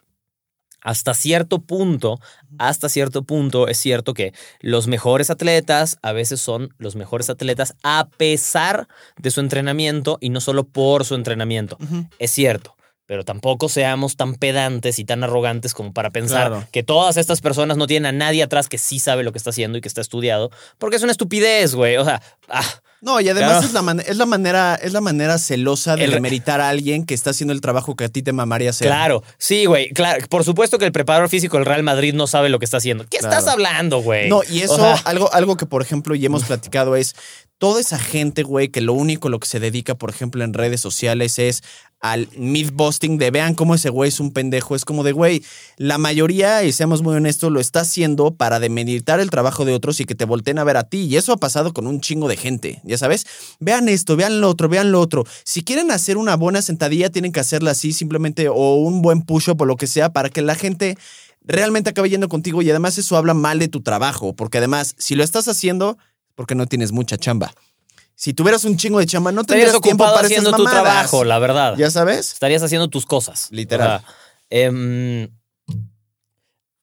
hasta 0.83 1.13
cierto 1.15 1.61
punto, 1.61 2.21
hasta 2.59 2.89
cierto 2.89 3.23
punto 3.23 3.69
es 3.69 3.79
cierto 3.79 4.15
que 4.15 4.33
los 4.61 4.87
mejores 4.87 5.29
atletas 5.31 5.99
a 6.03 6.13
veces 6.13 6.41
son 6.41 6.75
los 6.79 6.97
mejores 6.97 7.29
atletas 7.31 7.75
a 7.83 8.09
pesar 8.17 8.89
de 9.19 9.31
su 9.31 9.41
entrenamiento 9.41 10.17
y 10.21 10.31
no 10.31 10.41
solo 10.41 10.65
por 10.65 11.05
su 11.05 11.15
entrenamiento. 11.15 11.77
Es 12.19 12.31
cierto. 12.31 12.77
Pero 13.11 13.25
tampoco 13.25 13.69
seamos 13.69 14.15
tan 14.15 14.37
pedantes 14.37 15.01
y 15.01 15.05
tan 15.05 15.25
arrogantes 15.25 15.75
como 15.75 15.93
para 15.93 16.11
pensar 16.11 16.47
Claro. 16.47 16.65
que 16.71 16.85
todas 16.85 17.17
estas 17.17 17.41
personas 17.41 17.77
no 17.77 17.89
tienen 17.89 18.07
a 18.07 18.13
nadie 18.13 18.41
atrás 18.41 18.69
que 18.69 18.79
sí 18.79 19.01
sabe 19.01 19.25
lo 19.25 19.33
que 19.33 19.39
está 19.39 19.51
haciendo 19.51 19.77
y 19.79 19.81
que 19.81 19.89
está 19.89 20.01
estudiado. 20.01 20.53
Porque 20.79 20.95
es 20.95 21.03
una 21.03 21.11
estupidez, 21.11 21.75
güey. 21.75 21.97
O 21.97 22.05
sea, 22.05 22.23
ah, 22.49 22.63
No, 23.03 23.21
y 23.21 23.29
además 23.29 23.51
Claro. 23.53 23.67
es, 23.67 23.73
la 23.73 23.83
man- 23.83 24.01
es 24.07 24.17
la 24.17 24.27
manera, 24.27 24.75
es 24.75 24.93
la 24.93 25.01
manera 25.01 25.39
celosa 25.39 25.97
de 25.97 26.05
El- 26.05 26.11
demeritar 26.13 26.61
a 26.61 26.69
alguien 26.69 27.05
que 27.07 27.15
está 27.15 27.31
haciendo 27.31 27.53
el 27.53 27.61
trabajo 27.61 27.97
que 27.97 28.05
a 28.05 28.09
ti 28.09 28.23
te 28.23 28.33
mamaría 28.33 28.71
hacer. 28.71 28.87
claro. 28.89 29.23
Sí, 29.39 29.65
güey. 29.67 29.91
Claro. 29.91 30.27
Por 30.29 30.45
supuesto 30.45 30.79
que 30.79 30.85
el 30.85 30.93
preparador 30.93 31.29
físico 31.29 31.57
del 31.57 31.67
Real 31.67 31.83
Madrid 31.83 32.13
no 32.15 32.27
sabe 32.27 32.49
lo 32.51 32.59
que 32.59 32.65
está 32.67 32.77
haciendo. 32.77 33.05
¿Qué 33.09 33.19
Claro. 33.19 33.37
estás 33.39 33.53
hablando, 33.53 34.01
güey? 34.03 34.29
No, 34.29 34.43
y 34.51 34.61
eso, 34.61 34.75
O 34.75 34.77
sea, 34.79 34.95
algo, 35.05 35.33
algo 35.33 35.57
que, 35.57 35.67
por 35.67 35.83
ejemplo, 35.83 36.15
ya 36.15 36.27
hemos 36.27 36.45
platicado 36.61 36.97
es 36.97 37.15
toda 37.59 37.81
esa 37.81 37.99
gente, 37.99 38.43
güey, 38.43 38.69
que 38.69 38.81
lo 38.81 38.93
único 38.95 39.29
lo 39.29 39.39
que 39.41 39.47
se 39.49 39.61
dedica, 39.61 39.95
por 39.95 40.11
ejemplo, 40.11 40.45
en 40.45 40.55
redes 40.55 40.81
sociales 40.81 41.39
es 41.39 41.63
al 42.03 42.29
myth-busting 42.31 43.19
de 43.19 43.31
vean 43.31 43.55
cómo 43.55 43.75
ese 43.75 43.91
güey 43.91 44.09
es 44.09 44.21
un 44.21 44.33
pendejo. 44.33 44.75
Es 44.75 44.87
como 44.87 45.05
de, 45.05 45.13
güey, 45.13 45.45
la 45.77 45.99
mayoría, 45.99 46.65
y 46.65 46.73
seamos 46.73 47.03
muy 47.03 47.15
honestos, 47.15 47.53
lo 47.53 47.61
está 47.61 47.81
haciendo 47.81 48.31
para 48.35 48.59
demeritar 48.59 49.21
el 49.21 49.29
trabajo 49.29 49.67
de 49.67 49.75
otros 49.75 50.01
y 50.01 50.07
que 50.07 50.15
te 50.15 50.25
volteen 50.25 50.59
a 50.59 50.65
ver 50.65 50.79
a 50.79 50.85
ti. 50.85 51.01
Y 51.05 51.17
eso 51.19 51.35
ha 51.35 51.37
pasado 51.37 51.75
con 51.75 51.87
un 51.87 52.01
chingo 52.01 52.27
de 52.29 52.39
gente, 52.39 52.81
ya 52.91 52.99
sabes. 52.99 53.27
Vean 53.59 53.89
esto, 53.89 54.17
vean 54.17 54.41
lo 54.41 54.49
otro, 54.49 54.69
vean 54.69 54.93
lo 54.93 55.01
otro. 55.01 55.25
Si 55.45 55.63
quieren 55.63 55.91
hacer 55.91 56.19
una 56.19 56.37
buena 56.37 56.61
sentadilla, 56.61 57.11
tienen 57.11 57.33
que 57.33 57.41
hacerla 57.41 57.71
así 57.71 57.93
simplemente 57.93 58.49
o 58.49 58.75
un 58.75 59.01
buen 59.01 59.23
push-up 59.23 59.61
o 59.63 59.65
lo 59.65 59.77
que 59.77 59.87
sea 59.87 60.13
para 60.13 60.29
que 60.29 60.43
la 60.43 60.55
gente 60.55 60.99
realmente 61.43 61.91
acabe 61.91 62.11
yendo 62.11 62.29
contigo 62.29 62.63
y 62.63 62.71
además 62.71 62.99
eso 62.99 63.17
habla 63.17 63.35
mal 63.35 63.59
de 63.59 63.69
tu 63.69 63.81
trabajo, 63.83 64.35
porque 64.35 64.59
además 64.59 64.95
si 64.99 65.15
lo 65.15 65.25
estás 65.25 65.49
haciendo, 65.49 65.97
porque 66.35 66.55
no 66.55 66.67
tienes 66.67 66.93
mucha 66.93 67.17
chamba. 67.17 67.55
Si 68.15 68.35
tuvieras 68.35 68.65
un 68.67 68.77
chingo 68.77 68.99
de 68.99 69.07
chamba, 69.07 69.33
no 69.33 69.41
estarías 69.41 69.73
tendrías 69.73 69.83
tiempo 69.83 70.05
para 70.05 70.27
haciendo 70.27 70.51
estas 70.51 70.59
tu 70.59 70.65
mamadas. 70.65 70.85
trabajo, 70.85 71.25
la 71.25 71.39
verdad. 71.39 71.75
¿Ya 71.79 71.91
sabes? 71.91 72.33
Estarías 72.35 72.63
haciendo 72.63 72.89
tus 72.89 73.07
cosas. 73.07 73.49
Literal. 73.51 73.87
O 73.87 74.01
sea, 74.01 74.15
em, 74.51 75.29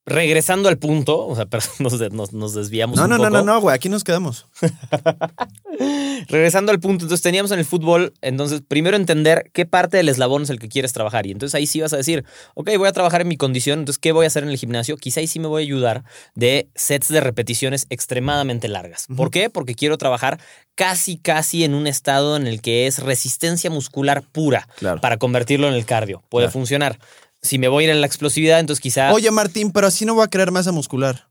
regresando 0.07 0.69
al 0.69 0.77
punto, 0.79 1.27
o 1.27 1.35
sea, 1.35 1.45
pero 1.49 1.63
nos, 1.79 1.99
nos- 2.11 2.33
nos 2.33 2.53
desviamos 2.55 2.97
No, 2.97 3.03
un 3.03 3.09
no, 3.11 3.17
no, 3.17 3.23
poco. 3.25 3.37
no, 3.37 3.43
no, 3.43 3.61
güey, 3.61 3.75
aquí 3.75 3.89
nos 3.89 4.03
quedamos. 4.03 4.47
Regresando 6.29 6.71
al 6.71 6.79
punto, 6.79 7.05
entonces 7.05 7.21
teníamos 7.21 7.51
en 7.51 7.59
el 7.59 7.65
fútbol, 7.65 8.13
entonces 8.21 8.61
primero 8.67 8.97
entender 8.97 9.49
qué 9.53 9.65
parte 9.65 9.97
del 9.97 10.09
eslabón 10.09 10.43
es 10.43 10.49
el 10.49 10.59
que 10.59 10.69
quieres 10.69 10.91
trabajar. 10.93 11.27
Y 11.27 11.31
entonces 11.31 11.53
ahí 11.55 11.67
sí 11.67 11.79
vas 11.81 11.93
a 11.93 11.97
decir, 11.97 12.25
ok, 12.55 12.71
voy 12.77 12.87
a 12.87 12.91
trabajar 12.93 13.21
en 13.21 13.27
mi 13.27 13.37
condición, 13.37 13.79
entonces 13.79 13.99
¿qué 13.99 14.11
voy 14.11 14.23
a 14.25 14.27
hacer 14.27 14.43
en 14.43 14.49
el 14.49 14.57
gimnasio? 14.57 14.97
Quizá 14.97 15.19
ahí 15.19 15.27
sí 15.27 15.39
me 15.39 15.47
voy 15.47 15.61
a 15.63 15.65
ayudar 15.65 16.03
de 16.35 16.69
sets 16.75 17.09
de 17.09 17.19
repeticiones 17.19 17.85
extremadamente 17.89 18.67
largas. 18.67 19.05
¿Por 19.15 19.29
qué? 19.29 19.49
Porque 19.49 19.75
quiero 19.75 19.97
trabajar 19.97 20.39
casi, 20.75 21.17
casi 21.17 21.63
en 21.63 21.73
un 21.75 21.85
estado 21.87 22.35
en 22.37 22.47
el 22.47 22.61
que 22.61 22.87
es 22.87 22.99
resistencia 22.99 23.69
muscular 23.69 24.23
pura 24.23 24.67
Claro. 24.77 24.99
para 25.01 25.17
convertirlo 25.17 25.67
en 25.67 25.73
el 25.75 25.85
cardio. 25.85 26.23
Puede 26.29 26.45
Claro. 26.45 26.53
funcionar. 26.53 26.99
Si 27.47 27.57
me 27.57 27.67
voy 27.67 27.83
a 27.83 27.87
ir 27.87 27.93
en 27.93 28.01
la 28.01 28.07
explosividad, 28.07 28.59
entonces 28.59 28.81
quizá... 28.81 29.13
Oye, 29.13 29.31
Martín, 29.31 29.71
pero 29.71 29.87
así 29.87 30.05
no 30.05 30.15
voy 30.15 30.23
a 30.23 30.27
crear 30.27 30.51
masa 30.51 30.71
muscular. 30.71 31.29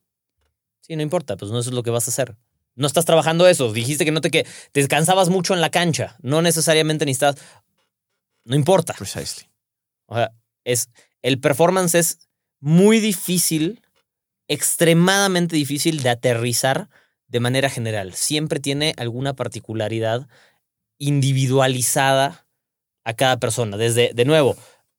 Sí, 0.80 0.96
no 0.96 1.02
importa, 1.02 1.36
pues 1.36 1.50
no 1.50 1.58
eso 1.58 1.70
es 1.70 1.74
lo 1.74 1.82
que 1.82 1.90
vas 1.90 2.08
a 2.08 2.10
hacer. 2.10 2.36
No 2.76 2.86
estás 2.86 3.04
trabajando 3.04 3.48
eso. 3.48 3.72
Dijiste 3.72 4.04
que 4.04 4.12
no 4.12 4.20
te 4.20 4.30
que 4.30 4.44
te 4.44 4.80
descansabas 4.80 5.30
mucho 5.30 5.54
en 5.54 5.60
la 5.60 5.70
cancha. 5.70 6.16
No 6.20 6.42
necesariamente 6.42 7.06
necesitas. 7.06 7.36
No 8.44 8.54
importa. 8.54 8.94
Precisely. 8.94 9.48
O 10.06 10.14
sea, 10.14 10.32
es. 10.64 10.90
El 11.22 11.40
performance 11.40 11.94
es 11.94 12.28
muy 12.60 13.00
difícil, 13.00 13.82
extremadamente 14.46 15.56
difícil 15.56 16.02
de 16.02 16.10
aterrizar 16.10 16.88
de 17.28 17.40
manera 17.40 17.70
general. 17.70 18.14
Siempre 18.14 18.60
tiene 18.60 18.94
alguna 18.98 19.34
particularidad 19.34 20.28
individualizada 20.98 22.46
a 23.04 23.14
cada 23.14 23.38
persona. 23.38 23.76
Desde, 23.76 24.12
de 24.14 24.24
nuevo, 24.24 24.56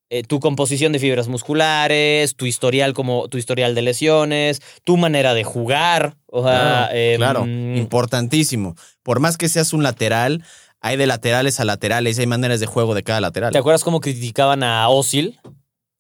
eh, 0.09 0.23
tu 0.23 0.39
composición 0.39 0.93
de 0.93 0.99
fibras 0.99 1.27
musculares, 1.27 2.35
tu 2.35 2.45
historial 2.45 2.93
como 2.93 3.27
tu 3.27 3.37
historial 3.37 3.75
de 3.75 3.81
lesiones, 3.81 4.61
tu 4.83 4.95
manera 4.97 5.33
de 5.33 5.43
jugar. 5.43 6.15
O 6.27 6.43
sea, 6.43 6.89
Claro, 6.89 6.95
em, 6.95 7.17
claro, 7.17 7.45
importantísimo. 7.77 8.75
Por 9.03 9.19
más 9.19 9.37
que 9.37 9.49
seas 9.49 9.73
un 9.73 9.83
lateral, 9.83 10.43
hay 10.79 10.95
de 10.95 11.07
laterales 11.07 11.59
a 11.59 11.65
laterales, 11.65 12.19
hay 12.19 12.27
maneras 12.27 12.59
de 12.59 12.67
juego 12.67 12.95
de 12.95 13.03
cada 13.03 13.19
lateral. 13.19 13.51
¿Te 13.51 13.57
acuerdas 13.57 13.83
cómo 13.83 13.99
criticaban 13.99 14.63
a 14.63 14.87
Osil? 14.89 15.39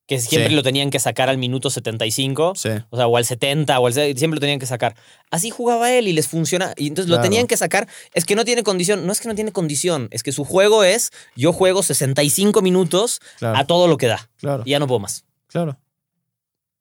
Que 0.07 0.19
siempre 0.19 0.49
Sí. 0.49 0.55
lo 0.55 0.63
tenían 0.63 0.89
que 0.89 0.99
sacar 0.99 1.29
al 1.29 1.37
minuto 1.37 1.69
75. 1.69 2.53
Sí. 2.55 2.69
O 2.89 2.95
sea, 2.97 3.07
o 3.07 3.17
al 3.17 3.25
70, 3.25 3.77
o 3.79 3.87
al 3.87 3.93
siempre 3.93 4.29
lo 4.31 4.39
tenían 4.39 4.57
que 4.59 4.65
sacar. 4.65 4.95
Así 5.31 5.49
jugaba 5.49 5.91
él 5.93 6.07
y 6.07 6.13
les 6.13 6.27
funciona. 6.27 6.73
Y 6.77 6.87
entonces 6.87 7.09
lo 7.09 7.19
tenían 7.21 7.45
que 7.45 7.57
sacar. 7.57 7.87
Es 8.13 8.23
que 8.25 8.35
no 8.35 8.45
tiene 8.45 8.63
condición. 8.63 9.05
No 9.05 9.11
es 9.11 9.19
que 9.19 9.27
no 9.27 9.35
tiene 9.35 9.51
condición. 9.51 10.07
Es 10.11 10.23
que 10.23 10.31
su 10.31 10.45
juego 10.45 10.83
es: 10.85 11.11
yo 11.35 11.51
juego 11.51 11.83
65 11.83 12.61
minutos 12.61 13.19
Claro, 13.37 13.57
a 13.59 13.65
todo 13.65 13.87
lo 13.87 13.97
que 13.97 14.07
da. 14.07 14.29
claro, 14.37 14.63
Y 14.65 14.71
ya 14.71 14.79
no 14.79 14.87
puedo 14.87 14.99
más. 14.99 15.25
claro, 15.47 15.77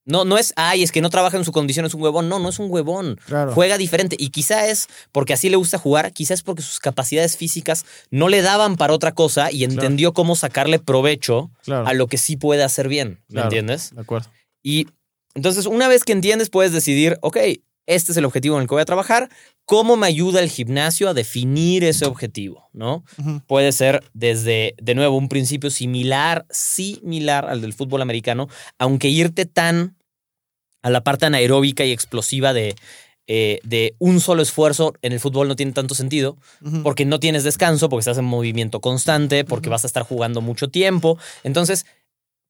No, 0.07 0.25
no 0.25 0.39
es, 0.39 0.53
ay, 0.57 0.83
es 0.83 0.93
que 0.93 1.01
no 1.01 1.11
trabaja 1.11 1.37
en 1.37 1.45
su 1.45 1.53
condición, 1.53 1.85
es 1.85 1.93
un 1.93 2.01
huevón. 2.01 2.29
No, 2.29 2.39
no 2.39 2.49
es 2.49 2.59
un 2.59 2.71
huevón. 2.71 3.19
claro. 3.27 3.53
Juega 3.53 3.77
diferente. 3.77 4.17
Y 4.19 4.31
quizá 4.31 4.69
es 4.69 4.87
porque 5.13 5.33
así 5.33 5.51
le 5.51 5.57
gusta 5.57 5.79
jugar, 5.79 6.13
quizá 6.13 6.33
es 6.33 6.43
porque 6.43 6.63
sus 6.63 6.79
capacidades 6.79 7.37
físicas 7.37 7.85
no 8.11 8.29
le 8.29 8.41
daban 8.41 8.77
para 8.77 8.95
otra 8.95 9.13
cosa 9.13 9.51
y 9.51 9.65
entendió 9.65 10.15
cómo 10.15 10.37
sacarle 10.37 10.79
provecho 10.79 11.51
claro, 11.65 11.87
a 11.87 11.93
lo 11.93 12.07
que 12.07 12.19
sí 12.19 12.37
puede 12.37 12.63
hacer 12.63 12.89
bien. 12.89 13.21
¿Me 13.29 13.43
entiendes? 13.43 13.95
De 13.95 14.01
acuerdo. 14.01 14.31
Y 14.63 14.87
entonces, 15.35 15.67
una 15.67 15.89
vez 15.89 16.05
que 16.05 16.13
entiendes, 16.13 16.49
puedes 16.49 16.73
decidir, 16.73 17.19
ok, 17.21 17.37
este 17.87 18.13
es 18.13 18.19
el 18.19 18.25
objetivo 18.25 18.57
en 18.57 18.63
el 18.63 18.69
que 18.69 18.75
voy 18.75 18.83
a 18.83 18.87
trabajar, 18.87 19.29
¿cómo 19.65 19.97
me 19.97 20.07
ayuda 20.07 20.41
el 20.41 20.51
gimnasio 20.51 21.09
a 21.09 21.15
definir 21.15 21.85
ese 21.85 22.05
objetivo? 22.05 22.69
¿No? 22.73 23.05
Puede 23.47 23.73
ser 23.73 24.03
desde, 24.13 24.75
de 24.81 24.95
nuevo, 24.95 25.17
un 25.17 25.29
principio 25.29 25.71
similar, 25.71 26.47
similar 26.51 27.47
al 27.49 27.61
del 27.61 27.73
fútbol 27.73 28.03
americano, 28.03 28.49
aunque 28.79 29.09
irte 29.09 29.47
tan 29.47 29.96
a 30.87 30.91
la 30.91 31.03
parte 31.03 31.27
anaeróbica 31.27 31.85
y 31.85 31.91
explosiva 31.91 32.53
de, 32.53 32.77
eh, 33.27 33.59
de 33.65 33.97
un 33.99 34.21
solo 34.21 34.41
esfuerzo 34.41 34.95
en 35.03 35.13
el 35.13 35.19
fútbol 35.19 35.49
no 35.49 35.57
tiene 35.57 35.73
tanto 35.73 35.97
sentido, 35.97 36.37
porque 36.85 37.05
no 37.05 37.19
tienes 37.19 37.43
descanso, 37.43 37.89
porque 37.89 38.03
estás 38.03 38.19
en 38.19 38.25
movimiento 38.25 38.81
constante, 38.81 39.45
porque 39.45 39.69
vas 39.69 39.83
a 39.83 39.89
estar 39.89 40.05
jugando 40.05 40.43
mucho 40.43 40.69
tiempo. 40.69 41.19
Entonces, 41.43 41.87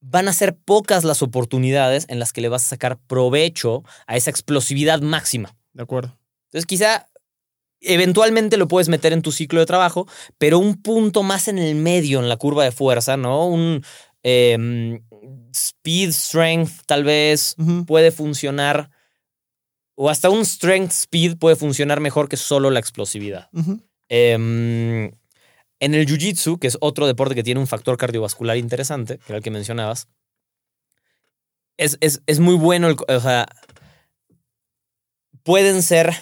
van 0.01 0.27
a 0.27 0.33
ser 0.33 0.55
pocas 0.55 1.03
las 1.03 1.23
oportunidades 1.23 2.05
en 2.09 2.19
las 2.19 2.31
que 2.31 2.41
le 2.41 2.49
vas 2.49 2.63
a 2.63 2.69
sacar 2.69 2.99
provecho 3.07 3.83
a 4.05 4.17
esa 4.17 4.29
explosividad 4.29 5.01
máxima. 5.01 5.55
De 5.73 5.81
acuerdo. 5.81 6.15
Entonces, 6.49 6.67
quizá 6.67 7.09
eventualmente 7.81 8.57
lo 8.57 8.67
puedes 8.67 8.87
meter 8.87 9.13
en 9.13 9.23
tu 9.23 9.31
ciclo 9.31 9.61
de 9.61 9.65
trabajo, 9.65 10.07
pero 10.37 10.59
un 10.59 10.79
punto 10.79 11.23
más 11.23 11.47
en 11.47 11.57
el 11.57 11.73
medio 11.73 12.19
en 12.19 12.29
la 12.29 12.37
curva 12.37 12.63
de 12.63 12.71
fuerza, 12.71 13.17
¿no? 13.17 13.47
Un 13.47 13.83
em, 14.21 15.01
speed 15.53 16.11
strength 16.11 16.81
tal 16.85 17.03
vez 17.03 17.55
puede 17.85 18.11
funcionar, 18.11 18.89
o 19.95 20.09
hasta 20.09 20.29
un 20.29 20.45
strength 20.45 20.91
speed 20.91 21.37
puede 21.37 21.55
funcionar 21.55 21.99
mejor 21.99 22.29
que 22.29 22.37
solo 22.37 22.69
la 22.69 22.79
explosividad. 22.79 23.49
Em, 24.09 25.05
en 25.79 25.93
el 25.93 26.05
jiu-jitsu, 26.07 26.59
que 26.59 26.67
es 26.67 26.77
otro 26.81 27.07
deporte 27.07 27.35
que 27.35 27.43
tiene 27.43 27.59
un 27.59 27.67
factor 27.67 27.97
cardiovascular 27.97 28.57
interesante, 28.57 29.17
que 29.17 29.25
era 29.29 29.37
el 29.37 29.43
que 29.43 29.51
mencionabas, 29.51 30.07
es, 31.77 31.97
es- 32.01 32.21
es 32.25 32.39
muy 32.39 32.55
bueno. 32.55 32.87
el 32.89 32.95
o 33.07 33.19
sea, 33.19 33.47
pueden 35.43 35.81
ser 35.83 36.13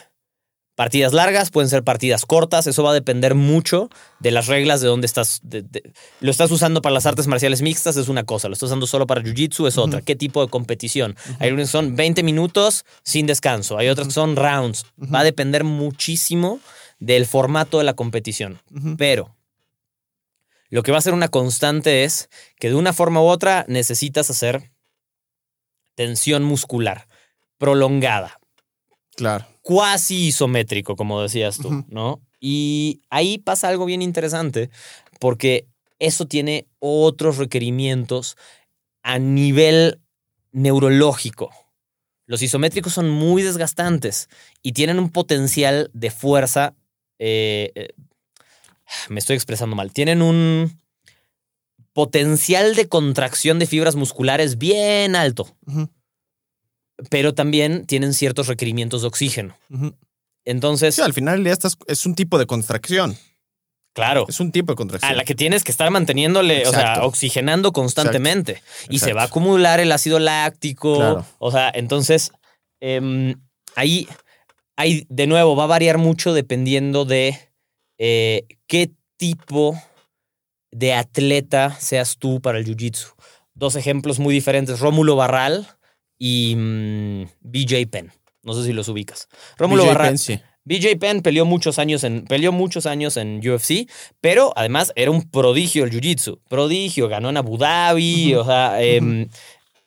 partidas 0.76 1.14
largas, 1.14 1.52
pueden 1.52 1.70
ser 1.70 1.84
partidas 1.84 2.26
cortas. 2.26 2.68
Eso 2.68 2.84
va 2.84 2.92
a 2.92 2.94
depender 2.94 3.34
mucho 3.34 3.90
de 4.20 4.32
las 4.32 4.48
reglas 4.48 4.82
de 4.82 4.88
dónde 4.88 5.06
estás. 5.08 5.40
de- 5.44 5.62
de- 5.64 5.94
lo 6.20 6.30
estás 6.32 6.52
usando 6.52 6.82
para 6.82 6.94
las 6.94 7.06
artes 7.06 7.28
marciales 7.28 7.62
mixtas, 7.62 7.96
es 7.98 8.08
una 8.10 8.24
cosa. 8.26 8.48
Lo 8.50 8.54
estás 8.54 8.68
usando 8.68 8.86
solo 8.88 9.08
para 9.08 9.22
jiu-jitsu, 9.22 9.68
es 9.68 9.78
otra. 9.78 10.02
¿Qué 10.02 10.16
tipo 10.16 10.44
de 10.44 10.50
competición? 10.52 11.16
Hay 11.40 11.52
unas 11.52 11.68
que 11.70 11.72
son 11.72 11.96
20 11.96 12.24
minutos 12.24 12.86
sin 13.04 13.26
descanso. 13.26 13.78
Hay 13.78 13.88
otras 13.88 14.08
que 14.08 14.14
son 14.14 14.36
rounds. 14.36 14.86
Va 15.14 15.20
a 15.22 15.24
depender 15.24 15.64
muchísimo 15.64 16.60
del 17.00 17.26
formato 17.26 17.78
de 17.78 17.84
la 17.86 17.94
competición. 17.94 18.62
Pero 18.98 19.36
lo 20.70 20.84
que 20.84 20.92
va 20.92 20.98
a 20.98 21.02
ser 21.02 21.14
una 21.14 21.30
constante 21.30 22.04
es 22.04 22.30
que 22.60 22.68
de 22.70 22.76
una 22.76 22.92
forma 22.92 23.22
u 23.22 23.26
otra 23.28 23.64
necesitas 23.70 24.30
hacer 24.30 24.72
tensión 25.96 26.44
muscular 26.44 27.08
prolongada, 27.58 28.40
Claro. 29.16 29.46
Cuasi 29.66 30.28
isométrico, 30.28 30.96
como 30.96 31.24
decías 31.24 31.58
tú. 31.58 31.84
¿no? 31.90 32.22
Y 32.40 33.02
ahí 33.10 33.40
pasa 33.40 33.68
algo 33.68 33.86
bien 33.86 34.04
interesante 34.04 34.70
porque 35.20 35.66
eso 35.98 36.28
tiene 36.28 36.68
otros 36.78 37.38
requerimientos 37.38 38.38
a 39.02 39.18
nivel 39.18 40.00
neurológico. 40.52 41.50
Los 42.28 42.44
isométricos 42.44 42.94
son 42.94 43.10
muy 43.10 43.42
desgastantes 43.42 44.30
y 44.62 44.74
tienen 44.74 45.00
un 45.00 45.10
potencial 45.10 45.90
de 45.94 46.12
fuerza. 46.12 46.76
eh, 47.18 47.72
eh, 47.74 47.88
me 49.10 49.20
estoy 49.20 49.36
expresando 49.36 49.76
mal. 49.76 49.92
Tienen 49.92 50.22
un 50.22 50.80
potencial 51.92 52.76
de 52.76 52.88
contracción 52.88 53.58
de 53.58 53.66
fibras 53.66 53.96
musculares 53.96 54.60
bien 54.60 55.16
alto. 55.16 55.48
Pero 57.10 57.34
también 57.34 57.86
tienen 57.86 58.14
ciertos 58.14 58.48
requerimientos 58.48 59.02
de 59.02 59.08
oxígeno. 59.08 59.58
Entonces, 60.46 60.96
Sí, 60.96 61.02
al 61.02 61.14
final 61.14 61.44
día 61.44 61.54
estás- 61.54 61.78
es 61.88 62.06
un 62.06 62.16
tipo 62.16 62.38
de 62.38 62.46
contracción. 62.46 63.18
claro, 63.94 64.26
Es 64.28 64.40
un 64.40 64.52
tipo 64.52 64.74
de 64.74 64.76
contracción. 64.76 65.12
a 65.12 65.16
la 65.16 65.24
que 65.24 65.36
tienes 65.36 65.64
que 65.64 65.72
estar 65.72 65.90
manteniéndole, 65.90 66.68
o 66.68 66.72
sea, 66.72 67.04
oxigenando 67.06 67.72
constantemente. 67.72 68.62
Y 68.90 69.00
se 69.00 69.14
va 69.14 69.22
a 69.24 69.26
acumular 69.26 69.80
el 69.80 69.92
ácido 69.92 70.20
láctico. 70.20 70.98
Claro. 70.98 71.26
O 71.40 71.50
sea, 71.52 71.72
entonces, 71.74 72.32
em, 72.82 73.36
ahí, 73.76 74.08
ahí, 74.76 75.06
de 75.10 75.28
nuevo, 75.28 75.56
va 75.56 75.64
a 75.64 75.68
variar 75.68 75.98
mucho 75.98 76.34
dependiendo 76.34 77.06
de 77.06 77.40
eh, 77.98 78.46
qué 78.68 78.92
tipo 79.18 79.82
de 80.72 80.94
atleta 80.94 81.78
seas 81.80 82.18
tú 82.18 82.42
para 82.42 82.58
el 82.58 82.66
jiu-jitsu. 82.66 83.14
Dos 83.54 83.78
ejemplos 83.78 84.20
muy 84.20 84.34
diferentes, 84.34 84.82
Rómulo 84.82 85.16
Barral 85.16 85.75
y 86.18 86.56
mm, 86.56 87.26
BJ 87.42 87.88
Penn. 87.90 88.12
No 88.44 88.54
sé 88.54 88.64
si 88.64 88.74
los 88.74 88.88
ubicas. 88.90 89.28
Rómulo. 89.58 89.86
Penn, 89.98 90.18
sí. 90.18 90.40
BJ 90.66 90.98
Penn 91.00 91.22
peleó 91.22 91.46
muchos 91.46 91.78
años 91.78 92.04
en 92.04 92.26
peleó 92.26 92.52
muchos 92.52 92.86
años 92.88 93.18
en 93.18 93.38
UFC, 93.38 93.90
pero 94.20 94.52
además 94.56 94.92
era 94.96 95.12
un 95.12 95.30
prodigio 95.30 95.84
el 95.84 95.92
jiu-jitsu. 95.92 96.40
Prodigio, 96.50 97.08
ganó 97.08 97.30
en 97.30 97.38
Abu 97.38 97.58
Dhabi, 97.58 98.34
o 98.34 98.44
sea, 98.44 98.82
em, 98.82 99.30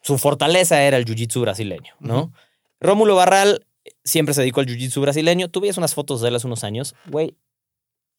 su 0.02 0.18
fortaleza 0.18 0.82
era 0.82 0.96
el 0.96 1.04
jiu-jitsu 1.04 1.40
brasileño, 1.40 1.94
¿no? 1.98 2.32
Rómulo 2.80 3.16
Barral 3.16 3.66
siempre 4.04 4.34
se 4.34 4.42
dedicó 4.42 4.60
al 4.60 4.66
jiu-jitsu 4.66 5.00
brasileño. 5.00 5.48
Tú 5.48 5.60
veías 5.60 5.78
unas 5.78 5.94
fotos 5.94 6.20
de 6.20 6.28
él 6.28 6.36
hace 6.36 6.46
unos 6.46 6.62
años, 6.62 6.94
güey, 7.06 7.36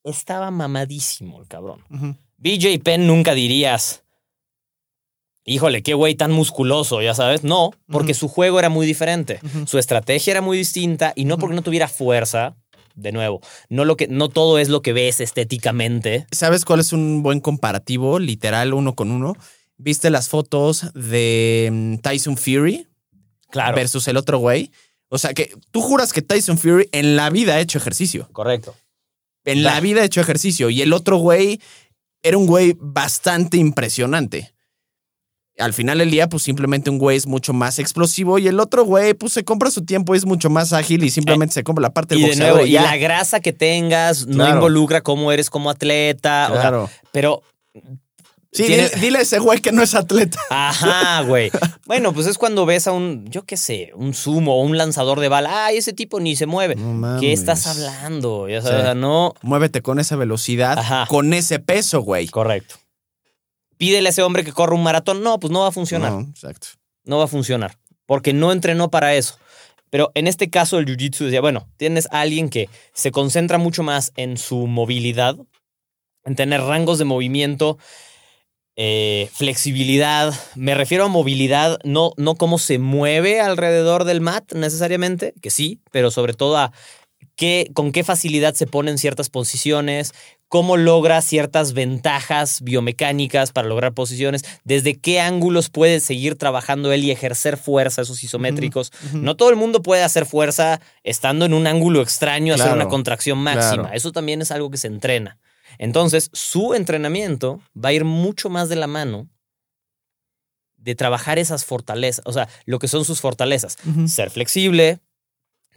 estaba 0.04 0.52
mamadísimo 0.52 1.40
el 1.40 1.48
cabrón. 1.48 1.86
BJ 2.38 2.80
Penn 2.84 3.08
nunca 3.08 3.34
dirías, 3.34 4.04
híjole, 5.50 5.82
qué 5.84 5.94
güey 5.94 6.16
tan 6.16 6.32
musculoso, 6.32 7.02
ya 7.02 7.14
sabes. 7.14 7.44
No, 7.44 7.72
porque 7.88 8.14
su 8.14 8.28
juego 8.28 8.60
era 8.60 8.70
muy 8.70 8.86
diferente. 8.86 9.40
Su 9.66 9.80
estrategia 9.80 10.32
era 10.32 10.42
muy 10.42 10.58
distinta 10.58 11.14
y 11.16 11.26
no 11.26 11.38
porque 11.38 11.56
no 11.56 11.62
tuviera 11.64 11.88
fuerza, 11.88 12.56
de 12.96 13.12
nuevo, 13.12 13.42
no, 13.70 13.86
lo 13.86 13.96
que, 13.96 14.08
no 14.08 14.30
todo 14.30 14.60
es 14.60 14.68
lo 14.70 14.82
que 14.82 14.94
ves 14.94 15.20
estéticamente. 15.22 16.28
¿Sabes 16.32 16.66
cuál 16.66 16.82
es 16.82 16.92
un 16.94 17.24
buen 17.24 17.40
comparativo, 17.40 18.20
literal, 18.20 18.74
uno 18.74 18.94
con 18.96 19.12
uno? 19.12 19.36
¿Viste 19.78 20.10
las 20.10 20.28
fotos 20.28 20.92
de 20.94 21.70
mm, 21.72 21.96
Tyson 21.98 22.38
Fury 22.38 22.88
Claro. 23.50 23.76
versus 23.76 24.08
el 24.08 24.18
otro 24.18 24.38
güey? 24.40 24.72
O 25.08 25.18
sea, 25.18 25.34
que 25.34 25.52
tú 25.72 25.82
juras 25.82 26.14
que 26.14 26.22
Tyson 26.22 26.58
Fury 26.58 26.90
en 26.92 27.16
la 27.16 27.30
vida 27.30 27.56
ha 27.56 27.60
hecho 27.60 27.78
ejercicio. 27.78 28.28
Correcto. 28.32 28.76
En 29.46 29.64
la 29.64 29.80
vida 29.80 30.02
ha 30.02 30.06
hecho 30.06 30.22
ejercicio. 30.22 30.70
Y 30.70 30.82
el 30.82 30.94
otro 30.94 31.18
güey 31.18 31.60
era 32.22 32.38
un 32.38 32.46
güey 32.46 32.76
bastante 32.80 33.58
impresionante. 33.58 34.54
Al 35.60 35.74
final 35.74 35.98
del 36.00 36.10
día, 36.12 36.28
pues 36.30 36.44
simplemente 36.44 36.90
un 36.90 36.98
güey 36.98 37.18
es 37.18 37.28
mucho 37.28 37.54
más 37.54 37.80
explosivo 37.80 38.40
y 38.40 38.48
el 38.48 38.60
otro 38.60 38.84
güey, 38.86 39.14
pues 39.14 39.34
se 39.34 39.44
compra 39.44 39.70
su 39.72 39.86
tiempo, 39.86 40.16
es 40.16 40.26
mucho 40.26 40.50
más 40.50 40.74
ágil 40.74 41.04
y 41.04 41.10
simplemente 41.10 41.54
se 41.54 41.64
compra 41.64 41.82
la 41.82 41.94
parte 41.94 42.16
del 42.16 42.24
Y 42.26 42.30
de 42.30 42.36
nuevo, 42.38 42.66
y 42.66 42.72
ya. 42.72 42.84
la 42.84 42.98
grasa 42.98 43.40
que 43.40 43.54
tengas 43.54 44.26
no 44.28 44.36
Claro. 44.38 44.56
involucra 44.56 45.02
cómo 45.02 45.32
eres 45.32 45.50
como 45.50 45.70
atleta. 45.70 46.48
o 46.50 46.54
sea, 46.54 46.62
Claro. 46.62 46.90
pero. 47.12 47.44
sí, 48.52 48.64
tiene- 48.66 48.90
dile, 48.90 49.02
dile 49.02 49.18
a 49.20 49.22
ese 49.22 49.40
güey 49.40 49.60
que 49.60 49.72
no 49.72 49.84
es 49.84 49.94
atleta. 49.96 50.40
Ajá, 50.50 51.22
güey. 51.22 51.52
Bueno, 51.86 52.14
pues 52.14 52.28
es 52.28 52.38
cuando 52.38 52.66
ves 52.68 52.86
a 52.88 52.92
un, 52.92 53.26
yo 53.30 53.46
qué 53.46 53.58
sé, 53.58 53.92
un 53.96 54.14
sumo 54.14 54.56
o 54.56 54.64
un 54.64 54.78
lanzador 54.78 55.20
de 55.20 55.28
bala. 55.28 55.66
Ay, 55.66 55.78
ese 55.78 55.92
tipo 55.92 56.20
ni 56.20 56.36
se 56.36 56.46
mueve. 56.46 56.76
No 56.76 56.94
mames. 56.94 57.20
¿Qué 57.22 57.34
estás 57.34 57.66
hablando? 57.66 58.48
Ya 58.48 58.62
sabes, 58.62 58.76
Sí. 58.78 58.82
o 58.82 58.86
sea, 58.86 58.94
no. 58.96 59.34
Muévete 59.42 59.82
con 59.82 60.00
esa 60.00 60.16
velocidad, 60.16 60.78
Ajá. 60.78 61.06
con 61.10 61.34
ese 61.34 61.58
peso, 61.60 62.02
güey. 62.02 62.28
Correcto. 62.28 62.76
Pídele 63.80 64.10
a 64.10 64.12
ese 64.12 64.22
hombre 64.22 64.44
que 64.44 64.52
corra 64.52 64.76
un 64.76 64.84
maratón. 64.84 65.24
No, 65.24 65.40
pues 65.40 65.52
no 65.52 65.62
va 65.62 65.70
a 65.70 65.72
funcionar. 65.72 66.12
No, 66.12 66.20
exacto. 66.20 66.68
no 67.06 67.18
va 67.18 67.24
a 67.24 67.28
funcionar, 67.28 67.78
porque 68.06 68.34
no 68.34 68.52
entrenó 68.52 68.92
para 68.92 69.16
eso. 69.16 69.40
Pero 69.90 70.12
en 70.16 70.28
este 70.28 70.50
caso 70.50 70.78
el 70.78 70.86
Jiu-Jitsu 70.86 71.24
decía, 71.26 71.40
bueno, 71.40 71.68
tienes 71.78 72.08
a 72.12 72.20
alguien 72.20 72.50
que 72.50 72.70
se 72.94 73.12
concentra 73.12 73.58
mucho 73.58 73.82
más 73.82 74.12
en 74.18 74.38
su 74.38 74.68
movilidad, 74.68 75.38
en 76.26 76.36
tener 76.36 76.62
rangos 76.62 77.00
de 77.00 77.06
movimiento, 77.06 77.78
eh, 78.76 79.30
flexibilidad. 79.34 80.34
Me 80.56 80.76
refiero 80.76 81.06
a 81.06 81.08
movilidad, 81.08 81.80
no, 81.86 82.12
no 82.18 82.36
cómo 82.36 82.60
se 82.60 82.80
mueve 82.80 83.40
alrededor 83.40 84.04
del 84.04 84.20
mat 84.20 84.52
necesariamente, 84.54 85.34
que 85.42 85.50
sí, 85.50 85.80
pero 85.92 86.12
sobre 86.12 86.34
todo 86.34 86.58
a 86.58 86.74
qué, 87.36 87.72
con 87.74 87.94
qué 87.94 88.04
facilidad 88.04 88.54
se 88.54 88.68
pone 88.68 88.92
en 88.92 88.98
ciertas 88.98 89.30
posiciones, 89.30 90.14
cómo 90.50 90.78
logra 90.78 91.22
ciertas 91.22 91.74
ventajas 91.74 92.62
biomecánicas 92.62 93.52
para 93.52 93.68
lograr 93.68 93.94
posiciones, 93.94 94.44
desde 94.64 94.96
qué 94.96 95.22
ángulos 95.22 95.70
puede 95.70 96.00
seguir 96.00 96.36
trabajando 96.36 96.92
él 96.92 97.04
y 97.04 97.12
ejercer 97.12 97.56
fuerza, 97.56 98.02
esos 98.02 98.24
isométricos. 98.24 98.92
No 99.14 99.38
todo 99.38 99.52
el 99.52 99.56
mundo 99.56 99.82
puede 99.82 100.04
hacer 100.04 100.26
fuerza 100.26 100.82
estando 101.04 101.46
en 101.46 101.54
un 101.54 101.68
ángulo 101.68 102.02
extraño, 102.02 102.56
hacer 102.56 102.74
una 102.74 102.88
contracción 102.88 103.38
máxima. 103.38 103.84
claro. 103.84 103.96
Eso 103.96 104.12
también 104.12 104.42
es 104.42 104.52
algo 104.52 104.72
que 104.72 104.78
se 104.78 104.88
entrena. 104.88 105.38
Entonces, 105.78 106.32
su 106.34 106.74
entrenamiento 106.74 107.62
va 107.78 107.90
a 107.90 107.94
ir 107.94 108.04
mucho 108.04 108.50
más 108.50 108.70
de 108.70 108.76
la 108.76 108.88
mano 108.88 109.30
de 110.78 110.96
trabajar 110.96 111.38
esas 111.38 111.64
fortalezas, 111.64 112.26
o 112.26 112.34
sea, 112.34 112.50
lo 112.66 112.80
que 112.80 112.88
son 112.88 113.06
sus 113.06 113.22
fortalezas. 113.22 113.78
Ser 114.08 114.32
flexible, 114.32 115.00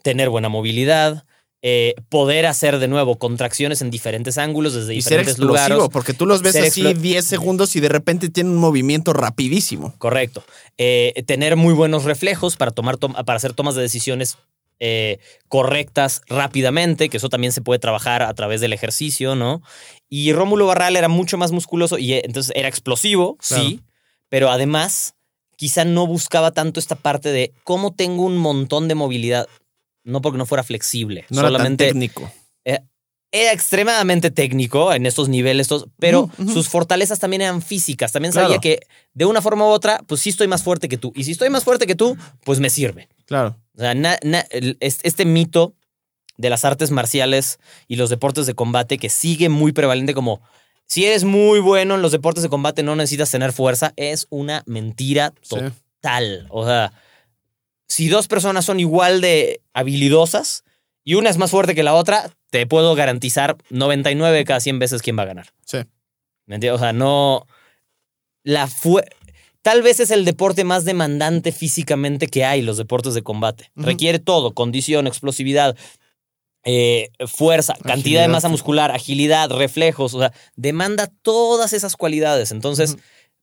tener 0.03 0.31
buena 0.31 0.49
movilidad, 0.49 1.27
eh, 1.63 1.95
poder 2.09 2.47
hacer 2.47 2.79
de 2.81 2.89
nuevo 2.89 3.19
contracciones 3.19 3.83
en 3.83 3.91
diferentes 3.91 4.37
ángulos 4.37 4.75
desde 4.75 4.95
Y 4.95 5.01
ser 5.03 5.11
diferentes 5.21 5.35
explosivo, 5.37 5.69
lugares. 5.77 5.89
porque 5.93 6.13
tú 6.13 6.27
los 6.27 6.43
ves 6.43 6.57
así 6.57 6.83
explo- 6.83 6.95
10 6.97 7.25
segundos 7.25 7.77
y 7.77 7.81
de 7.81 7.89
repente 7.89 8.29
tienen 8.31 8.53
un 8.55 8.59
movimiento 8.59 9.13
rapidísimo. 9.13 9.95
Correcto. 9.99 10.43
Eh, 10.77 11.23
tener 11.27 11.55
muy 11.57 11.73
buenos 11.73 12.03
reflejos 12.05 12.57
para, 12.57 12.73
tomar 12.73 12.97
tom- 12.97 13.15
para 13.15 13.37
hacer 13.37 13.53
tomas 13.53 13.75
de 13.77 13.83
decisiones 13.83 14.39
eh, 14.85 15.19
correctas 15.47 16.23
rápidamente, 16.27 17.09
que 17.09 17.19
eso 17.19 17.29
también 17.29 17.53
se 17.53 17.61
puede 17.61 17.79
trabajar 17.79 18.23
a 18.23 18.35
través 18.35 18.61
del 18.61 18.73
ejercicio, 18.73 19.37
¿no? 19.37 19.63
Y 20.09 20.33
Rómulo 20.33 20.67
Barral 20.67 20.97
era 20.97 21.07
mucho 21.09 21.39
más 21.39 21.53
musculoso 21.53 21.99
y 21.99 22.15
entonces 22.15 22.53
era 22.57 22.67
explosivo, 22.69 23.37
Claro. 23.37 23.63
sí, 23.63 23.81
pero 24.29 24.51
además 24.51 25.15
quizá 25.57 25.85
no 25.85 26.09
buscaba 26.09 26.51
tanto 26.51 26.81
esta 26.81 26.97
parte 26.97 27.31
de 27.31 27.53
cómo 27.63 27.95
tengo 27.95 28.25
un 28.25 28.37
montón 28.39 28.89
de 28.89 28.97
movilidad, 28.97 29.47
no 30.05 30.21
porque 30.21 30.39
no 30.39 30.47
fuera 30.47 30.63
flexible, 30.65 31.25
No 31.31 31.41
era 31.41 31.49
tan 31.49 31.53
solamente 31.59 31.87
técnico. 31.87 32.33
era 33.35 33.51
extremadamente 33.53 34.31
técnico 34.31 34.93
en 34.93 35.07
estos 35.07 35.31
niveles, 35.31 35.65
estos, 35.65 35.87
pero 35.99 36.29
sus 36.53 36.69
fortalezas 36.69 37.19
también 37.19 37.41
eran 37.41 37.63
físicas. 37.63 38.13
También 38.13 38.31
Claro. 38.33 38.49
sabía 38.49 38.61
que 38.61 38.81
de 39.15 39.25
una 39.25 39.41
forma 39.41 39.65
u 39.65 39.69
otra, 39.69 40.03
pues 40.07 40.21
sí 40.21 40.29
estoy 40.29 40.49
más 40.49 40.63
fuerte 40.63 40.87
que 40.87 40.99
tú. 40.99 41.13
Y 41.17 41.25
si 41.25 41.31
estoy 41.33 41.49
más 41.49 41.65
fuerte 41.65 41.87
que 41.87 41.95
tú, 41.95 42.15
pues 42.45 42.61
me 42.61 42.69
sirve. 42.69 43.09
Claro. 43.25 43.57
O 43.75 43.81
sea, 43.81 43.95
na- 43.95 44.19
na- 44.23 44.45
este 44.51 45.25
mito 45.25 45.75
de 46.37 46.51
las 46.51 46.67
artes 46.67 46.91
marciales 46.91 47.59
y 47.89 47.97
los 47.97 48.11
deportes 48.11 48.45
de 48.47 48.53
combate 48.55 48.99
que 48.99 49.09
sigue 49.09 49.49
muy 49.49 49.73
prevalente 49.73 50.13
como 50.13 50.43
si 50.87 51.07
eres 51.07 51.25
muy 51.25 51.61
bueno 51.61 51.95
en 51.95 52.03
los 52.03 52.13
deportes 52.13 52.43
de 52.43 52.51
combate 52.51 52.83
no 52.83 52.97
necesitas 52.97 53.31
tener 53.31 53.53
fuerza, 53.55 53.95
es 53.97 54.27
una 54.29 54.63
mentira 54.67 55.33
Sí. 55.41 55.57
total. 56.03 56.47
O 56.51 56.67
sea, 56.67 56.93
si 57.93 58.09
dos 58.09 58.27
personas 58.27 58.65
son 58.65 58.81
igual 58.81 59.21
de 59.21 59.61
habilidosas 59.75 60.65
y 61.05 61.15
una 61.15 61.29
es 61.29 61.37
más 61.37 61.51
fuerte 61.51 61.75
que 61.75 61.83
la 61.83 61.93
otra, 61.93 62.31
te 62.49 62.67
puedo 62.67 62.95
garantizar 62.95 63.59
99 63.69 64.35
de 64.35 64.45
cada 64.47 64.61
100 64.61 64.79
veces 64.79 65.03
quién 65.03 65.19
va 65.19 65.25
a 65.25 65.27
ganar. 65.27 65.53
Sí. 65.67 65.77
¿Me 66.47 66.55
entiendes? 66.55 66.81
O 66.81 66.83
sea, 66.83 66.95
no. 66.95 67.47
La 68.45 68.67
fue. 68.67 69.05
Tal 69.61 69.83
vez 69.83 70.01
es 70.01 70.11
el 70.11 70.25
deporte 70.25 70.65
más 70.65 70.87
demandante 70.87 71.53
físicamente 71.53 72.29
que 72.29 72.47
hay, 72.47 72.63
los 72.63 72.79
deportes 72.79 73.13
de 73.13 73.23
combate. 73.23 73.71
Requiere 73.77 74.19
todo: 74.19 74.55
condición, 74.55 75.07
explosividad, 75.07 75.77
eh, 76.65 77.11
fuerza, 77.27 77.75
cantidad 77.85 78.23
de 78.23 78.29
masa 78.29 78.49
muscular, 78.49 78.91
agilidad, 78.91 79.51
reflejos. 79.51 80.15
O 80.15 80.19
sea, 80.19 80.33
demanda 80.57 81.11
todas 81.21 81.75
esas 81.75 81.97
cualidades. 81.97 82.53
Entonces, 82.53 82.97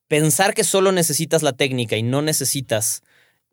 pensar 0.08 0.56
que 0.56 0.64
solo 0.64 0.92
necesitas 0.92 1.44
la 1.44 1.54
técnica 1.54 1.98
y 1.98 2.04
no 2.04 2.24
necesitas 2.24 3.04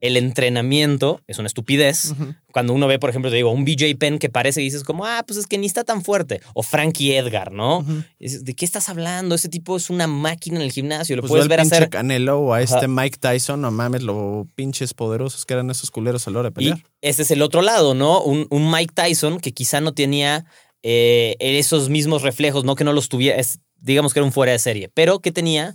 el 0.00 0.16
entrenamiento 0.16 1.22
es 1.26 1.38
una 1.38 1.46
estupidez. 1.46 2.14
Cuando 2.52 2.72
uno 2.72 2.86
ve, 2.86 2.98
por 2.98 3.10
ejemplo, 3.10 3.30
te 3.30 3.36
digo, 3.36 3.50
un 3.50 3.64
BJ 3.64 3.96
Penn 3.98 4.18
que 4.18 4.28
parece 4.28 4.60
y 4.60 4.64
dices 4.64 4.84
como, 4.84 5.06
ah, 5.06 5.24
pues 5.26 5.38
es 5.38 5.46
que 5.46 5.58
ni 5.58 5.66
está 5.66 5.84
tan 5.84 6.02
fuerte. 6.02 6.40
O 6.54 6.62
Frankie 6.62 7.14
Edgar, 7.16 7.52
¿no? 7.52 7.84
Y 8.18 8.24
dices, 8.24 8.44
¿De 8.44 8.54
qué 8.54 8.64
estás 8.64 8.88
hablando? 8.88 9.34
Ese 9.34 9.48
tipo 9.48 9.76
es 9.76 9.88
una 9.90 10.06
máquina 10.06 10.56
en 10.56 10.62
el 10.62 10.72
gimnasio. 10.72 11.16
Lo 11.16 11.22
Pues 11.22 11.30
puedes 11.30 11.48
ver 11.48 11.60
pinche 11.60 11.76
hacer. 11.76 11.88
Canelo 11.90 12.40
o 12.40 12.52
a 12.52 12.62
este. 12.62 12.88
Mike 12.88 13.18
Tyson, 13.20 13.60
no 13.60 13.70
mames, 13.70 14.02
lo 14.02 14.46
pinches 14.54 14.94
poderosos 14.94 15.44
que 15.46 15.54
eran 15.54 15.70
esos 15.70 15.90
culeros 15.90 16.26
a 16.26 16.30
la 16.30 16.38
hora 16.40 16.50
de 16.50 16.52
Y 16.62 16.70
pelear. 16.70 16.84
ese 17.00 17.22
es 17.22 17.30
el 17.30 17.42
otro 17.42 17.62
lado, 17.62 17.94
¿no? 17.94 18.22
Un, 18.22 18.46
un 18.50 18.70
Mike 18.70 18.92
Tyson 18.94 19.40
que 19.40 19.52
quizá 19.52 19.80
no 19.80 19.92
tenía 19.94 20.44
eh, 20.82 21.36
esos 21.40 21.88
mismos 21.88 22.22
reflejos, 22.22 22.64
no 22.64 22.74
que 22.76 22.84
no 22.84 22.92
los 22.92 23.08
tuviera, 23.08 23.38
es- 23.38 23.60
digamos 23.80 24.12
que 24.12 24.20
era 24.20 24.24
un 24.26 24.32
fuera 24.32 24.52
de 24.52 24.58
serie, 24.58 24.88
pero 24.92 25.20
que 25.20 25.32
tenía, 25.32 25.74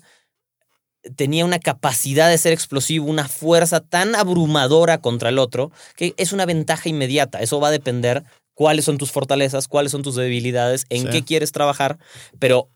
tenía 1.15 1.45
una 1.45 1.59
capacidad 1.59 2.29
de 2.29 2.37
ser 2.37 2.53
explosivo, 2.53 3.05
una 3.05 3.27
fuerza 3.27 3.79
tan 3.79 4.15
abrumadora 4.15 4.99
contra 4.99 5.29
el 5.29 5.39
otro, 5.39 5.71
que 5.95 6.13
es 6.17 6.31
una 6.33 6.45
ventaja 6.45 6.89
inmediata. 6.89 7.39
Eso 7.39 7.59
va 7.59 7.69
a 7.69 7.71
depender 7.71 8.23
cuáles 8.53 8.85
son 8.85 8.97
tus 8.97 9.11
fortalezas, 9.11 9.67
cuáles 9.67 9.91
son 9.91 10.03
tus 10.03 10.15
debilidades, 10.15 10.85
en 10.89 11.03
Sí. 11.03 11.09
qué 11.09 11.23
quieres 11.23 11.51
trabajar, 11.51 11.97
pero 12.39 12.69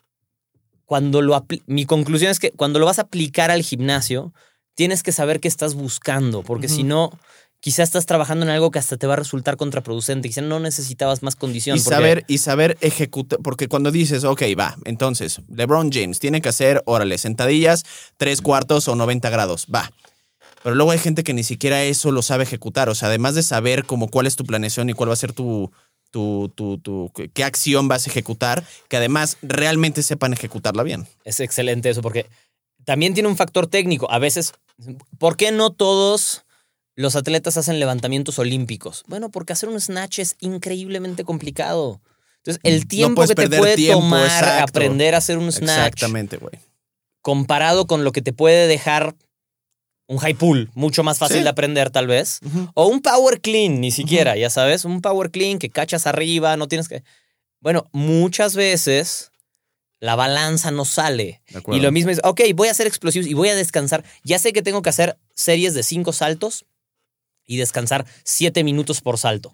cuando 0.86 1.21
lo 1.21 1.45
mi 1.67 1.86
conclusión 1.86 2.32
es 2.32 2.39
que 2.39 2.51
cuando 2.51 2.80
lo 2.80 2.86
vas 2.86 2.99
a 2.99 3.03
aplicar 3.03 3.51
al 3.51 3.61
gimnasio, 3.63 4.34
tienes 4.76 5.03
que 5.03 5.11
saber 5.11 5.39
qué 5.39 5.47
estás 5.47 5.73
buscando, 5.73 6.43
porque 6.43 6.67
si 6.67 6.84
no, 6.84 7.11
quizás 7.66 7.89
estás 7.89 8.05
trabajando 8.05 8.45
en 8.45 8.51
algo 8.51 8.70
que 8.70 8.78
hasta 8.78 8.95
te 8.95 9.07
va 9.07 9.13
a 9.13 9.18
resultar 9.18 9.57
contraproducente, 9.57 10.28
quizás 10.30 10.43
no 10.43 10.59
necesitabas 10.59 11.24
más 11.24 11.36
condición. 11.36 11.76
Y 11.78 11.80
porque- 11.82 11.95
saber, 11.95 12.24
y 12.28 12.38
saber 12.38 12.78
ejecutar, 12.82 13.39
porque 13.43 13.68
cuando 13.68 13.89
dices, 13.89 14.24
ok, 14.24 14.43
va, 14.57 14.76
entonces, 14.86 15.41
LeBron 15.49 15.89
James 15.91 16.20
tiene 16.20 16.41
que 16.41 16.49
hacer, 16.49 16.84
órale, 16.86 17.18
sentadillas, 17.18 17.84
tres 18.18 18.41
cuartos 18.43 18.88
o 18.88 18.93
90 18.95 19.32
grados, 19.32 19.66
va. 19.74 19.91
Pero 20.61 20.76
luego 20.76 20.91
hay 20.91 20.99
gente 20.99 21.24
que 21.24 21.34
ni 21.34 21.43
siquiera 21.43 21.84
eso 21.84 22.11
lo 22.11 22.22
sabe 22.22 22.43
ejecutar. 22.43 22.88
O 22.88 22.93
sea, 22.93 23.07
además 23.07 23.34
de 23.34 23.41
saber 23.41 23.84
como 23.86 24.09
cuál 24.09 24.28
es 24.28 24.36
tu 24.36 24.45
planeación 24.45 24.88
y 24.91 24.93
cuál 24.93 25.09
va 25.09 25.13
a 25.13 25.18
ser 25.18 25.34
tu, 25.34 25.72
tu, 26.11 26.51
tu, 26.53 26.78
tu- 26.78 27.11
qué 27.34 27.43
acción 27.43 27.88
vas 27.88 28.05
a 28.05 28.11
ejecutar, 28.11 28.63
que 28.89 28.97
además 28.97 29.38
realmente 29.41 30.03
sepan 30.03 30.34
ejecutarla 30.34 30.84
bien. 30.84 31.07
Es 31.24 31.39
excelente 31.39 31.89
eso, 31.89 32.03
porque 32.03 32.28
también 32.84 33.16
tiene 33.16 33.28
un 33.28 33.38
factor 33.38 33.66
técnico. 33.66 34.09
A 34.11 34.20
veces, 34.20 34.53
¿por 35.18 35.36
qué 35.36 35.51
no 35.51 35.72
todos 35.72 36.45
los 36.96 37.16
atletas 37.16 37.58
hacen 37.58 37.80
levantamientos 37.80 38.39
olímpicos? 38.39 39.04
Bueno, 39.08 39.30
porque 39.30 39.54
hacer 39.54 39.70
un 39.70 39.80
snatch 39.80 40.20
es 40.20 40.36
increíblemente 40.39 41.24
complicado. 41.24 42.02
Entonces, 42.38 42.60
el 42.64 42.88
tiempo 42.88 43.26
que 43.28 43.36
te 43.36 43.50
puede 43.50 43.76
tiempo, 43.76 44.02
tomar 44.02 44.26
exacto. 44.26 44.64
aprender 44.70 45.16
a 45.16 45.18
hacer 45.18 45.38
un 45.38 45.52
snatch 45.52 45.93
Exactamente, 45.93 46.38
güey. 46.38 46.54
comparado 47.22 47.88
con 47.88 48.04
lo 48.04 48.12
que 48.12 48.22
te 48.22 48.34
puede 48.34 48.68
dejar 48.68 49.16
un 50.08 50.20
high 50.20 50.36
pull, 50.36 50.70
mucho 50.76 51.04
más 51.04 51.18
fácil 51.18 51.38
Sí. 51.38 51.43
de 51.43 51.50
aprender 51.50 51.89
tal 51.89 52.06
vez. 52.06 52.39
O 52.76 52.86
un 52.88 53.02
power 53.02 53.41
clean, 53.41 53.82
ni 53.82 53.89
siquiera, 53.89 54.38
ya 54.38 54.52
sabes, 54.52 54.86
un 54.86 55.02
power 55.02 55.32
clean 55.32 55.58
que 55.58 55.70
cachas 55.72 56.06
arriba, 56.06 56.56
no 56.58 56.68
tienes 56.68 56.88
que... 56.88 57.04
Bueno, 57.60 57.89
muchas 57.91 58.56
veces 58.56 59.32
la 60.00 60.16
balanza 60.16 60.70
no 60.70 60.86
sale. 60.86 61.41
Y 61.72 61.80
lo 61.80 61.91
mismo 61.91 62.12
es, 62.12 62.22
ok, 62.24 62.41
voy 62.54 62.68
a 62.68 62.72
hacer 62.72 62.86
explosivos 62.86 63.28
y 63.28 63.34
voy 63.34 63.50
a 63.50 63.56
descansar. 63.56 64.04
Ya 64.24 64.38
sé 64.38 64.54
que 64.54 64.62
tengo 64.62 64.84
que 64.84 64.89
hacer 64.91 65.18
series 65.34 65.74
de 65.74 65.82
cinco 65.82 66.14
saltos 66.14 66.66
y 67.48 67.58
descansar 67.58 68.06
siete 68.24 68.64
minutos 68.64 69.02
por 69.02 69.18
salto. 69.18 69.54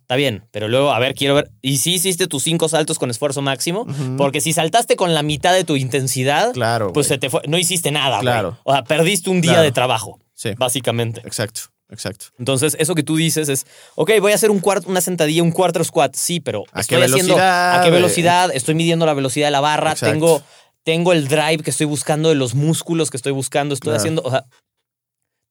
Está 0.00 0.16
bien, 0.16 0.44
pero 0.50 0.68
luego, 0.68 0.92
a 0.92 0.98
ver, 0.98 1.14
quiero 1.14 1.34
ver. 1.34 1.50
¿Y 1.62 1.78
si 1.78 1.94
hiciste 1.94 2.26
tus 2.26 2.42
cinco 2.42 2.68
saltos 2.68 2.98
con 2.98 3.10
esfuerzo 3.10 3.40
máximo? 3.42 3.86
Porque 4.18 4.40
si 4.40 4.52
saltaste 4.52 4.96
con 4.96 5.14
la 5.14 5.22
mitad 5.22 5.52
de 5.54 5.64
tu 5.64 5.76
intensidad, 5.76 6.52
Claro. 6.52 6.92
pues 6.92 7.06
se 7.06 7.18
te 7.18 7.30
fue. 7.30 7.40
No 7.48 7.58
hiciste 7.58 7.90
nada. 7.90 8.20
Claro. 8.20 8.58
O 8.64 8.72
sea, 8.72 8.84
perdiste 8.84 9.30
un 9.30 9.40
día 9.40 9.52
Claro. 9.52 9.64
de 9.64 9.72
trabajo, 9.72 10.20
Sí, 10.34 10.50
básicamente. 10.58 11.20
exacto, 11.24 11.62
exacto. 11.88 12.26
Entonces, 12.38 12.76
eso 12.78 12.94
que 12.94 13.02
tú 13.02 13.16
dices 13.16 13.48
es, 13.48 13.66
ok, 13.94 14.10
voy 14.20 14.32
a 14.32 14.34
hacer 14.34 14.50
un 14.50 14.60
cuarto, 14.60 14.88
una 14.90 15.00
sentadilla, 15.00 15.42
un 15.42 15.52
quarter 15.52 15.84
squat. 15.84 16.14
Sí, 16.14 16.38
pero 16.40 16.64
¿A 16.72 16.80
estoy 16.80 16.98
qué 16.98 17.04
haciendo 17.04 17.34
velocidad? 17.34 17.80
a 17.80 17.84
qué 17.84 17.90
velocidad, 17.90 18.50
estoy 18.54 18.74
midiendo 18.74 19.06
la 19.06 19.14
velocidad 19.14 19.46
de 19.46 19.52
la 19.52 19.60
barra, 19.60 19.92
Exacto. 19.92 20.12
tengo, 20.12 20.42
tengo 20.84 21.12
el 21.12 21.28
drive 21.28 21.62
que 21.62 21.70
estoy 21.70 21.86
buscando 21.86 22.28
de 22.28 22.34
los 22.34 22.54
músculos 22.54 23.10
que 23.10 23.16
estoy 23.16 23.32
buscando, 23.32 23.72
estoy 23.74 23.90
Claro. 23.90 23.98
haciendo, 23.98 24.22
o 24.22 24.30
sea, 24.30 24.44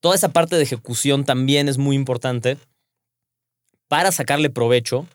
toda 0.01 0.15
esa 0.15 0.29
parte 0.29 0.57
de 0.57 0.63
ejecución 0.63 1.23
también 1.23 1.69
es 1.69 1.77
muy 1.77 1.95
importante 1.95 2.57
para 3.87 4.11
sacarle 4.11 4.49
provecho 4.49 5.05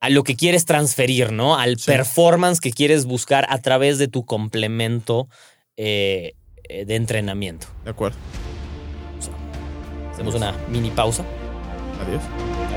a 0.00 0.10
lo 0.10 0.22
que 0.24 0.36
quieres 0.36 0.64
transferir, 0.64 1.32
¿no? 1.32 1.56
Al 1.56 1.78
Sí. 1.78 1.86
performance 1.86 2.60
que 2.60 2.72
quieres 2.72 3.04
buscar 3.06 3.46
a 3.48 3.58
través 3.58 3.98
de 3.98 4.08
tu 4.08 4.24
complemento 4.24 5.28
eh, 5.76 6.34
de 6.68 6.94
entrenamiento. 6.96 7.66
De 7.84 7.90
acuerdo. 7.90 8.16
Hacemos 10.12 10.34
una 10.34 10.52
mini 10.68 10.90
pausa. 10.90 11.24
Adiós. 12.02 12.22
Adiós. 12.22 12.75